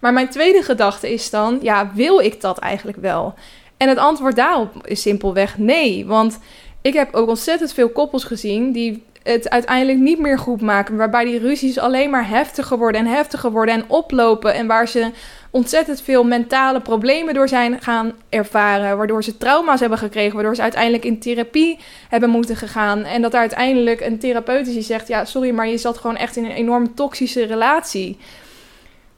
Maar 0.00 0.12
mijn 0.12 0.28
tweede 0.28 0.62
gedachte 0.62 1.12
is 1.12 1.30
dan, 1.30 1.58
ja, 1.62 1.90
wil 1.94 2.18
ik 2.18 2.40
dat 2.40 2.58
eigenlijk 2.58 2.98
wel? 2.98 3.34
En 3.76 3.88
het 3.88 3.98
antwoord 3.98 4.36
daarop 4.36 4.86
is 4.86 5.02
simpelweg 5.02 5.58
nee. 5.58 6.06
Want 6.06 6.38
ik 6.82 6.94
heb 6.94 7.14
ook 7.14 7.28
ontzettend 7.28 7.72
veel 7.72 7.88
koppels 7.88 8.24
gezien 8.24 8.72
die 8.72 9.04
het 9.22 9.50
uiteindelijk 9.50 9.98
niet 9.98 10.18
meer 10.18 10.38
goed 10.38 10.60
maken. 10.60 10.96
Waarbij 10.96 11.24
die 11.24 11.38
ruzies 11.38 11.78
alleen 11.78 12.10
maar 12.10 12.28
heftiger 12.28 12.78
worden 12.78 13.00
en 13.00 13.06
heftiger 13.06 13.50
worden 13.50 13.74
en 13.74 13.84
oplopen. 13.86 14.54
En 14.54 14.66
waar 14.66 14.88
ze 14.88 15.10
ontzettend 15.50 16.02
veel 16.02 16.24
mentale 16.24 16.80
problemen 16.80 17.34
door 17.34 17.48
zijn 17.48 17.80
gaan 17.80 18.12
ervaren. 18.28 18.96
Waardoor 18.96 19.24
ze 19.24 19.36
trauma's 19.36 19.80
hebben 19.80 19.98
gekregen. 19.98 20.34
Waardoor 20.34 20.54
ze 20.54 20.62
uiteindelijk 20.62 21.04
in 21.04 21.18
therapie 21.18 21.78
hebben 22.08 22.30
moeten 22.30 22.56
gegaan. 22.56 23.04
En 23.04 23.22
dat 23.22 23.34
uiteindelijk 23.34 24.00
een 24.00 24.18
therapeut 24.18 24.66
is 24.66 24.74
die 24.74 24.82
zegt: 24.82 25.08
Ja, 25.08 25.24
sorry, 25.24 25.50
maar 25.50 25.68
je 25.68 25.78
zat 25.78 25.98
gewoon 25.98 26.16
echt 26.16 26.36
in 26.36 26.44
een 26.44 26.50
enorm 26.50 26.94
toxische 26.94 27.44
relatie. 27.44 28.18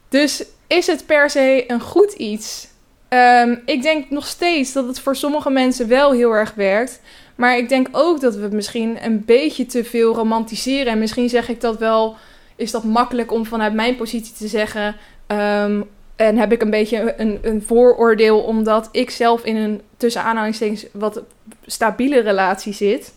Dus 0.09 0.45
is 0.67 0.87
het 0.87 1.07
per 1.07 1.31
se 1.31 1.65
een 1.67 1.81
goed 1.81 2.13
iets? 2.13 2.71
Um, 3.09 3.63
ik 3.65 3.83
denk 3.83 4.11
nog 4.11 4.27
steeds 4.27 4.73
dat 4.73 4.87
het 4.87 5.01
voor 5.01 5.17
sommige 5.17 5.51
mensen 5.51 5.89
wel 5.89 6.13
heel 6.13 6.33
erg 6.33 6.55
werkt. 6.55 7.01
Maar 7.35 7.57
ik 7.57 7.69
denk 7.69 7.89
ook 7.93 8.21
dat 8.21 8.35
we 8.35 8.49
misschien 8.53 9.05
een 9.05 9.25
beetje 9.25 9.67
te 9.67 9.85
veel 9.85 10.15
romantiseren. 10.15 10.93
En 10.93 10.99
misschien 10.99 11.29
zeg 11.29 11.49
ik 11.49 11.61
dat 11.61 11.79
wel, 11.79 12.17
is 12.57 12.71
dat 12.71 12.85
makkelijk 12.85 13.33
om 13.33 13.47
vanuit 13.47 13.75
mijn 13.75 13.97
positie 13.97 14.35
te 14.35 14.49
zeggen. 14.49 14.97
Ehm, 15.27 15.81
en 16.17 16.37
heb 16.37 16.53
ik 16.53 16.63
een 16.63 16.71
beetje 16.71 17.15
een, 17.17 17.39
een 17.43 17.63
vooroordeel 17.63 18.41
omdat 18.41 18.89
ik 18.93 19.11
zelf 19.11 19.45
in 19.45 19.57
een 19.57 19.81
tussen 19.97 20.23
aanhalingstekens 20.23 20.87
wat 20.93 21.23
stabiele 21.67 22.21
relatie 22.21 22.73
zit. 22.73 23.15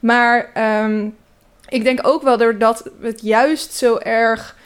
Maar 0.00 0.50
ehm, 0.54 1.08
ik 1.68 1.84
denk 1.84 2.06
ook 2.06 2.22
wel 2.22 2.36
doordat 2.36 2.90
het 3.00 3.20
juist 3.22 3.72
zo 3.72 3.96
erg, 3.96 4.56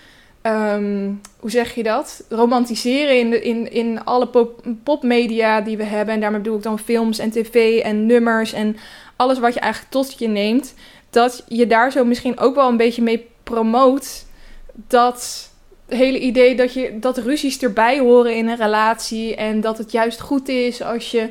ehm, 0.43 1.11
hoe 1.39 1.51
zeg 1.51 1.75
je 1.75 1.83
dat? 1.83 2.25
Romantiseren 2.29 3.19
in, 3.19 3.31
de, 3.31 3.43
in, 3.43 3.73
in 3.73 4.05
alle 4.05 4.29
pop, 4.29 4.65
popmedia 4.83 5.61
die 5.61 5.77
we 5.77 5.85
hebben. 5.85 6.15
En 6.15 6.21
daarmee 6.21 6.41
bedoel 6.41 6.57
ik 6.57 6.63
dan 6.63 6.79
films 6.79 7.19
en 7.19 7.31
tv 7.31 7.81
en 7.81 8.07
nummers 8.07 8.53
en 8.53 8.77
alles 9.17 9.39
wat 9.39 9.55
je 9.55 9.61
eigenlijk 9.61 9.93
tot 9.93 10.19
je 10.19 10.29
neemt. 10.29 10.75
Dat 11.11 11.45
je 11.49 11.67
daar 11.67 11.93
zo 11.93 12.05
misschien 12.05 12.39
ook 12.39 12.55
wel 12.55 12.69
een 12.69 12.77
beetje 12.77 13.03
mee 13.03 13.29
promoot 13.43 14.27
dat 14.73 15.51
hele 15.95 16.19
idee 16.19 16.55
dat, 16.55 16.73
je, 16.73 16.99
dat 16.99 17.19
ruzies 17.19 17.63
erbij 17.63 17.99
horen 17.99 18.37
in 18.37 18.49
een 18.49 18.57
relatie. 18.57 19.37
En 19.37 19.61
dat 19.61 19.79
het 19.79 19.93
juist 19.93 20.21
goed 20.21 20.49
is 20.49 20.83
als 20.83 21.11
je 21.11 21.29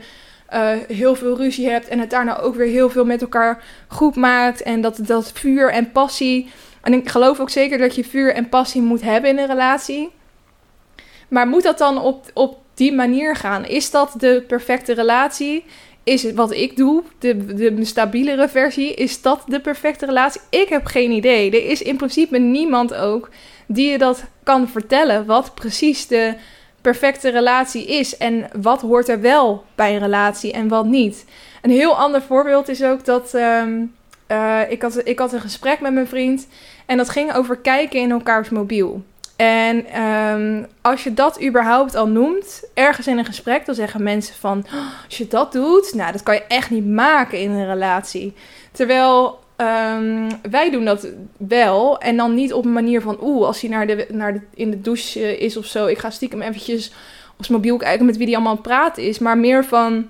uh, 0.54 0.72
heel 0.88 1.16
veel 1.16 1.38
ruzie 1.38 1.70
hebt. 1.70 1.88
En 1.88 2.00
het 2.00 2.10
daarna 2.10 2.40
ook 2.40 2.56
weer 2.56 2.68
heel 2.68 2.90
veel 2.90 3.06
met 3.06 3.22
elkaar 3.22 3.64
goed 3.88 4.16
maakt. 4.16 4.62
En 4.62 4.82
dat, 4.82 5.00
dat 5.02 5.32
vuur 5.32 5.72
en 5.72 5.92
passie. 5.92 6.50
En 6.82 6.94
ik 6.94 7.10
geloof 7.10 7.40
ook 7.40 7.50
zeker 7.50 7.78
dat 7.78 7.96
je 7.96 8.04
vuur 8.04 8.34
en 8.34 8.50
passie 8.50 8.82
moet 8.82 9.02
hebben 9.02 9.30
in 9.30 9.38
een 9.38 9.48
relatie. 9.48 10.10
Maar 11.28 11.48
moet 11.48 11.64
dat 11.64 11.78
dan 11.78 12.02
op, 12.02 12.26
op 12.34 12.58
die 12.74 12.94
manier 12.94 13.36
gaan? 13.36 13.66
Is 13.66 13.92
dat 13.92 14.14
de 14.18 14.44
perfecte 14.48 14.94
relatie? 14.94 15.64
Is 16.04 16.24
het 16.24 16.36
wat 16.36 16.52
ik 16.52 16.76
doe, 16.76 17.04
de, 17.20 17.54
de 17.54 17.86
stabielere 17.86 18.50
versie, 18.50 18.94
is 18.94 19.22
dat 19.22 19.44
de 19.48 19.60
perfecte 19.60 20.06
relatie? 20.06 20.42
Ik 20.50 20.70
heb 20.70 20.86
geen 20.86 21.12
idee. 21.12 21.52
Er 21.52 21.70
is 21.70 21.82
in 21.82 21.98
principe 21.98 22.38
niemand 22.38 22.94
ook 22.94 23.30
die 23.74 23.92
je 23.92 23.98
dat 23.98 24.24
kan 24.44 24.68
vertellen. 24.68 25.26
Wat 25.26 25.54
precies 25.54 26.08
de 26.08 26.36
perfecte 26.82 27.30
relatie 27.30 27.86
is 27.86 28.18
en 28.18 28.48
wat 28.62 28.82
hoort 28.82 29.10
er 29.10 29.22
wel 29.22 29.64
bij 29.76 29.94
een 29.94 30.00
relatie 30.00 30.52
en 30.52 30.68
wat 30.68 30.86
niet. 30.86 31.26
Een 31.62 31.72
heel 31.72 31.98
ander 31.98 32.22
voorbeeld 32.22 32.70
is 32.70 32.84
ook 32.84 33.06
dat 33.06 33.34
ehm, 33.34 33.84
eh, 34.28 34.60
ik, 34.70 34.82
had, 34.82 35.08
ik 35.08 35.20
had 35.20 35.34
een 35.34 35.42
gesprek 35.42 35.80
met 35.80 35.94
mijn 35.94 36.08
vriend 36.08 36.48
en 36.86 36.98
dat 36.98 37.10
ging 37.10 37.34
over 37.34 37.58
kijken 37.58 38.00
in 38.00 38.12
elkaars 38.12 38.50
mobiel. 38.50 39.04
En 39.36 39.86
ehm, 39.86 40.64
als 40.82 41.04
je 41.04 41.14
dat 41.14 41.44
überhaupt 41.44 41.96
al 41.96 42.08
noemt, 42.08 42.64
ergens 42.74 43.08
in 43.08 43.18
een 43.18 43.26
gesprek, 43.26 43.66
dan 43.66 43.76
zeggen 43.76 44.04
mensen 44.04 44.36
van, 44.36 44.66
oh, 44.66 45.06
als 45.06 45.18
je 45.18 45.28
dat 45.28 45.52
doet, 45.52 45.94
nou, 45.94 46.12
dat 46.12 46.24
kan 46.24 46.34
je 46.34 46.44
echt 46.48 46.70
niet 46.70 46.88
maken 46.88 47.40
in 47.40 47.52
een 47.52 47.66
relatie. 47.66 48.34
Terwijl 48.72 49.40
Ehm, 49.62 50.30
wij 50.50 50.70
doen 50.70 50.86
dat 50.86 51.08
wel. 51.38 52.00
En 52.00 52.18
dan 52.18 52.34
niet 52.34 52.54
op 52.54 52.66
een 52.66 52.74
manier 52.74 53.02
van, 53.02 53.18
oeh, 53.22 53.46
als 53.46 53.62
hij 53.62 53.70
naar 53.70 53.88
de, 53.88 54.08
naar 54.12 54.34
de, 54.34 54.42
in 54.54 54.72
de 54.72 54.82
douche 54.82 55.38
is 55.38 55.58
of 55.58 55.66
zo. 55.66 55.86
Ik 55.86 55.98
ga 55.98 56.10
stiekem 56.10 56.42
eventjes 56.42 56.92
op 57.38 57.46
zijn 57.46 57.58
mobiel 57.58 57.78
kijken 57.78 58.06
met 58.06 58.18
wie 58.18 58.26
die 58.26 58.36
allemaal 58.36 58.54
aan 58.54 58.60
het 58.62 58.68
praten 58.68 59.04
is. 59.04 59.20
Maar 59.20 59.38
meer 59.38 59.66
van, 59.66 60.08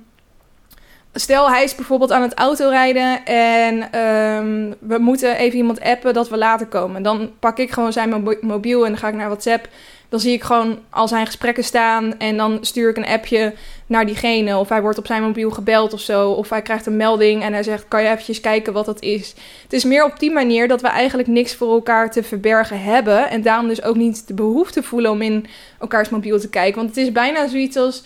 stel 1.13 1.49
hij 1.49 1.63
is 1.63 1.75
bijvoorbeeld 1.75 2.11
aan 2.11 2.21
het 2.21 2.33
autorijden 2.33 3.25
en 3.25 3.91
ehm, 3.91 4.73
we 4.79 4.97
moeten 4.97 5.35
even 5.35 5.57
iemand 5.57 5.81
appen 5.81 6.13
dat 6.13 6.29
we 6.29 6.37
later 6.37 6.67
komen. 6.67 7.03
Dan 7.03 7.31
pak 7.39 7.57
ik 7.57 7.71
gewoon 7.71 7.93
zijn 7.93 8.37
mobiel 8.41 8.85
en 8.85 8.91
dan 8.91 8.99
ga 8.99 9.07
ik 9.07 9.15
naar 9.15 9.29
WhatsApp 9.29 9.67
dan 10.11 10.19
zie 10.19 10.33
ik 10.33 10.43
gewoon 10.43 10.79
al 10.89 11.07
zijn 11.07 11.25
gesprekken 11.25 11.63
staan 11.63 12.19
en 12.19 12.37
dan 12.37 12.57
stuur 12.61 12.89
ik 12.89 12.97
een 12.97 13.05
appje 13.05 13.53
naar 13.85 14.05
diegene. 14.05 14.57
Of 14.57 14.69
hij 14.69 14.81
wordt 14.81 14.97
op 14.97 15.05
zijn 15.05 15.21
mobiel 15.21 15.51
gebeld 15.51 15.93
of 15.93 15.99
zo. 15.99 16.31
Of 16.31 16.49
hij 16.49 16.61
krijgt 16.61 16.85
een 16.85 16.97
melding 16.97 17.43
en 17.43 17.53
hij 17.53 17.63
zegt: 17.63 17.87
Kan 17.87 18.03
je 18.03 18.09
eventjes 18.09 18.41
kijken 18.41 18.73
wat 18.73 18.85
dat 18.85 19.01
is? 19.01 19.33
Het 19.63 19.73
is 19.73 19.83
meer 19.83 20.05
op 20.05 20.19
die 20.19 20.31
manier 20.31 20.67
dat 20.67 20.81
we 20.81 20.87
eigenlijk 20.87 21.27
niks 21.27 21.55
voor 21.55 21.73
elkaar 21.73 22.11
te 22.11 22.23
verbergen 22.23 22.81
hebben. 22.81 23.29
En 23.29 23.41
daarom 23.41 23.67
dus 23.67 23.83
ook 23.83 23.95
niet 23.95 24.27
de 24.27 24.33
behoefte 24.33 24.83
voelen 24.83 25.11
om 25.11 25.21
in 25.21 25.45
elkaars 25.79 26.09
mobiel 26.09 26.39
te 26.39 26.49
kijken. 26.49 26.75
Want 26.75 26.89
het 26.95 27.05
is 27.05 27.11
bijna 27.11 27.47
zoiets 27.47 27.77
als 27.77 28.03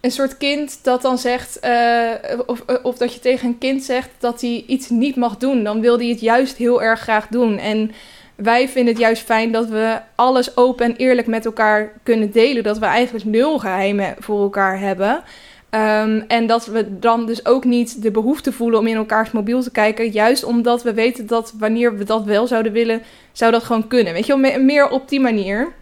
een 0.00 0.10
soort 0.10 0.36
kind 0.36 0.78
dat 0.82 1.02
dan 1.02 1.18
zegt, 1.18 1.58
uh, 1.64 2.10
of, 2.46 2.64
of 2.82 2.96
dat 2.96 3.14
je 3.14 3.20
tegen 3.20 3.48
een 3.48 3.58
kind 3.58 3.84
zegt 3.84 4.08
dat 4.18 4.40
hij 4.40 4.64
iets 4.66 4.88
niet 4.88 5.16
mag 5.16 5.36
doen. 5.36 5.64
Dan 5.64 5.80
wil 5.80 5.98
hij 5.98 6.08
het 6.08 6.20
juist 6.20 6.56
heel 6.56 6.82
erg 6.82 7.00
graag 7.00 7.26
doen. 7.28 7.58
En 7.58 7.90
wij 8.34 8.68
vinden 8.68 8.92
het 8.92 9.02
juist 9.02 9.22
fijn 9.22 9.52
dat 9.52 9.68
we 9.68 9.98
alles 10.14 10.56
open 10.56 10.84
en 10.84 10.96
eerlijk 10.96 11.26
met 11.26 11.44
elkaar 11.44 11.92
kunnen 12.02 12.30
delen. 12.30 12.62
Dat 12.62 12.78
we 12.78 12.84
eigenlijk 12.84 13.24
nul 13.24 13.58
geheimen 13.58 14.14
voor 14.18 14.40
elkaar 14.42 14.78
hebben. 14.78 15.22
Ehm, 15.70 16.22
en 16.28 16.46
dat 16.46 16.66
we 16.66 16.98
dan 16.98 17.26
dus 17.26 17.46
ook 17.46 17.64
niet 17.64 18.02
de 18.02 18.10
behoefte 18.10 18.52
voelen 18.52 18.78
om 18.78 18.86
in 18.86 18.96
elkaars 18.96 19.30
mobiel 19.30 19.62
te 19.62 19.70
kijken. 19.70 20.10
Juist 20.10 20.44
omdat 20.44 20.82
we 20.82 20.94
weten 20.94 21.26
dat 21.26 21.54
wanneer 21.58 21.96
we 21.96 22.04
dat 22.04 22.24
wel 22.24 22.46
zouden 22.46 22.72
willen, 22.72 23.02
zou 23.32 23.52
dat 23.52 23.64
gewoon 23.64 23.88
kunnen. 23.88 24.12
Weet 24.12 24.26
je 24.26 24.40
wel, 24.40 24.60
meer 24.60 24.88
op 24.88 25.08
die 25.08 25.20
manier. 25.20 25.72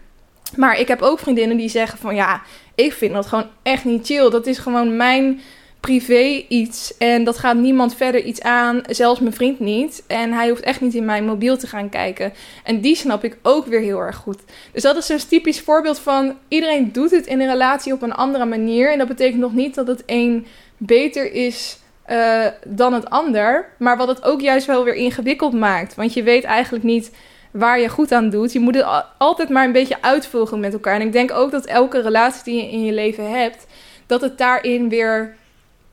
Maar 0.55 0.79
ik 0.79 0.87
heb 0.87 1.01
ook 1.01 1.19
vriendinnen 1.19 1.57
die 1.57 1.69
zeggen 1.69 1.97
van 1.97 2.15
ja, 2.15 2.41
ik 2.75 2.93
vind 2.93 3.13
dat 3.13 3.25
gewoon 3.25 3.47
echt 3.63 3.85
niet 3.85 4.05
chill. 4.05 4.29
Dat 4.29 4.47
is 4.47 4.57
gewoon 4.57 4.95
mijn 4.95 5.41
privé 5.87 6.45
iets 6.47 6.97
en 6.97 7.23
dat 7.23 7.37
gaat 7.37 7.55
niemand 7.55 7.95
verder 7.95 8.23
iets 8.23 8.41
aan, 8.41 8.81
zelfs 8.89 9.19
mijn 9.19 9.33
vriend 9.33 9.59
niet. 9.59 10.03
En 10.07 10.31
hij 10.31 10.49
hoeft 10.49 10.61
echt 10.61 10.81
niet 10.81 10.93
in 10.93 11.05
mijn 11.05 11.25
mobiel 11.25 11.57
te 11.57 11.67
gaan 11.67 11.89
kijken. 11.89 12.33
En 12.63 12.81
die 12.81 12.95
snap 12.95 13.23
ik 13.23 13.37
ook 13.41 13.65
weer 13.65 13.79
heel 13.79 13.99
erg 13.99 14.15
goed. 14.15 14.39
Dus 14.71 14.83
dat 14.83 14.97
is 14.97 15.09
een 15.09 15.27
typisch 15.27 15.59
voorbeeld 15.59 15.99
van 15.99 16.37
iedereen 16.47 16.91
doet 16.91 17.11
het 17.11 17.25
in 17.25 17.41
een 17.41 17.49
relatie 17.49 17.93
op 17.93 18.01
een 18.01 18.13
andere 18.13 18.45
manier. 18.45 18.91
En 18.91 18.97
dat 18.97 19.07
betekent 19.07 19.39
nog 19.39 19.53
niet 19.53 19.75
dat 19.75 19.87
het 19.87 20.03
een 20.05 20.45
beter 20.77 21.33
is 21.33 21.77
uh, 22.09 22.45
dan 22.67 22.93
het 22.93 23.09
ander. 23.09 23.69
Maar 23.77 23.97
wat 23.97 24.07
het 24.07 24.23
ook 24.23 24.41
juist 24.41 24.67
wel 24.67 24.83
weer 24.83 24.95
ingewikkeld 24.95 25.53
maakt. 25.53 25.95
Want 25.95 26.13
je 26.13 26.23
weet 26.23 26.43
eigenlijk 26.43 26.83
niet 26.83 27.11
waar 27.51 27.79
je 27.79 27.89
goed 27.89 28.11
aan 28.11 28.29
doet. 28.29 28.53
Je 28.53 28.59
moet 28.59 28.75
het 28.75 29.03
altijd 29.17 29.49
maar 29.49 29.65
een 29.65 29.71
beetje 29.71 30.01
uitvolgen 30.01 30.59
met 30.59 30.73
elkaar. 30.73 30.95
En 30.95 31.07
ik 31.07 31.11
denk 31.11 31.31
ook 31.31 31.51
dat 31.51 31.65
elke 31.65 32.01
relatie 32.01 32.43
die 32.43 32.55
je 32.55 32.71
in 32.71 32.85
je 32.85 32.93
leven 32.93 33.29
hebt, 33.31 33.65
dat 34.05 34.21
het 34.21 34.37
daarin 34.37 34.89
weer 34.89 35.35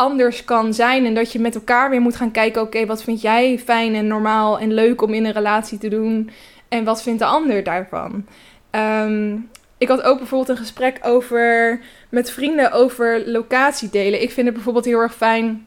anders 0.00 0.44
kan 0.44 0.74
zijn. 0.74 1.06
En 1.06 1.14
dat 1.14 1.32
je 1.32 1.40
met 1.40 1.54
elkaar 1.54 1.90
weer 1.90 2.00
moet 2.00 2.16
gaan 2.16 2.30
kijken: 2.30 2.62
oké, 2.62 2.86
wat 2.86 3.02
vind 3.02 3.20
jij 3.20 3.58
fijn 3.58 3.94
en 3.94 4.06
normaal 4.06 4.58
en 4.58 4.72
leuk 4.72 5.02
om 5.02 5.14
in 5.14 5.24
een 5.24 5.32
relatie 5.32 5.78
te 5.78 5.88
doen? 5.88 6.30
En 6.68 6.84
wat 6.84 7.02
vindt 7.02 7.18
de 7.18 7.24
ander 7.24 7.64
daarvan? 7.64 8.26
Ehm, 8.70 9.36
ik 9.78 9.88
had 9.88 10.02
ook 10.02 10.18
bijvoorbeeld 10.18 10.50
een 10.50 10.64
gesprek 10.64 10.98
over 11.02 11.80
met 12.08 12.30
vrienden 12.30 12.72
over 12.72 13.22
locatie 13.26 13.90
delen. 13.90 14.22
Ik 14.22 14.30
vind 14.30 14.46
het 14.46 14.54
bijvoorbeeld 14.54 14.84
heel 14.84 15.00
erg 15.00 15.14
fijn 15.14 15.66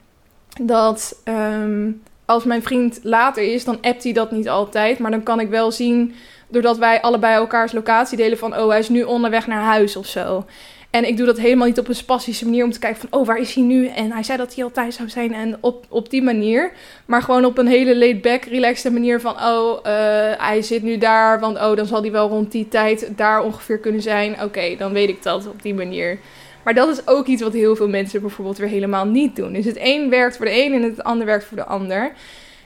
dat 0.61 1.21
ehm, 1.23 1.91
als 2.25 2.43
mijn 2.43 2.63
vriend 2.63 2.99
later 3.03 3.43
is, 3.43 3.65
dan 3.65 3.77
appt 3.81 4.03
hij 4.03 4.13
dat 4.13 4.31
niet 4.31 4.49
altijd. 4.49 4.99
Maar 4.99 5.11
dan 5.11 5.23
kan 5.23 5.39
ik 5.39 5.49
wel 5.49 5.71
zien, 5.71 6.15
doordat 6.47 6.77
wij 6.77 7.01
allebei 7.01 7.35
elkaars 7.35 7.71
locatie 7.71 8.17
delen, 8.17 8.37
van 8.37 8.57
oh, 8.57 8.69
hij 8.69 8.79
is 8.79 8.89
nu 8.89 9.03
onderweg 9.03 9.47
naar 9.47 9.63
huis 9.63 9.95
of 9.95 10.05
zo. 10.05 10.45
En 10.93 11.07
ik 11.07 11.17
doe 11.17 11.25
dat 11.25 11.39
helemaal 11.39 11.67
niet 11.67 11.79
op 11.79 11.87
een 11.87 11.95
spastische 11.95 12.45
manier 12.45 12.63
om 12.63 12.71
te 12.71 12.79
kijken 12.79 13.01
van, 13.09 13.19
oh, 13.19 13.27
waar 13.27 13.37
is 13.37 13.53
hij 13.53 13.63
nu? 13.63 13.87
En 13.87 14.11
hij 14.11 14.23
zei 14.23 14.37
dat 14.37 14.55
hij 14.55 14.63
al 14.63 14.71
thuis 14.71 14.95
zou 14.95 15.09
zijn 15.09 15.33
en 15.33 15.57
op, 15.59 15.85
op 15.89 16.09
die 16.09 16.21
manier. 16.21 16.71
Maar 17.05 17.21
gewoon 17.21 17.45
op 17.45 17.57
een 17.57 17.67
hele 17.67 17.97
laid-back, 17.97 18.43
relaxed 18.43 18.91
manier 18.91 19.21
van, 19.21 19.33
oh, 19.33 19.77
uh, 19.77 19.81
hij 20.37 20.61
zit 20.61 20.83
nu 20.83 20.97
daar, 20.97 21.39
want 21.39 21.57
oh, 21.57 21.75
dan 21.75 21.85
zal 21.85 22.01
hij 22.01 22.11
wel 22.11 22.29
rond 22.29 22.51
die 22.51 22.67
tijd 22.67 23.11
daar 23.15 23.43
ongeveer 23.43 23.77
kunnen 23.77 24.01
zijn. 24.01 24.41
Oké, 24.41 24.75
dan 24.77 24.93
weet 24.93 25.09
ik 25.09 25.23
dat 25.23 25.47
op 25.47 25.61
die 25.61 25.73
manier. 25.73 26.19
Maar 26.63 26.73
dat 26.73 26.89
is 26.89 27.07
ook 27.07 27.27
iets 27.27 27.41
wat 27.41 27.53
heel 27.53 27.75
veel 27.75 27.89
mensen 27.89 28.21
bijvoorbeeld 28.21 28.57
weer 28.57 28.67
helemaal 28.67 29.05
niet 29.05 29.35
doen. 29.35 29.53
Dus 29.53 29.65
het 29.65 29.77
een 29.79 30.09
werkt 30.09 30.37
voor 30.37 30.45
de 30.45 30.63
een 30.63 30.73
en 30.73 30.81
het 30.81 31.03
ander 31.03 31.25
werkt 31.25 31.45
voor 31.45 31.57
de 31.57 31.65
ander. 31.65 32.11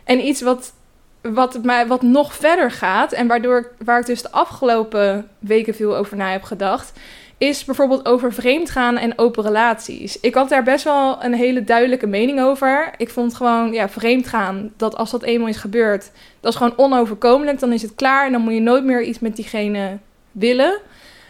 En 0.03 0.25
iets 0.25 0.41
wat, 0.41 0.73
wat, 1.21 1.63
mij, 1.63 1.87
wat 1.87 2.01
nog 2.01 2.35
verder 2.35 2.71
gaat 2.71 3.11
en 3.11 3.27
waardoor, 3.27 3.71
waar 3.83 3.99
ik 3.99 4.05
dus 4.05 4.21
de 4.21 4.31
afgelopen 4.31 5.27
weken 5.39 5.75
veel 5.75 5.95
over 5.95 6.17
na 6.17 6.31
heb 6.31 6.43
gedacht 6.43 6.93
is 7.37 7.65
bijvoorbeeld 7.65 8.05
over 8.05 8.33
vreemdgaan 8.33 8.97
en 8.97 9.17
open 9.17 9.43
relaties. 9.43 10.19
Ik 10.19 10.33
had 10.33 10.49
daar 10.49 10.63
best 10.63 10.83
wel 10.83 11.23
een 11.23 11.33
hele 11.33 11.63
duidelijke 11.63 12.07
mening 12.07 12.41
over. 12.41 12.93
Ik 12.97 13.09
vond 13.09 13.35
gewoon, 13.35 13.73
ja, 13.73 13.89
vreemdgaan, 13.89 14.71
dat 14.77 14.95
als 14.95 15.11
dat 15.11 15.23
eenmaal 15.23 15.47
is 15.47 15.57
gebeurd, 15.57 16.11
dat 16.39 16.51
is 16.51 16.57
gewoon 16.57 16.77
onoverkomelijk. 16.77 17.59
Dan 17.59 17.73
is 17.73 17.81
het 17.81 17.95
klaar 17.95 18.25
en 18.25 18.31
dan 18.31 18.41
moet 18.41 18.53
je 18.53 18.59
nooit 18.59 18.83
meer 18.83 19.03
iets 19.03 19.19
met 19.19 19.35
diegene 19.35 19.97
willen. 20.31 20.79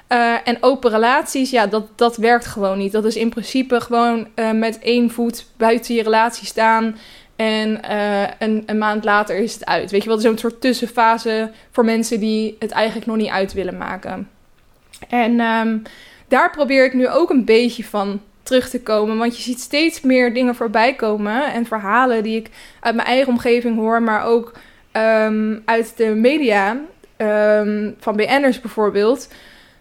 Uh, 0.09 0.47
en 0.47 0.57
open 0.61 0.91
relaties, 0.91 1.49
ja, 1.49 1.67
dat, 1.67 1.87
dat 1.95 2.17
werkt 2.17 2.45
gewoon 2.45 2.77
niet. 2.77 2.91
Dat 2.91 3.05
is 3.05 3.15
in 3.15 3.29
principe 3.29 3.81
gewoon 3.81 4.27
uh, 4.35 4.51
met 4.51 4.79
één 4.79 5.11
voet 5.11 5.45
buiten 5.57 5.95
je 5.95 6.03
relatie 6.03 6.47
staan. 6.47 6.97
En 7.35 7.79
uh, 7.89 8.21
een, 8.39 8.63
een, 8.65 8.77
maand 8.77 9.03
later 9.03 9.37
is 9.37 9.53
het 9.53 9.65
uit. 9.65 9.91
Weet 9.91 10.03
je 10.03 10.09
wel, 10.09 10.19
zo'n 10.19 10.37
soort 10.37 10.61
tussenfase 10.61 11.51
voor 11.71 11.85
mensen 11.85 12.19
die 12.19 12.55
het 12.59 12.71
eigenlijk 12.71 13.05
nog 13.05 13.15
niet 13.15 13.29
uit 13.29 13.53
willen 13.53 13.77
maken. 13.77 14.29
En 15.09 15.39
um, 15.39 15.81
daar 16.27 16.51
probeer 16.51 16.85
ik 16.85 16.93
nu 16.93 17.07
ook 17.09 17.29
een 17.29 17.45
beetje 17.45 17.83
van 17.83 18.21
terug 18.43 18.69
te 18.69 18.81
komen. 18.81 19.17
Want 19.17 19.37
je 19.37 19.43
ziet 19.43 19.59
steeds 19.59 20.01
meer 20.01 20.33
dingen 20.33 20.55
voorbij 20.55 20.95
komen. 20.95 21.53
En 21.53 21.65
verhalen 21.65 22.23
die 22.23 22.37
ik 22.37 22.49
uit 22.79 22.95
mijn 22.95 23.07
eigen 23.07 23.27
omgeving 23.27 23.75
hoor, 23.75 24.01
maar 24.01 24.25
ook 24.25 24.53
um, 24.93 25.61
uit 25.65 25.93
de 25.97 26.05
media. 26.05 26.77
Um, 27.17 27.95
van 27.99 28.15
BN'ers 28.15 28.61
bijvoorbeeld. 28.61 29.27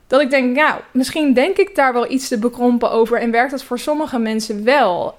Dat 0.07 0.21
ik 0.21 0.31
denk, 0.31 0.57
ja, 0.57 0.81
misschien 0.91 1.33
denk 1.33 1.57
ik 1.57 1.75
daar 1.75 1.93
wel 1.93 2.11
iets 2.11 2.29
te 2.29 2.39
bekrompen 2.39 2.91
over. 2.91 3.21
En 3.21 3.31
werkt 3.31 3.51
dat 3.51 3.63
voor 3.63 3.79
sommige 3.79 4.19
mensen 4.19 4.65
wel. 4.65 5.17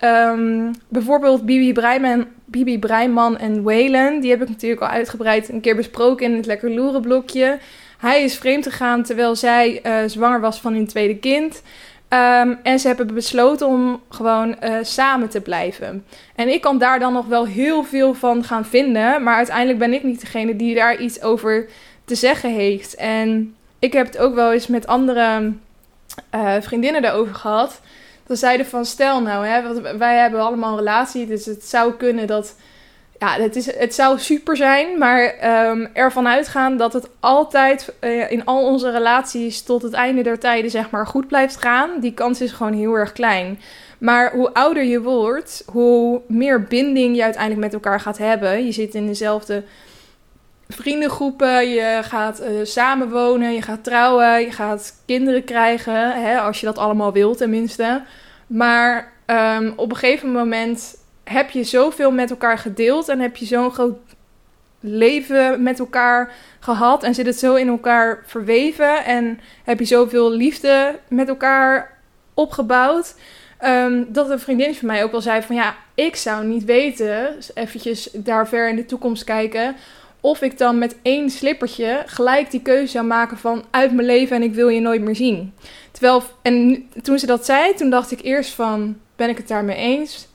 Bijvoorbeeld 0.88 1.46
Bibi 1.46 1.74
Breiman, 1.74 2.26
Bibi 2.46 2.80
Breiman 2.80 3.38
en 3.38 3.64
Waylon. 3.64 4.20
Die 4.20 4.30
heb 4.32 4.42
ik 4.42 4.50
natuurlijk 4.50 4.82
al 4.82 4.88
uitgebreid 4.88 5.50
een 5.50 5.62
keer 5.62 5.76
besproken 5.76 6.26
in 6.26 6.36
het 6.36 6.46
Lekker 6.46 6.72
Loeren 6.72 7.02
blokje. 7.02 7.60
Hij 7.98 8.24
is 8.24 8.38
vreemd 8.38 8.64
gegaan 8.64 9.04
terwijl 9.04 9.36
zij 9.36 9.80
uh, 9.84 10.10
zwanger 10.10 10.40
was 10.40 10.60
van 10.60 10.74
hun 10.74 10.88
tweede 10.88 11.18
kind. 11.18 11.62
Um, 12.10 12.60
en 12.64 12.80
ze 12.80 12.88
hebben 12.88 13.14
besloten 13.14 13.68
om 13.68 14.02
gewoon 14.10 14.56
uh, 14.64 14.76
samen 14.82 15.30
te 15.30 15.42
blijven. 15.42 16.06
En 16.36 16.48
ik 16.48 16.62
kan 16.62 16.78
daar 16.78 17.00
dan 17.00 17.14
nog 17.14 17.26
wel 17.26 17.46
heel 17.46 17.84
veel 17.84 18.14
van 18.14 18.44
gaan 18.44 18.66
vinden. 18.66 19.24
Maar 19.24 19.36
uiteindelijk 19.36 19.80
ben 19.80 19.94
ik 19.94 20.04
niet 20.04 20.22
degene 20.22 20.56
die 20.56 20.76
daar 20.76 20.98
iets 20.98 21.22
over 21.22 21.68
te 22.06 22.16
zeggen 22.16 22.54
heeft. 22.54 22.96
En 22.96 23.56
ik 23.80 23.94
heb 23.94 24.06
het 24.06 24.18
ook 24.18 24.36
wel 24.36 24.54
eens 24.54 24.68
met 24.68 24.88
andere 24.88 25.54
uh, 26.36 26.54
vriendinnen 26.60 27.02
daarover 27.02 27.36
gehad. 27.36 27.82
Dan 28.28 28.38
zeiden 28.38 28.66
van, 28.66 28.86
stel 28.86 29.22
nou, 29.22 29.46
hè, 29.46 29.82
wij 29.98 30.18
hebben 30.18 30.40
allemaal 30.42 30.72
een 30.72 30.78
relatie. 30.78 31.28
Dus 31.28 31.46
het 31.46 31.66
zou 31.66 31.94
kunnen 31.94 32.28
dat 32.28 32.56
ja, 33.20 33.42
het, 33.42 33.56
is, 33.56 33.76
het 33.76 33.96
zou 33.96 34.20
super 34.20 34.58
zijn, 34.58 34.98
maar 34.98 35.36
um, 35.70 35.90
ervan 35.94 36.28
uitgaan 36.28 36.78
dat 36.78 36.94
het 36.94 37.10
altijd 37.20 37.94
uh, 38.02 38.32
in 38.32 38.46
al 38.46 38.66
onze 38.66 38.92
relaties 38.92 39.62
tot 39.62 39.82
het 39.82 39.94
einde 39.94 40.22
der 40.22 40.40
tijden 40.40 40.72
zeg 40.72 40.90
maar 40.90 41.08
goed 41.08 41.28
blijft 41.28 41.58
gaan, 41.58 41.90
die 42.00 42.14
kans 42.14 42.42
is 42.42 42.52
gewoon 42.52 42.74
heel 42.74 42.94
erg 42.94 43.12
klein. 43.12 43.60
Maar 43.98 44.32
hoe 44.32 44.54
ouder 44.54 44.84
je 44.84 45.02
wordt, 45.02 45.64
hoe 45.72 46.22
meer 46.28 46.64
binding 46.64 47.16
je 47.16 47.24
uiteindelijk 47.24 47.62
met 47.62 47.74
elkaar 47.74 48.00
gaat 48.00 48.18
hebben. 48.18 48.66
Je 48.66 48.72
zit 48.72 48.96
in 48.96 49.08
dezelfde 49.08 49.64
vriendengroepen, 50.68 51.70
je 51.70 52.00
gaat 52.04 52.42
uh, 52.42 52.48
samenwonen, 52.64 53.54
je 53.54 53.62
gaat 53.62 53.84
trouwen, 53.84 54.42
je 54.42 54.52
gaat 54.52 54.94
kinderen 55.06 55.44
krijgen, 55.44 56.22
hè, 56.24 56.40
als 56.40 56.60
je 56.60 56.66
dat 56.66 56.78
allemaal 56.78 57.14
wilt 57.14 57.38
tenminste. 57.38 58.02
Maar 58.48 59.12
um, 59.26 59.74
op 59.76 59.90
een 59.90 59.98
gegeven 59.98 60.32
moment 60.32 60.96
heb 61.28 61.50
je 61.50 61.64
zoveel 61.64 62.12
met 62.12 62.30
elkaar 62.30 62.58
gedeeld 62.58 63.10
en 63.10 63.20
heb 63.20 63.36
je 63.36 63.46
zo'n 63.46 63.72
groot 63.72 63.98
leven 64.80 65.64
met 65.64 65.80
elkaar 65.80 66.32
gehad 66.60 67.04
en 67.04 67.16
zit 67.16 67.26
het 67.26 67.40
zo 67.40 67.56
in 67.56 67.68
elkaar 67.68 68.24
verweven 68.26 69.06
en 69.06 69.40
heb 69.64 69.80
je 69.80 69.86
zoveel 69.86 70.32
liefde 70.32 71.00
met 71.08 71.28
elkaar 71.28 71.98
opgebouwd. 72.34 73.16
Um, 73.66 74.06
dat 74.10 74.30
een 74.30 74.40
vriendin 74.40 74.76
van 74.76 74.88
mij 74.88 75.04
ook 75.04 75.12
wel 75.12 75.22
zei 75.22 75.42
van 75.42 75.56
ja, 75.56 75.76
ik 75.96 76.16
zou 76.16 76.46
niet 76.46 76.66
weten, 76.66 77.36
eventjes 77.54 78.10
daar 78.14 78.48
ver 78.48 78.70
in 78.70 78.76
de 78.76 78.86
toekomst 78.86 79.24
kijken, 79.24 79.76
of 80.22 80.42
ik 80.42 80.58
dan 80.58 80.78
met 80.78 80.96
één 81.02 81.30
slippertje 81.30 82.04
gelijk 82.06 82.52
die 82.52 82.62
keuze 82.62 82.92
zou 82.92 83.06
maken 83.06 83.38
van 83.38 83.66
uit 83.72 83.94
mijn 83.94 84.08
leven 84.08 84.36
en 84.36 84.44
ik 84.44 84.54
wil 84.54 84.68
je 84.68 84.80
nooit 84.80 85.02
meer 85.02 85.16
zien. 85.16 85.54
Terwijl, 85.92 86.24
en 86.42 86.88
toen 87.02 87.20
ze 87.20 87.26
dat 87.26 87.46
zei, 87.46 87.74
toen 87.74 87.90
dacht 87.90 88.12
ik 88.12 88.22
eerst 88.22 88.54
van, 88.54 88.98
ben 89.16 89.30
ik 89.30 89.38
het 89.38 89.48
daarmee 89.48 89.76
eens? 89.76 90.28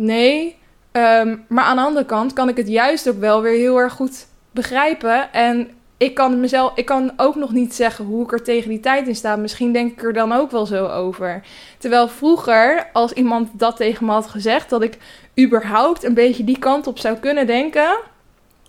Nee. 0.00 0.56
Ehm, 0.92 1.36
maar 1.48 1.64
aan 1.64 1.76
de 1.76 1.82
andere 1.82 2.06
kant 2.06 2.32
kan 2.32 2.48
ik 2.48 2.56
het 2.56 2.68
juist 2.68 3.08
ook 3.08 3.18
wel 3.18 3.42
weer 3.42 3.58
heel 3.58 3.78
erg 3.78 3.92
goed 3.92 4.26
begrijpen. 4.50 5.32
En 5.32 5.70
ik 5.96 6.14
kan, 6.14 6.40
mezelf, 6.40 6.72
ik 6.74 6.84
kan 6.84 7.12
ook 7.16 7.34
nog 7.34 7.52
niet 7.52 7.74
zeggen 7.74 8.04
hoe 8.04 8.24
ik 8.24 8.32
er 8.32 8.42
tegen 8.42 8.68
die 8.68 8.80
tijd 8.80 9.08
in 9.08 9.16
sta. 9.16 9.36
Misschien 9.36 9.72
denk 9.72 9.92
ik 9.92 10.02
er 10.02 10.12
dan 10.12 10.32
ook 10.32 10.50
wel 10.50 10.66
zo 10.66 10.86
over. 10.86 11.42
Terwijl 11.78 12.08
vroeger, 12.08 12.88
als 12.92 13.12
iemand 13.12 13.48
dat 13.52 13.76
tegen 13.76 14.06
me 14.06 14.12
had 14.12 14.26
gezegd, 14.26 14.70
dat 14.70 14.82
ik 14.82 14.98
überhaupt 15.40 16.04
een 16.04 16.14
beetje 16.14 16.44
die 16.44 16.58
kant 16.58 16.86
op 16.86 16.98
zou 16.98 17.16
kunnen 17.16 17.46
denken, 17.46 17.98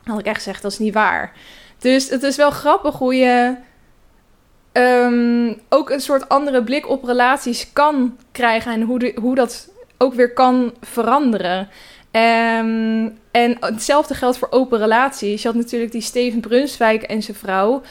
had 0.03 0.19
ik 0.19 0.25
echt 0.25 0.35
gezegd: 0.35 0.61
dat 0.61 0.71
is 0.71 0.79
niet 0.79 0.93
waar. 0.93 1.33
Dus 1.77 2.09
het 2.09 2.23
is 2.23 2.35
wel 2.35 2.51
grappig 2.51 2.95
hoe 2.95 3.15
je 3.15 3.55
um, 4.73 5.61
ook 5.69 5.89
een 5.89 6.01
soort 6.01 6.29
andere 6.29 6.63
blik 6.63 6.89
op 6.89 7.03
relaties 7.03 7.73
kan 7.73 8.17
krijgen 8.31 8.71
en 8.71 8.81
hoe, 8.81 9.13
hoe 9.21 9.35
dat 9.35 9.70
ook 10.01 10.13
weer 10.13 10.33
kan 10.33 10.73
veranderen. 10.81 11.69
Um, 12.11 13.19
en 13.31 13.57
hetzelfde 13.59 14.13
geldt 14.13 14.37
voor 14.37 14.47
open 14.51 14.79
relaties. 14.79 15.41
Je 15.41 15.47
had 15.47 15.57
natuurlijk 15.57 15.91
die 15.91 16.01
Steven 16.01 16.39
Brunswijk 16.39 17.03
en 17.03 17.23
zijn 17.23 17.37
vrouw. 17.37 17.81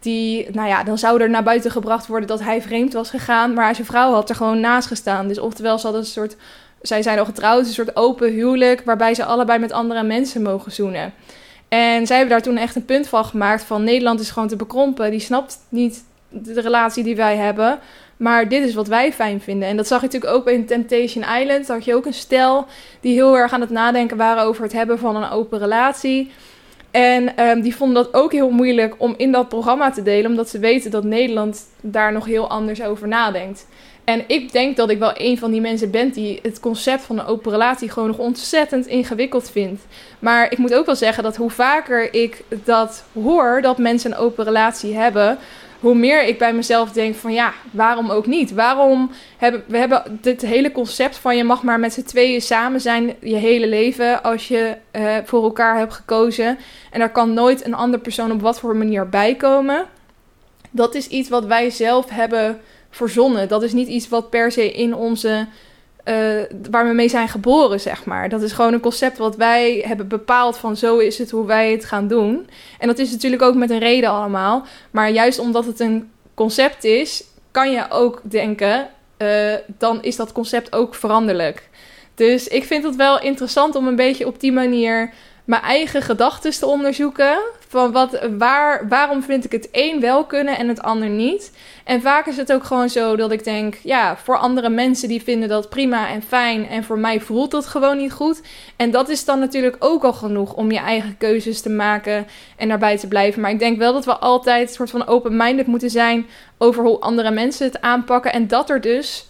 Die, 0.00 0.50
nou 0.52 0.68
ja, 0.68 0.82
dan 0.82 0.98
zou 0.98 1.20
er 1.20 1.30
naar 1.30 1.42
buiten 1.42 1.70
gebracht 1.70 2.06
worden 2.06 2.28
dat 2.28 2.40
hij 2.40 2.62
vreemd 2.62 2.92
was 2.92 3.10
gegaan. 3.10 3.52
Maar 3.52 3.74
zijn 3.74 3.86
vrouw 3.86 4.12
had 4.12 4.28
er 4.28 4.36
gewoon 4.36 4.60
naast 4.60 4.88
gestaan. 4.88 5.28
Dus 5.28 5.38
oftewel, 5.38 5.78
ze 5.78 5.82
hadden 5.82 6.02
een 6.02 6.08
soort. 6.08 6.36
Zij 6.82 7.02
zijn 7.02 7.18
al 7.18 7.24
getrouwd, 7.24 7.66
een 7.66 7.72
soort 7.72 7.96
open 7.96 8.32
huwelijk. 8.32 8.82
Waarbij 8.84 9.14
ze 9.14 9.24
allebei 9.24 9.58
met 9.58 9.72
andere 9.72 10.02
mensen 10.02 10.42
mogen 10.42 10.72
zoenen. 10.72 11.12
En 11.68 12.06
zij 12.06 12.16
hebben 12.16 12.34
daar 12.36 12.46
toen 12.46 12.56
echt 12.56 12.76
een 12.76 12.84
punt 12.84 13.08
van 13.08 13.24
gemaakt: 13.24 13.62
van 13.62 13.84
Nederland 13.84 14.20
is 14.20 14.30
gewoon 14.30 14.48
te 14.48 14.56
bekrompen. 14.56 15.10
Die 15.10 15.20
snapt 15.20 15.58
niet 15.68 16.04
de 16.28 16.60
relatie 16.60 17.04
die 17.04 17.16
wij 17.16 17.36
hebben. 17.36 17.78
Maar 18.18 18.48
dit 18.48 18.64
is 18.64 18.74
wat 18.74 18.88
wij 18.88 19.12
fijn 19.12 19.40
vinden. 19.40 19.68
En 19.68 19.76
dat 19.76 19.86
zag 19.86 20.00
je 20.00 20.06
natuurlijk 20.06 20.34
ook 20.34 20.48
in 20.48 20.66
Temptation 20.66 21.24
Island. 21.40 21.66
Daar 21.66 21.76
had 21.76 21.84
je 21.84 21.94
ook 21.94 22.06
een 22.06 22.14
stel 22.14 22.66
die 23.00 23.12
heel 23.12 23.36
erg 23.36 23.52
aan 23.52 23.60
het 23.60 23.70
nadenken 23.70 24.16
waren 24.16 24.42
over 24.42 24.62
het 24.62 24.72
hebben 24.72 24.98
van 24.98 25.16
een 25.16 25.30
open 25.30 25.58
relatie. 25.58 26.30
En 26.90 27.42
um, 27.48 27.60
die 27.60 27.76
vonden 27.76 28.04
dat 28.04 28.14
ook 28.14 28.32
heel 28.32 28.50
moeilijk 28.50 28.94
om 28.98 29.14
in 29.16 29.32
dat 29.32 29.48
programma 29.48 29.90
te 29.90 30.02
delen, 30.02 30.30
omdat 30.30 30.48
ze 30.48 30.58
weten 30.58 30.90
dat 30.90 31.04
Nederland 31.04 31.66
daar 31.80 32.12
nog 32.12 32.24
heel 32.24 32.48
anders 32.48 32.82
over 32.82 33.08
nadenkt. 33.08 33.66
En 34.04 34.24
ik 34.26 34.52
denk 34.52 34.76
dat 34.76 34.90
ik 34.90 34.98
wel 34.98 35.12
een 35.14 35.38
van 35.38 35.50
die 35.50 35.60
mensen 35.60 35.90
ben 35.90 36.10
die 36.10 36.38
het 36.42 36.60
concept 36.60 37.02
van 37.02 37.18
een 37.18 37.26
open 37.26 37.52
relatie 37.52 37.90
gewoon 37.90 38.08
nog 38.08 38.18
ontzettend 38.18 38.86
ingewikkeld 38.86 39.50
vindt. 39.50 39.82
Maar 40.18 40.52
ik 40.52 40.58
moet 40.58 40.74
ook 40.74 40.86
wel 40.86 40.96
zeggen 40.96 41.22
dat 41.22 41.36
hoe 41.36 41.50
vaker 41.50 42.14
ik 42.14 42.44
dat 42.64 43.04
hoor, 43.12 43.62
dat 43.62 43.78
mensen 43.78 44.10
een 44.10 44.18
open 44.18 44.44
relatie 44.44 44.94
hebben, 44.94 45.38
hoe 45.80 45.94
meer 45.94 46.24
ik 46.24 46.38
bij 46.38 46.52
mezelf 46.52 46.92
denk 46.92 47.14
van 47.14 47.32
ja, 47.32 47.52
waarom 47.70 48.10
ook 48.10 48.26
niet? 48.26 48.52
Waarom 48.52 49.10
hebben 49.36 49.64
we 49.66 49.78
hebben 49.78 50.18
dit 50.20 50.42
hele 50.42 50.72
concept 50.72 51.16
van 51.16 51.36
je 51.36 51.44
mag 51.44 51.62
maar 51.62 51.80
met 51.80 51.92
z'n 51.92 52.02
tweeën 52.02 52.40
samen 52.40 52.80
zijn 52.80 53.14
je 53.20 53.36
hele 53.36 53.68
leven 53.68 54.22
als 54.22 54.48
je 54.48 54.76
uh, 54.92 55.16
voor 55.24 55.42
elkaar 55.42 55.78
hebt 55.78 55.92
gekozen. 55.92 56.58
En 56.90 57.00
er 57.00 57.10
kan 57.10 57.34
nooit 57.34 57.64
een 57.64 57.74
andere 57.74 58.02
persoon 58.02 58.32
op 58.32 58.40
wat 58.40 58.60
voor 58.60 58.76
manier 58.76 59.08
bij 59.08 59.34
komen. 59.34 59.86
Dat 60.70 60.94
is 60.94 61.08
iets 61.08 61.28
wat 61.28 61.44
wij 61.44 61.70
zelf 61.70 62.08
hebben 62.10 62.60
verzonnen. 62.90 63.48
Dat 63.48 63.62
is 63.62 63.72
niet 63.72 63.88
iets 63.88 64.08
wat 64.08 64.30
per 64.30 64.52
se 64.52 64.72
in 64.72 64.94
onze 64.94 65.46
uh, 66.08 66.42
waar 66.70 66.88
we 66.88 66.94
mee 66.94 67.08
zijn 67.08 67.28
geboren, 67.28 67.80
zeg 67.80 68.04
maar. 68.04 68.28
Dat 68.28 68.42
is 68.42 68.52
gewoon 68.52 68.72
een 68.72 68.80
concept 68.80 69.18
wat 69.18 69.36
wij 69.36 69.84
hebben 69.86 70.08
bepaald 70.08 70.58
van 70.58 70.76
zo 70.76 70.98
is 70.98 71.18
het 71.18 71.30
hoe 71.30 71.46
wij 71.46 71.72
het 71.72 71.84
gaan 71.84 72.08
doen. 72.08 72.48
En 72.78 72.86
dat 72.86 72.98
is 72.98 73.10
natuurlijk 73.10 73.42
ook 73.42 73.54
met 73.54 73.70
een 73.70 73.78
reden 73.78 74.10
allemaal. 74.10 74.66
Maar 74.90 75.10
juist 75.10 75.38
omdat 75.38 75.66
het 75.66 75.80
een 75.80 76.10
concept 76.34 76.84
is, 76.84 77.24
kan 77.50 77.70
je 77.70 77.86
ook 77.90 78.20
denken, 78.22 78.88
uh, 79.18 79.54
dan 79.78 80.02
is 80.02 80.16
dat 80.16 80.32
concept 80.32 80.72
ook 80.72 80.94
veranderlijk. 80.94 81.68
Dus 82.14 82.48
ik 82.48 82.64
vind 82.64 82.84
het 82.84 82.96
wel 82.96 83.20
interessant 83.20 83.74
om 83.74 83.86
een 83.86 83.96
beetje 83.96 84.26
op 84.26 84.40
die 84.40 84.52
manier 84.52 85.12
mijn 85.44 85.62
eigen 85.62 86.02
gedachten 86.02 86.50
te 86.50 86.66
onderzoeken. 86.66 87.38
Van 87.70 87.92
wat, 87.92 88.26
waar, 88.38 88.88
waarom 88.88 89.22
vind 89.22 89.44
ik 89.44 89.52
het 89.52 89.68
een 89.72 90.00
wel 90.00 90.24
kunnen 90.24 90.58
en 90.58 90.68
het 90.68 90.82
ander 90.82 91.08
niet? 91.08 91.52
En 91.84 92.00
vaak 92.00 92.26
is 92.26 92.36
het 92.36 92.52
ook 92.52 92.64
gewoon 92.64 92.88
zo 92.88 93.16
dat 93.16 93.30
ik 93.30 93.44
denk, 93.44 93.74
ja, 93.82 94.16
voor 94.16 94.38
andere 94.38 94.68
mensen 94.68 95.08
die 95.08 95.22
vinden 95.22 95.48
dat 95.48 95.68
prima 95.68 96.08
en 96.08 96.22
fijn. 96.22 96.68
En 96.68 96.84
voor 96.84 96.98
mij 96.98 97.20
voelt 97.20 97.50
dat 97.50 97.66
gewoon 97.66 97.96
niet 97.96 98.12
goed. 98.12 98.42
En 98.76 98.90
dat 98.90 99.08
is 99.08 99.24
dan 99.24 99.38
natuurlijk 99.38 99.76
ook 99.78 100.04
al 100.04 100.12
genoeg 100.12 100.54
om 100.54 100.70
je 100.70 100.78
eigen 100.78 101.16
keuzes 101.18 101.60
te 101.60 101.70
maken 101.70 102.26
en 102.56 102.68
daarbij 102.68 102.98
te 102.98 103.08
blijven. 103.08 103.40
Maar 103.40 103.50
ik 103.50 103.58
denk 103.58 103.78
wel 103.78 103.92
dat 103.92 104.04
we 104.04 104.16
altijd 104.16 104.68
een 104.68 104.74
soort 104.74 104.90
van 104.90 105.06
open-minded 105.06 105.66
moeten 105.66 105.90
zijn 105.90 106.26
over 106.58 106.84
hoe 106.84 107.00
andere 107.00 107.30
mensen 107.30 107.66
het 107.66 107.80
aanpakken. 107.80 108.32
En 108.32 108.46
dat 108.46 108.70
er 108.70 108.80
dus 108.80 109.26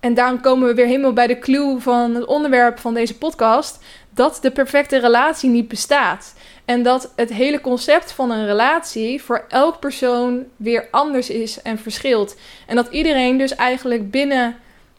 en 0.00 0.14
daarom 0.14 0.40
komen 0.40 0.68
we 0.68 0.74
weer 0.74 0.86
helemaal 0.86 1.12
bij 1.12 1.26
de 1.26 1.38
clue 1.38 1.80
van 1.80 2.14
het 2.14 2.24
onderwerp 2.24 2.78
van 2.78 2.94
deze 2.94 3.18
podcast. 3.18 3.78
Dat 4.14 4.38
de 4.42 4.50
perfecte 4.50 4.98
relatie 4.98 5.50
niet 5.50 5.68
bestaat. 5.68 6.34
En 6.70 6.82
dat 6.82 7.12
het 7.16 7.32
hele 7.32 7.60
concept 7.60 8.12
van 8.12 8.30
een 8.30 8.46
relatie 8.46 9.22
voor 9.22 9.44
elk 9.48 9.78
persoon 9.78 10.44
weer 10.56 10.88
anders 10.90 11.30
is 11.30 11.62
en 11.62 11.78
verschilt. 11.78 12.36
En 12.66 12.76
dat 12.76 12.88
iedereen 12.90 13.38
dus 13.38 13.54
eigenlijk 13.54 14.10
binnen, 14.10 14.56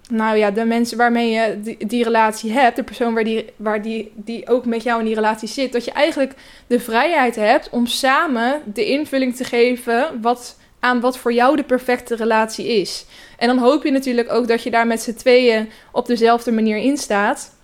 nou 0.09 0.37
ja, 0.37 0.51
de 0.51 0.65
mensen 0.65 0.97
waarmee 0.97 1.29
je 1.31 1.77
die, 1.87 2.03
relatie 2.03 2.51
hebt, 2.51 2.75
de 2.75 2.83
persoon 2.83 3.13
waar, 3.13 3.23
die, 3.23 3.45
waar 3.55 3.81
die, 3.81 4.11
die 4.15 4.47
ook 4.47 4.65
met 4.65 4.83
jou 4.83 4.99
in 4.99 5.05
die 5.05 5.15
relatie 5.15 5.47
zit, 5.47 5.71
dat 5.71 5.85
je 5.85 5.91
eigenlijk 5.91 6.33
de 6.67 6.79
vrijheid 6.79 7.35
hebt 7.35 7.69
om 7.69 7.85
samen 7.85 8.61
de 8.65 8.85
invulling 8.85 9.35
te 9.35 9.43
geven 9.43 10.21
wat, 10.21 10.57
aan 10.79 10.99
wat 10.99 11.17
voor 11.17 11.33
jou 11.33 11.55
de 11.55 11.63
perfecte 11.63 12.15
relatie 12.15 12.67
is. 12.67 13.05
En 13.37 13.47
dan 13.47 13.57
hoop 13.57 13.83
je 13.83 13.91
natuurlijk 13.91 14.31
ook 14.31 14.47
dat 14.47 14.63
je 14.63 14.71
daar 14.71 14.87
met 14.87 15.01
z'n 15.01 15.13
tweeën 15.13 15.69
op 15.91 16.05
dezelfde 16.05 16.51
manier 16.51 16.77
in 16.77 16.97
staat. 16.97 17.55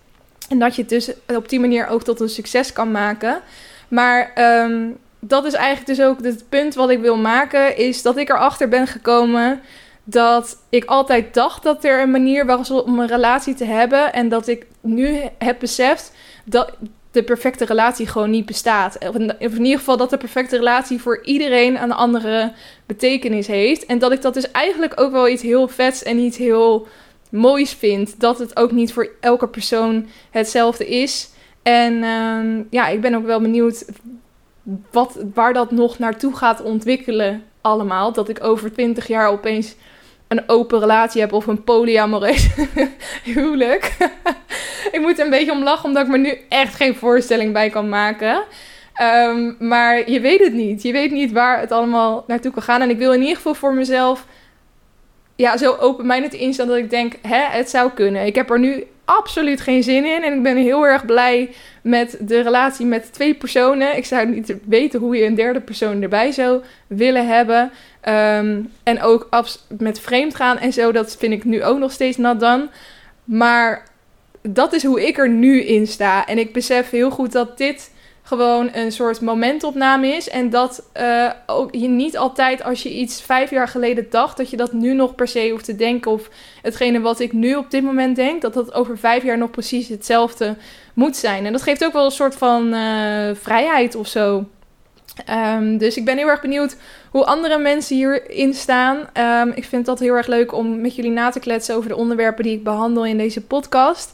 En 0.49 0.59
dat 0.59 0.75
je 0.75 0.81
het 0.81 0.89
dus 0.89 1.11
op 1.27 1.49
die 1.49 1.59
manier 1.59 1.87
ook 1.87 2.03
tot 2.03 2.19
een 2.19 2.29
succes 2.29 2.73
kan 2.73 2.91
maken. 2.91 3.41
Maar 3.87 4.31
um, 4.63 4.97
dat 5.19 5.45
is 5.45 5.53
eigenlijk 5.53 5.87
dus 5.97 6.05
ook 6.05 6.23
het 6.23 6.49
punt 6.49 6.75
wat 6.75 6.89
ik 6.89 6.99
wil 6.99 7.17
maken. 7.17 7.77
Is 7.77 8.01
dat 8.01 8.17
ik 8.17 8.29
erachter 8.29 8.67
ben 8.67 8.87
gekomen 8.87 9.61
dat 10.03 10.57
ik 10.69 10.85
altijd 10.85 11.33
dacht 11.33 11.63
dat 11.63 11.83
er 11.83 12.01
een 12.01 12.11
manier 12.11 12.45
was 12.45 12.71
om 12.71 12.99
een 12.99 13.07
relatie 13.07 13.53
te 13.53 13.65
hebben. 13.65 14.13
En 14.13 14.29
dat 14.29 14.47
ik 14.47 14.65
nu 14.81 15.19
heb 15.37 15.59
beseft 15.59 16.11
dat 16.45 16.73
de 17.11 17.23
perfecte 17.23 17.65
relatie 17.65 18.07
gewoon 18.07 18.29
niet 18.29 18.45
bestaat. 18.45 18.97
Of 19.07 19.15
in 19.15 19.65
ieder 19.65 19.77
geval 19.77 19.97
dat 19.97 20.09
de 20.09 20.17
perfecte 20.17 20.57
relatie 20.57 21.01
voor 21.01 21.23
iedereen 21.23 21.81
een 21.81 21.91
andere 21.91 22.53
betekenis 22.85 23.47
heeft. 23.47 23.85
En 23.85 23.99
dat 23.99 24.11
ik 24.11 24.21
dat 24.21 24.33
dus 24.33 24.51
eigenlijk 24.51 24.99
ook 24.99 25.11
wel 25.11 25.27
iets 25.27 25.41
heel 25.41 25.67
vets 25.67 26.03
en 26.03 26.17
iets 26.17 26.37
heel 26.37 26.87
moois 27.29 27.73
vind. 27.73 28.19
Dat 28.19 28.39
het 28.39 28.57
ook 28.57 28.71
niet 28.71 28.93
voor 28.93 29.09
elke 29.19 29.47
persoon 29.47 30.07
hetzelfde 30.31 30.87
is. 30.87 31.29
En 31.67 31.93
uh, 31.93 32.63
ja, 32.69 32.87
ik 32.87 33.01
ben 33.01 33.15
ook 33.15 33.25
wel 33.25 33.41
benieuwd 33.41 33.85
wat, 34.91 35.17
waar 35.33 35.53
dat 35.53 35.71
nog 35.71 35.99
naartoe 35.99 36.35
gaat 36.35 36.61
ontwikkelen 36.61 37.43
allemaal. 37.61 38.11
Dat 38.11 38.29
ik 38.29 38.43
over 38.43 38.73
20 38.73 39.07
jaar 39.07 39.29
opeens 39.29 39.75
een 40.27 40.49
open 40.49 40.79
relatie 40.79 41.21
heb 41.21 41.33
of 41.33 41.47
een 41.47 41.63
polyamoreus 41.63 42.47
huwelijk. 43.33 43.97
ik 44.95 44.99
moet 45.01 45.19
er 45.19 45.23
een 45.25 45.31
beetje 45.31 45.51
om 45.51 45.63
lachen, 45.63 45.85
omdat 45.85 46.05
ik 46.05 46.11
me 46.11 46.17
nu 46.17 46.37
echt 46.49 46.75
geen 46.75 46.95
voorstelling 46.95 47.53
bij 47.53 47.69
kan 47.69 47.89
maken. 47.89 48.43
Ehm, 48.93 49.53
maar 49.59 50.11
je 50.11 50.19
weet 50.19 50.39
het 50.39 50.53
niet. 50.53 50.81
Je 50.81 50.91
weet 50.91 51.11
niet 51.11 51.31
waar 51.31 51.59
het 51.59 51.71
allemaal 51.71 52.23
naartoe 52.27 52.51
kan 52.51 52.63
gaan. 52.63 52.81
En 52.81 52.89
ik 52.89 52.97
wil 52.97 53.13
in 53.13 53.21
ieder 53.21 53.35
geval 53.35 53.53
voor 53.53 53.73
mezelf 53.73 54.25
ja, 55.35 55.57
zo 55.57 55.75
open-minded 55.79 56.33
instaan 56.33 56.67
dat 56.67 56.77
ik 56.77 56.89
denk, 56.89 57.13
hè, 57.21 57.41
het 57.41 57.69
zou 57.69 57.91
kunnen. 57.91 58.25
Ik 58.25 58.35
heb 58.35 58.49
er 58.49 58.59
nu 58.59 58.87
absoluut 59.07 59.61
geen 59.61 59.83
zin 59.83 60.05
in. 60.05 60.23
En 60.23 60.33
ik 60.33 60.43
ben 60.43 60.57
heel 60.57 60.87
erg 60.87 61.05
blij 61.05 61.49
met 61.81 62.17
de 62.19 62.39
relatie 62.39 62.85
met 62.85 63.13
twee 63.13 63.33
personen. 63.33 63.97
Ik 63.97 64.05
zou 64.05 64.27
niet 64.27 64.55
weten 64.65 64.99
hoe 64.99 65.17
je 65.17 65.25
een 65.25 65.35
derde 65.35 65.61
persoon 65.61 66.01
erbij 66.01 66.31
zou 66.31 66.63
willen 66.87 67.27
hebben. 67.27 67.71
Ehm, 68.01 68.61
en 68.83 69.01
ook 69.01 69.29
met 69.77 69.99
vreemd 69.99 70.35
gaan 70.35 70.57
en 70.57 70.73
zo, 70.73 70.91
dat 70.91 71.15
vind 71.19 71.33
ik 71.33 71.43
nu 71.43 71.63
ook 71.63 71.77
nog 71.77 71.91
steeds 71.91 72.17
nat 72.17 72.39
dan. 72.39 72.69
Maar 73.23 73.83
dat 74.41 74.73
is 74.73 74.83
hoe 74.83 75.07
ik 75.07 75.17
er 75.17 75.29
nu 75.29 75.63
in 75.63 75.87
sta. 75.87 76.25
En 76.25 76.37
ik 76.37 76.53
besef 76.53 76.89
heel 76.89 77.09
goed 77.09 77.31
dat 77.31 77.57
dit 77.57 77.91
gewoon 78.27 78.69
een 78.73 78.91
soort 78.91 79.21
momentopname 79.21 80.07
is. 80.07 80.29
En 80.29 80.49
dat 80.49 80.89
uh, 80.99 81.31
ook 81.45 81.75
je 81.75 81.87
niet 81.87 82.17
altijd 82.17 82.63
als 82.63 82.83
je 82.83 82.93
iets 82.93 83.21
vijf 83.21 83.49
jaar 83.49 83.67
geleden 83.67 84.07
dacht, 84.09 84.37
dat 84.37 84.49
je 84.49 84.57
dat 84.57 84.73
nu 84.73 84.93
nog 84.93 85.15
per 85.15 85.27
se 85.27 85.49
hoeft 85.49 85.65
te 85.65 85.75
denken. 85.75 86.11
Of 86.11 86.29
hetgene 86.61 86.99
wat 86.99 87.19
ik 87.19 87.33
nu 87.33 87.55
op 87.55 87.71
dit 87.71 87.83
moment 87.83 88.15
denk, 88.15 88.41
dat 88.41 88.53
dat 88.53 88.73
over 88.73 88.97
vijf 88.97 89.23
jaar 89.23 89.37
nog 89.37 89.51
precies 89.51 89.87
hetzelfde 89.87 90.55
moet 90.93 91.15
zijn. 91.15 91.45
En 91.45 91.51
dat 91.51 91.61
geeft 91.61 91.85
ook 91.85 91.93
wel 91.93 92.05
een 92.05 92.11
soort 92.11 92.35
van 92.35 92.73
uh, 92.73 93.29
vrijheid 93.33 93.95
of 93.95 94.07
zo. 94.07 94.45
Um, 95.55 95.77
dus 95.77 95.97
ik 95.97 96.05
ben 96.05 96.17
heel 96.17 96.27
erg 96.27 96.41
benieuwd 96.41 96.75
hoe 97.11 97.25
andere 97.25 97.57
mensen 97.57 97.95
hierin 97.95 98.53
staan. 98.53 98.97
Um, 99.47 99.51
ik 99.55 99.65
vind 99.65 99.85
dat 99.85 99.99
heel 99.99 100.13
erg 100.13 100.27
leuk 100.27 100.53
om 100.53 100.81
met 100.81 100.95
jullie 100.95 101.11
na 101.11 101.29
te 101.29 101.39
kletsen 101.39 101.75
over 101.75 101.89
de 101.89 101.95
onderwerpen 101.95 102.43
die 102.43 102.53
ik 102.53 102.63
behandel 102.63 103.05
in 103.05 103.17
deze 103.17 103.41
podcast. 103.41 104.13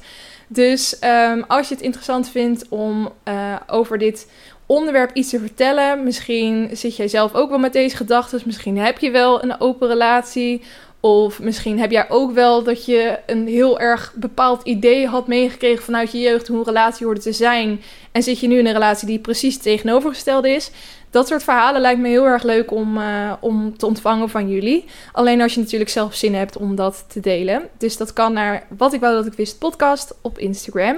Dus 0.54 0.98
um, 1.04 1.44
als 1.48 1.68
je 1.68 1.74
het 1.74 1.84
interessant 1.84 2.30
vindt 2.30 2.66
om 2.70 3.12
uh, 3.28 3.56
over 3.68 3.98
dit 3.98 4.28
onderwerp 4.66 5.14
iets 5.14 5.30
te 5.30 5.40
vertellen, 5.40 6.04
misschien 6.04 6.70
zit 6.74 6.96
jij 6.96 7.08
zelf 7.08 7.34
ook 7.34 7.50
wel 7.50 7.60
met 7.60 7.74
deze 7.74 7.96
gedachten, 7.96 8.42
misschien 8.46 8.78
heb 8.78 9.00
je 9.00 9.12
wel 9.12 9.44
een 9.44 9.60
open 9.60 9.88
relatie. 9.88 10.62
Of 11.06 11.40
misschien 11.40 11.80
heb 11.80 11.92
jij 11.92 12.10
ook 12.10 12.32
wel 12.32 12.64
dat 12.64 12.86
je 12.86 13.20
een 13.26 13.48
heel 13.48 13.80
erg 13.80 14.14
bepaald 14.16 14.64
idee 14.64 15.08
had 15.08 15.28
meegekregen 15.28 15.84
vanuit 15.84 16.12
je 16.12 16.20
jeugd 16.20 16.48
hoe 16.48 16.58
een 16.58 16.64
relatie 16.64 17.06
hoorde 17.06 17.22
te 17.22 17.32
zijn. 17.32 17.82
En 18.12 18.24
zit 18.24 18.40
je 18.40 18.48
nu 18.48 18.58
in 18.58 18.66
een 18.66 18.74
relatie 18.74 19.08
die 19.08 19.20
precies 19.20 19.58
tegenovergesteld 19.58 20.46
is. 20.46 20.72
Dat 21.10 21.28
soort 21.28 21.44
verhalen 21.44 21.82
lijkt 21.82 22.00
me 22.00 22.08
heel 22.08 22.26
erg 22.26 22.44
leuk 22.44 22.72
om, 22.72 22.98
uh, 22.98 23.34
om 23.40 23.78
te 23.78 23.86
ontvangen 23.86 24.30
van 24.30 24.50
jullie. 24.50 24.86
Alleen 25.12 25.42
als 25.42 25.54
je 25.54 25.60
natuurlijk 25.60 25.90
zelf 25.90 26.16
zin 26.16 26.36
hebt 26.36 26.58
om 26.58 26.76
dat 26.76 27.06
te 27.08 27.20
delen. 27.20 27.70
Dus 27.78 27.98
dat 27.98 28.14
kan 28.14 28.34
naar 28.34 28.66
Wat 28.78 28.94
ik 28.94 29.00
wou 29.00 29.14
dat 29.14 29.26
ik 29.26 29.34
wist 29.34 29.60
podcast 29.60 30.16
op 30.22 30.38
Instagram. 30.40 30.96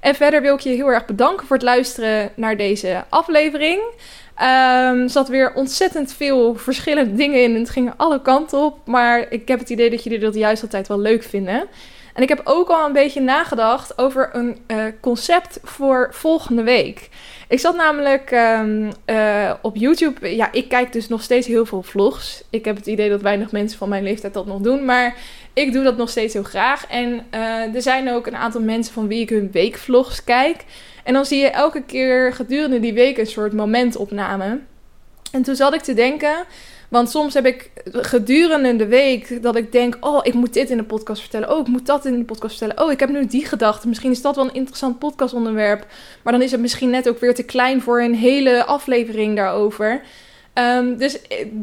En 0.00 0.14
verder 0.14 0.42
wil 0.42 0.54
ik 0.54 0.60
je 0.60 0.70
heel 0.70 0.90
erg 0.90 1.06
bedanken 1.06 1.46
voor 1.46 1.56
het 1.56 1.64
luisteren 1.64 2.30
naar 2.36 2.56
deze 2.56 3.04
aflevering. 3.08 3.80
Um, 4.40 5.08
zat 5.08 5.28
weer 5.28 5.54
ontzettend 5.54 6.12
veel 6.12 6.54
verschillende 6.54 7.14
dingen 7.14 7.42
in. 7.42 7.54
Het 7.54 7.70
ging 7.70 7.92
alle 7.96 8.22
kanten 8.22 8.58
op. 8.58 8.78
Maar 8.84 9.26
ik 9.30 9.48
heb 9.48 9.58
het 9.58 9.70
idee 9.70 9.90
dat 9.90 10.04
jullie 10.04 10.18
dat 10.18 10.34
juist 10.34 10.62
altijd 10.62 10.88
wel 10.88 11.00
leuk 11.00 11.22
vinden. 11.22 11.68
En 12.14 12.22
ik 12.22 12.28
heb 12.28 12.40
ook 12.44 12.68
al 12.68 12.86
een 12.86 12.92
beetje 12.92 13.20
nagedacht 13.20 13.98
over 13.98 14.30
een 14.32 14.58
uh, 14.66 14.84
concept 15.00 15.58
voor 15.62 16.08
volgende 16.10 16.62
week. 16.62 17.08
Ik 17.48 17.60
zat 17.60 17.76
namelijk 17.76 18.30
um, 18.30 18.90
uh, 19.06 19.52
op 19.62 19.76
YouTube. 19.76 20.36
Ja, 20.36 20.52
ik 20.52 20.68
kijk 20.68 20.92
dus 20.92 21.08
nog 21.08 21.22
steeds 21.22 21.46
heel 21.46 21.66
veel 21.66 21.82
vlogs. 21.82 22.44
Ik 22.50 22.64
heb 22.64 22.76
het 22.76 22.86
idee 22.86 23.08
dat 23.10 23.22
weinig 23.22 23.52
mensen 23.52 23.78
van 23.78 23.88
mijn 23.88 24.02
leeftijd 24.02 24.34
dat 24.34 24.46
nog 24.46 24.60
doen. 24.60 24.84
Maar 24.84 25.16
ik 25.52 25.72
doe 25.72 25.84
dat 25.84 25.96
nog 25.96 26.10
steeds 26.10 26.32
heel 26.32 26.42
graag. 26.42 26.86
En 26.86 27.26
uh, 27.34 27.74
er 27.74 27.82
zijn 27.82 28.12
ook 28.12 28.26
een 28.26 28.36
aantal 28.36 28.60
mensen 28.60 28.94
van 28.94 29.08
wie 29.08 29.20
ik 29.20 29.28
hun 29.28 29.50
weekvlogs 29.52 30.24
kijk. 30.24 30.64
En 31.02 31.12
dan 31.12 31.24
zie 31.24 31.38
je 31.38 31.48
elke 31.48 31.82
keer 31.82 32.32
gedurende 32.32 32.80
die 32.80 32.92
week 32.92 33.18
een 33.18 33.26
soort 33.26 33.52
momentopname. 33.52 34.60
En 35.32 35.42
toen 35.42 35.56
zat 35.56 35.74
ik 35.74 35.80
te 35.80 35.94
denken. 35.94 36.44
Want 36.88 37.10
soms 37.10 37.34
heb 37.34 37.46
ik 37.46 37.70
gedurende 37.84 38.76
de 38.76 38.86
week 38.86 39.42
dat 39.42 39.56
ik 39.56 39.72
denk: 39.72 39.96
Oh, 40.00 40.20
ik 40.22 40.34
moet 40.34 40.52
dit 40.52 40.70
in 40.70 40.76
de 40.76 40.84
podcast 40.84 41.20
vertellen. 41.20 41.52
Oh, 41.52 41.60
ik 41.60 41.66
moet 41.66 41.86
dat 41.86 42.04
in 42.04 42.18
de 42.18 42.24
podcast 42.24 42.58
vertellen. 42.58 42.84
Oh, 42.84 42.92
ik 42.92 43.00
heb 43.00 43.08
nu 43.08 43.26
die 43.26 43.46
gedachte. 43.46 43.88
Misschien 43.88 44.10
is 44.10 44.22
dat 44.22 44.36
wel 44.36 44.44
een 44.44 44.54
interessant 44.54 44.98
podcastonderwerp. 44.98 45.86
Maar 46.22 46.32
dan 46.32 46.42
is 46.42 46.50
het 46.50 46.60
misschien 46.60 46.90
net 46.90 47.08
ook 47.08 47.18
weer 47.18 47.34
te 47.34 47.42
klein 47.42 47.82
voor 47.82 48.02
een 48.02 48.14
hele 48.14 48.64
aflevering 48.64 49.36
daarover. 49.36 50.02
Um, 50.54 50.96
dus 50.96 51.18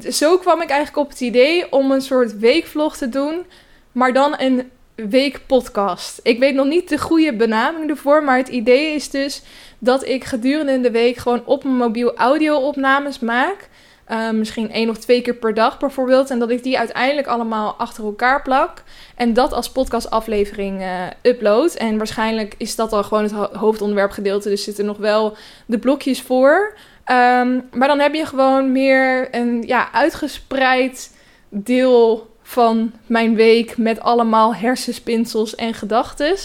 zo 0.10 0.38
kwam 0.38 0.62
ik 0.62 0.70
eigenlijk 0.70 1.06
op 1.06 1.10
het 1.10 1.22
idee 1.22 1.72
om 1.72 1.92
een 1.92 2.02
soort 2.02 2.38
weekvlog 2.38 2.98
te 2.98 3.10
doen. 3.10 3.46
Maar 3.92 4.14
dan 4.14 4.36
een 4.38 4.70
weekpodcast. 5.10 6.20
Ik 6.24 6.40
weet 6.40 6.56
nog 6.56 6.66
niet 6.66 6.90
de 6.90 6.98
goede 6.98 7.34
benaming 7.34 7.90
ervoor. 7.90 8.24
Maar 8.24 8.38
het 8.38 8.48
idee 8.48 8.94
is 8.94 9.10
dus 9.10 9.42
dat 9.80 10.08
ik 10.08 10.24
gedurende 10.24 10.82
de 10.82 10.92
week 10.92 11.18
gewoon 11.18 11.46
op 11.46 11.64
mijn 11.64 11.76
mobiel 11.76 12.16
audio-opnames 12.16 13.20
maak. 13.20 13.70
Uh, 14.12 14.30
misschien 14.30 14.72
één 14.72 14.90
of 14.90 14.98
twee 14.98 15.22
keer 15.22 15.36
per 15.36 15.54
dag 15.54 15.80
bijvoorbeeld. 15.80 16.30
En 16.30 16.40
dat 16.40 16.50
ik 16.50 16.64
die 16.64 16.78
uiteindelijk 16.78 17.28
allemaal 17.28 17.76
achter 17.78 18.04
elkaar 18.04 18.42
plak. 18.42 18.84
En 19.16 19.34
dat 19.34 19.54
als 19.54 19.72
podcastaflevering 19.72 20.82
uh, 20.82 21.04
upload. 21.22 21.74
En 21.74 21.98
waarschijnlijk 21.98 22.56
is 22.58 22.76
dat 22.76 22.94
al 22.94 23.04
gewoon 23.04 23.24
het 23.24 23.32
ho 23.32 23.48
hoofdonderwerpgedeelte. 23.54 24.50
Dus 24.50 24.64
zitten 24.64 24.86
nog 24.86 24.98
wel 24.98 25.38
de 25.66 25.78
blokjes 25.78 26.22
voor. 26.22 26.74
Um, 27.12 27.70
maar 27.74 27.88
dan 27.88 28.00
heb 28.00 28.14
je 28.14 28.26
gewoon 28.26 28.72
meer 28.72 29.36
een 29.36 29.64
ja, 29.68 29.92
uitgespreid 29.92 31.16
deel 31.50 32.30
van 32.50 32.92
mijn 33.06 33.36
week. 33.36 33.78
Met 33.78 34.00
allemaal 34.00 34.56
hersenspinsels 34.56 35.56
en 35.56 35.74
gedachten. 35.74 36.36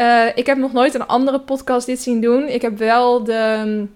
Uh, 0.00 0.26
ik 0.34 0.46
heb 0.46 0.58
nog 0.58 0.72
nooit 0.72 0.94
een 0.94 1.06
andere 1.06 1.40
podcast 1.40 1.86
dit 1.86 2.00
zien 2.00 2.20
doen. 2.20 2.48
Ik 2.48 2.62
heb 2.62 2.78
wel 2.78 3.24
de. 3.24 3.86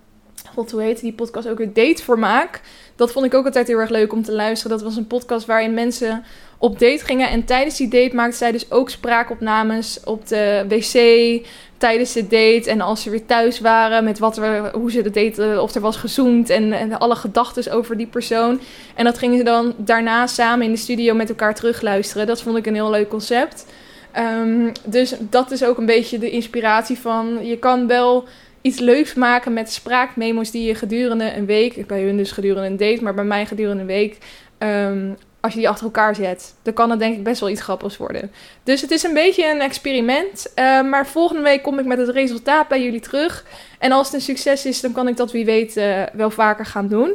God, 0.55 0.71
hoe 0.71 0.83
heet 0.83 1.01
die 1.01 1.13
podcast 1.13 1.49
ook? 1.49 1.61
Een 1.61 1.73
date 1.73 2.03
voor 2.03 2.19
maak 2.19 2.61
dat 2.97 3.13
vond 3.13 3.27
ik 3.27 3.35
ook 3.35 3.45
altijd 3.45 3.67
heel 3.67 3.79
erg 3.79 3.91
leuk 3.91 4.13
om 4.13 4.23
te 4.23 4.33
luisteren. 4.33 4.77
Dat 4.77 4.87
was 4.87 4.97
een 4.97 5.07
podcast 5.07 5.47
waarin 5.47 5.75
mensen 5.75 6.25
op 6.59 6.79
date 6.79 7.05
gingen. 7.05 7.29
En 7.29 7.45
tijdens 7.45 7.77
die 7.77 7.89
date 7.89 8.15
maakten 8.15 8.39
zij 8.39 8.53
dus 8.53 8.71
ook 8.71 8.91
spraakopnames 8.91 10.01
op 10.05 10.29
de 10.29 10.65
wc 10.69 11.47
tijdens 11.83 12.13
de 12.13 12.23
date. 12.23 12.71
En 12.71 12.81
als 12.81 13.03
ze 13.03 13.11
weer 13.11 13.27
thuis 13.27 13.61
waren 13.61 14.05
met 14.05 14.19
wat 14.19 14.37
er, 14.37 14.71
hoe 14.75 14.91
ze 14.91 15.03
de 15.03 15.11
date, 15.11 15.61
of 15.61 15.75
er 15.75 15.81
was 15.81 15.97
gezoend 15.97 16.51
en, 16.51 16.73
en 16.73 16.99
alle 16.99 17.15
gedachten 17.15 17.73
over 17.73 17.97
die 17.97 18.07
persoon. 18.07 18.61
En 18.95 19.05
dat 19.05 19.19
gingen 19.19 19.39
ze 19.39 19.45
dan 19.45 19.75
daarna 19.77 20.27
samen 20.27 20.67
in 20.67 20.73
de 20.73 20.79
studio 20.79 21.15
met 21.15 21.29
elkaar 21.29 21.55
terugluisteren. 21.55 22.27
Dat 22.27 22.43
vond 22.43 22.57
ik 22.57 22.67
een 22.67 22.75
heel 22.75 22.91
leuk 22.91 23.09
concept. 23.09 23.67
Um, 24.19 24.73
dus 24.85 25.15
dat 25.19 25.51
is 25.51 25.65
ook 25.65 25.79
een 25.79 25.87
beetje 25.87 26.19
de 26.19 26.31
inspiratie 26.31 26.99
van. 26.99 27.47
Je 27.47 27.59
kan 27.59 27.87
wel 27.87 28.25
iets 28.61 28.79
leuks 28.79 29.15
maken 29.15 29.53
met 29.53 29.73
spraakmemo's 29.73 30.51
die 30.51 30.67
je 30.67 30.75
gedurende 30.75 31.37
een 31.37 31.47
week, 31.47 31.87
bij 31.87 32.03
hun 32.03 32.17
dus 32.17 32.33
gedurende 32.33 32.69
een 32.69 32.77
date, 32.77 33.03
maar 33.03 33.15
bij 33.15 33.25
mij 33.25 33.47
gedurende 33.47 33.81
een 33.81 33.87
week, 33.87 34.19
um, 34.59 35.17
als 35.43 35.53
je 35.53 35.59
die 35.59 35.69
achter 35.69 35.85
elkaar 35.85 36.15
zet, 36.15 36.55
dan 36.63 36.73
kan 36.73 36.91
het 36.91 36.99
denk 36.99 37.17
ik 37.17 37.25
best 37.25 37.41
wel 37.41 37.49
iets 37.51 37.61
grappigs 37.61 37.97
worden. 37.97 38.33
Dus 38.63 38.81
het 38.81 38.91
is 38.91 39.03
een 39.03 39.15
beetje 39.15 39.51
een 39.51 39.61
experiment. 39.61 40.53
Uh, 40.57 40.83
maar 40.83 41.07
volgende 41.07 41.43
week 41.43 41.63
kom 41.63 41.79
ik 41.79 41.85
met 41.85 41.99
het 41.99 42.09
resultaat 42.09 42.69
bij 42.69 42.83
jullie 42.83 43.01
terug. 43.01 43.45
En 43.79 43.93
als 43.93 44.07
het 44.07 44.15
een 44.15 44.21
succes 44.21 44.67
is, 44.67 44.81
dan 44.81 44.93
kan 44.93 45.09
ik 45.09 45.17
dat 45.17 45.33
wie 45.33 45.45
weet 45.45 45.77
uh, 45.77 46.03
wel 46.13 46.31
vaker 46.31 46.67
gaan 46.67 46.89
doen. 46.89 47.15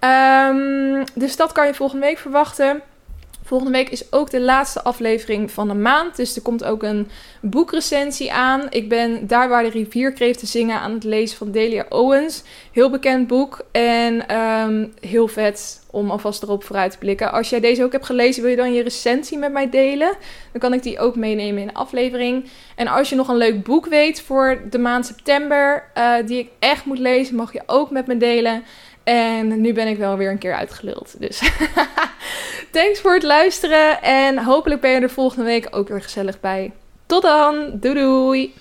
Um, 0.00 1.04
dus 1.14 1.36
dat 1.36 1.52
kan 1.52 1.66
je 1.66 1.74
volgende 1.74 2.06
week 2.06 2.18
verwachten. 2.18 2.82
Volgende 3.46 3.72
week 3.72 3.88
is 3.88 4.12
ook 4.12 4.30
de 4.30 4.40
laatste 4.40 4.82
aflevering 4.82 5.50
van 5.50 5.68
de 5.68 5.74
maand. 5.74 6.16
Dus 6.16 6.36
er 6.36 6.42
komt 6.42 6.64
ook 6.64 6.82
een 6.82 7.08
boekrecensie 7.40 8.32
aan. 8.32 8.66
Ik 8.70 8.88
ben 8.88 9.26
Daar 9.26 9.48
waar 9.48 9.62
de 9.62 9.70
rivierkreeften 9.70 10.46
zingen 10.46 10.80
aan 10.80 10.92
het 10.92 11.04
lezen 11.04 11.38
van 11.38 11.50
Delia 11.50 11.86
Owens. 11.88 12.42
Heel 12.72 12.90
bekend 12.90 13.26
boek 13.26 13.64
en 13.72 14.36
um, 14.36 14.92
heel 15.00 15.28
vet 15.28 15.84
om 15.90 16.10
alvast 16.10 16.42
erop 16.42 16.64
vooruit 16.64 16.90
te 16.90 16.98
blikken. 16.98 17.32
Als 17.32 17.50
jij 17.50 17.60
deze 17.60 17.84
ook 17.84 17.92
hebt 17.92 18.06
gelezen, 18.06 18.42
wil 18.42 18.50
je 18.50 18.56
dan 18.56 18.72
je 18.72 18.82
recensie 18.82 19.38
met 19.38 19.52
mij 19.52 19.70
delen? 19.70 20.16
Dan 20.52 20.60
kan 20.60 20.72
ik 20.72 20.82
die 20.82 20.98
ook 20.98 21.16
meenemen 21.16 21.60
in 21.60 21.66
de 21.66 21.74
aflevering. 21.74 22.48
En 22.76 22.86
als 22.86 23.08
je 23.08 23.16
nog 23.16 23.28
een 23.28 23.36
leuk 23.36 23.64
boek 23.64 23.86
weet 23.86 24.20
voor 24.22 24.62
de 24.70 24.78
maand 24.78 25.06
september, 25.06 25.90
uh, 25.98 26.14
die 26.26 26.38
ik 26.38 26.48
echt 26.58 26.84
moet 26.84 26.98
lezen, 26.98 27.36
mag 27.36 27.52
je 27.52 27.62
ook 27.66 27.90
met 27.90 28.06
me 28.06 28.16
delen. 28.16 28.64
En 29.04 29.60
nu 29.60 29.72
ben 29.72 29.88
ik 29.88 29.98
wel 29.98 30.16
weer 30.16 30.30
een 30.30 30.38
keer 30.38 30.54
uitgeluld. 30.54 31.14
Dus 31.18 31.38
thanks 32.72 33.00
voor 33.00 33.14
het 33.14 33.22
luisteren. 33.22 34.02
En 34.02 34.38
hopelijk 34.38 34.80
ben 34.80 34.90
je 34.90 35.00
er 35.00 35.10
volgende 35.10 35.44
week 35.44 35.66
ook 35.70 35.88
weer 35.88 36.02
gezellig 36.02 36.40
bij. 36.40 36.72
Tot 37.06 37.22
dan. 37.22 37.70
Doei 37.80 37.94
doei. 37.94 38.54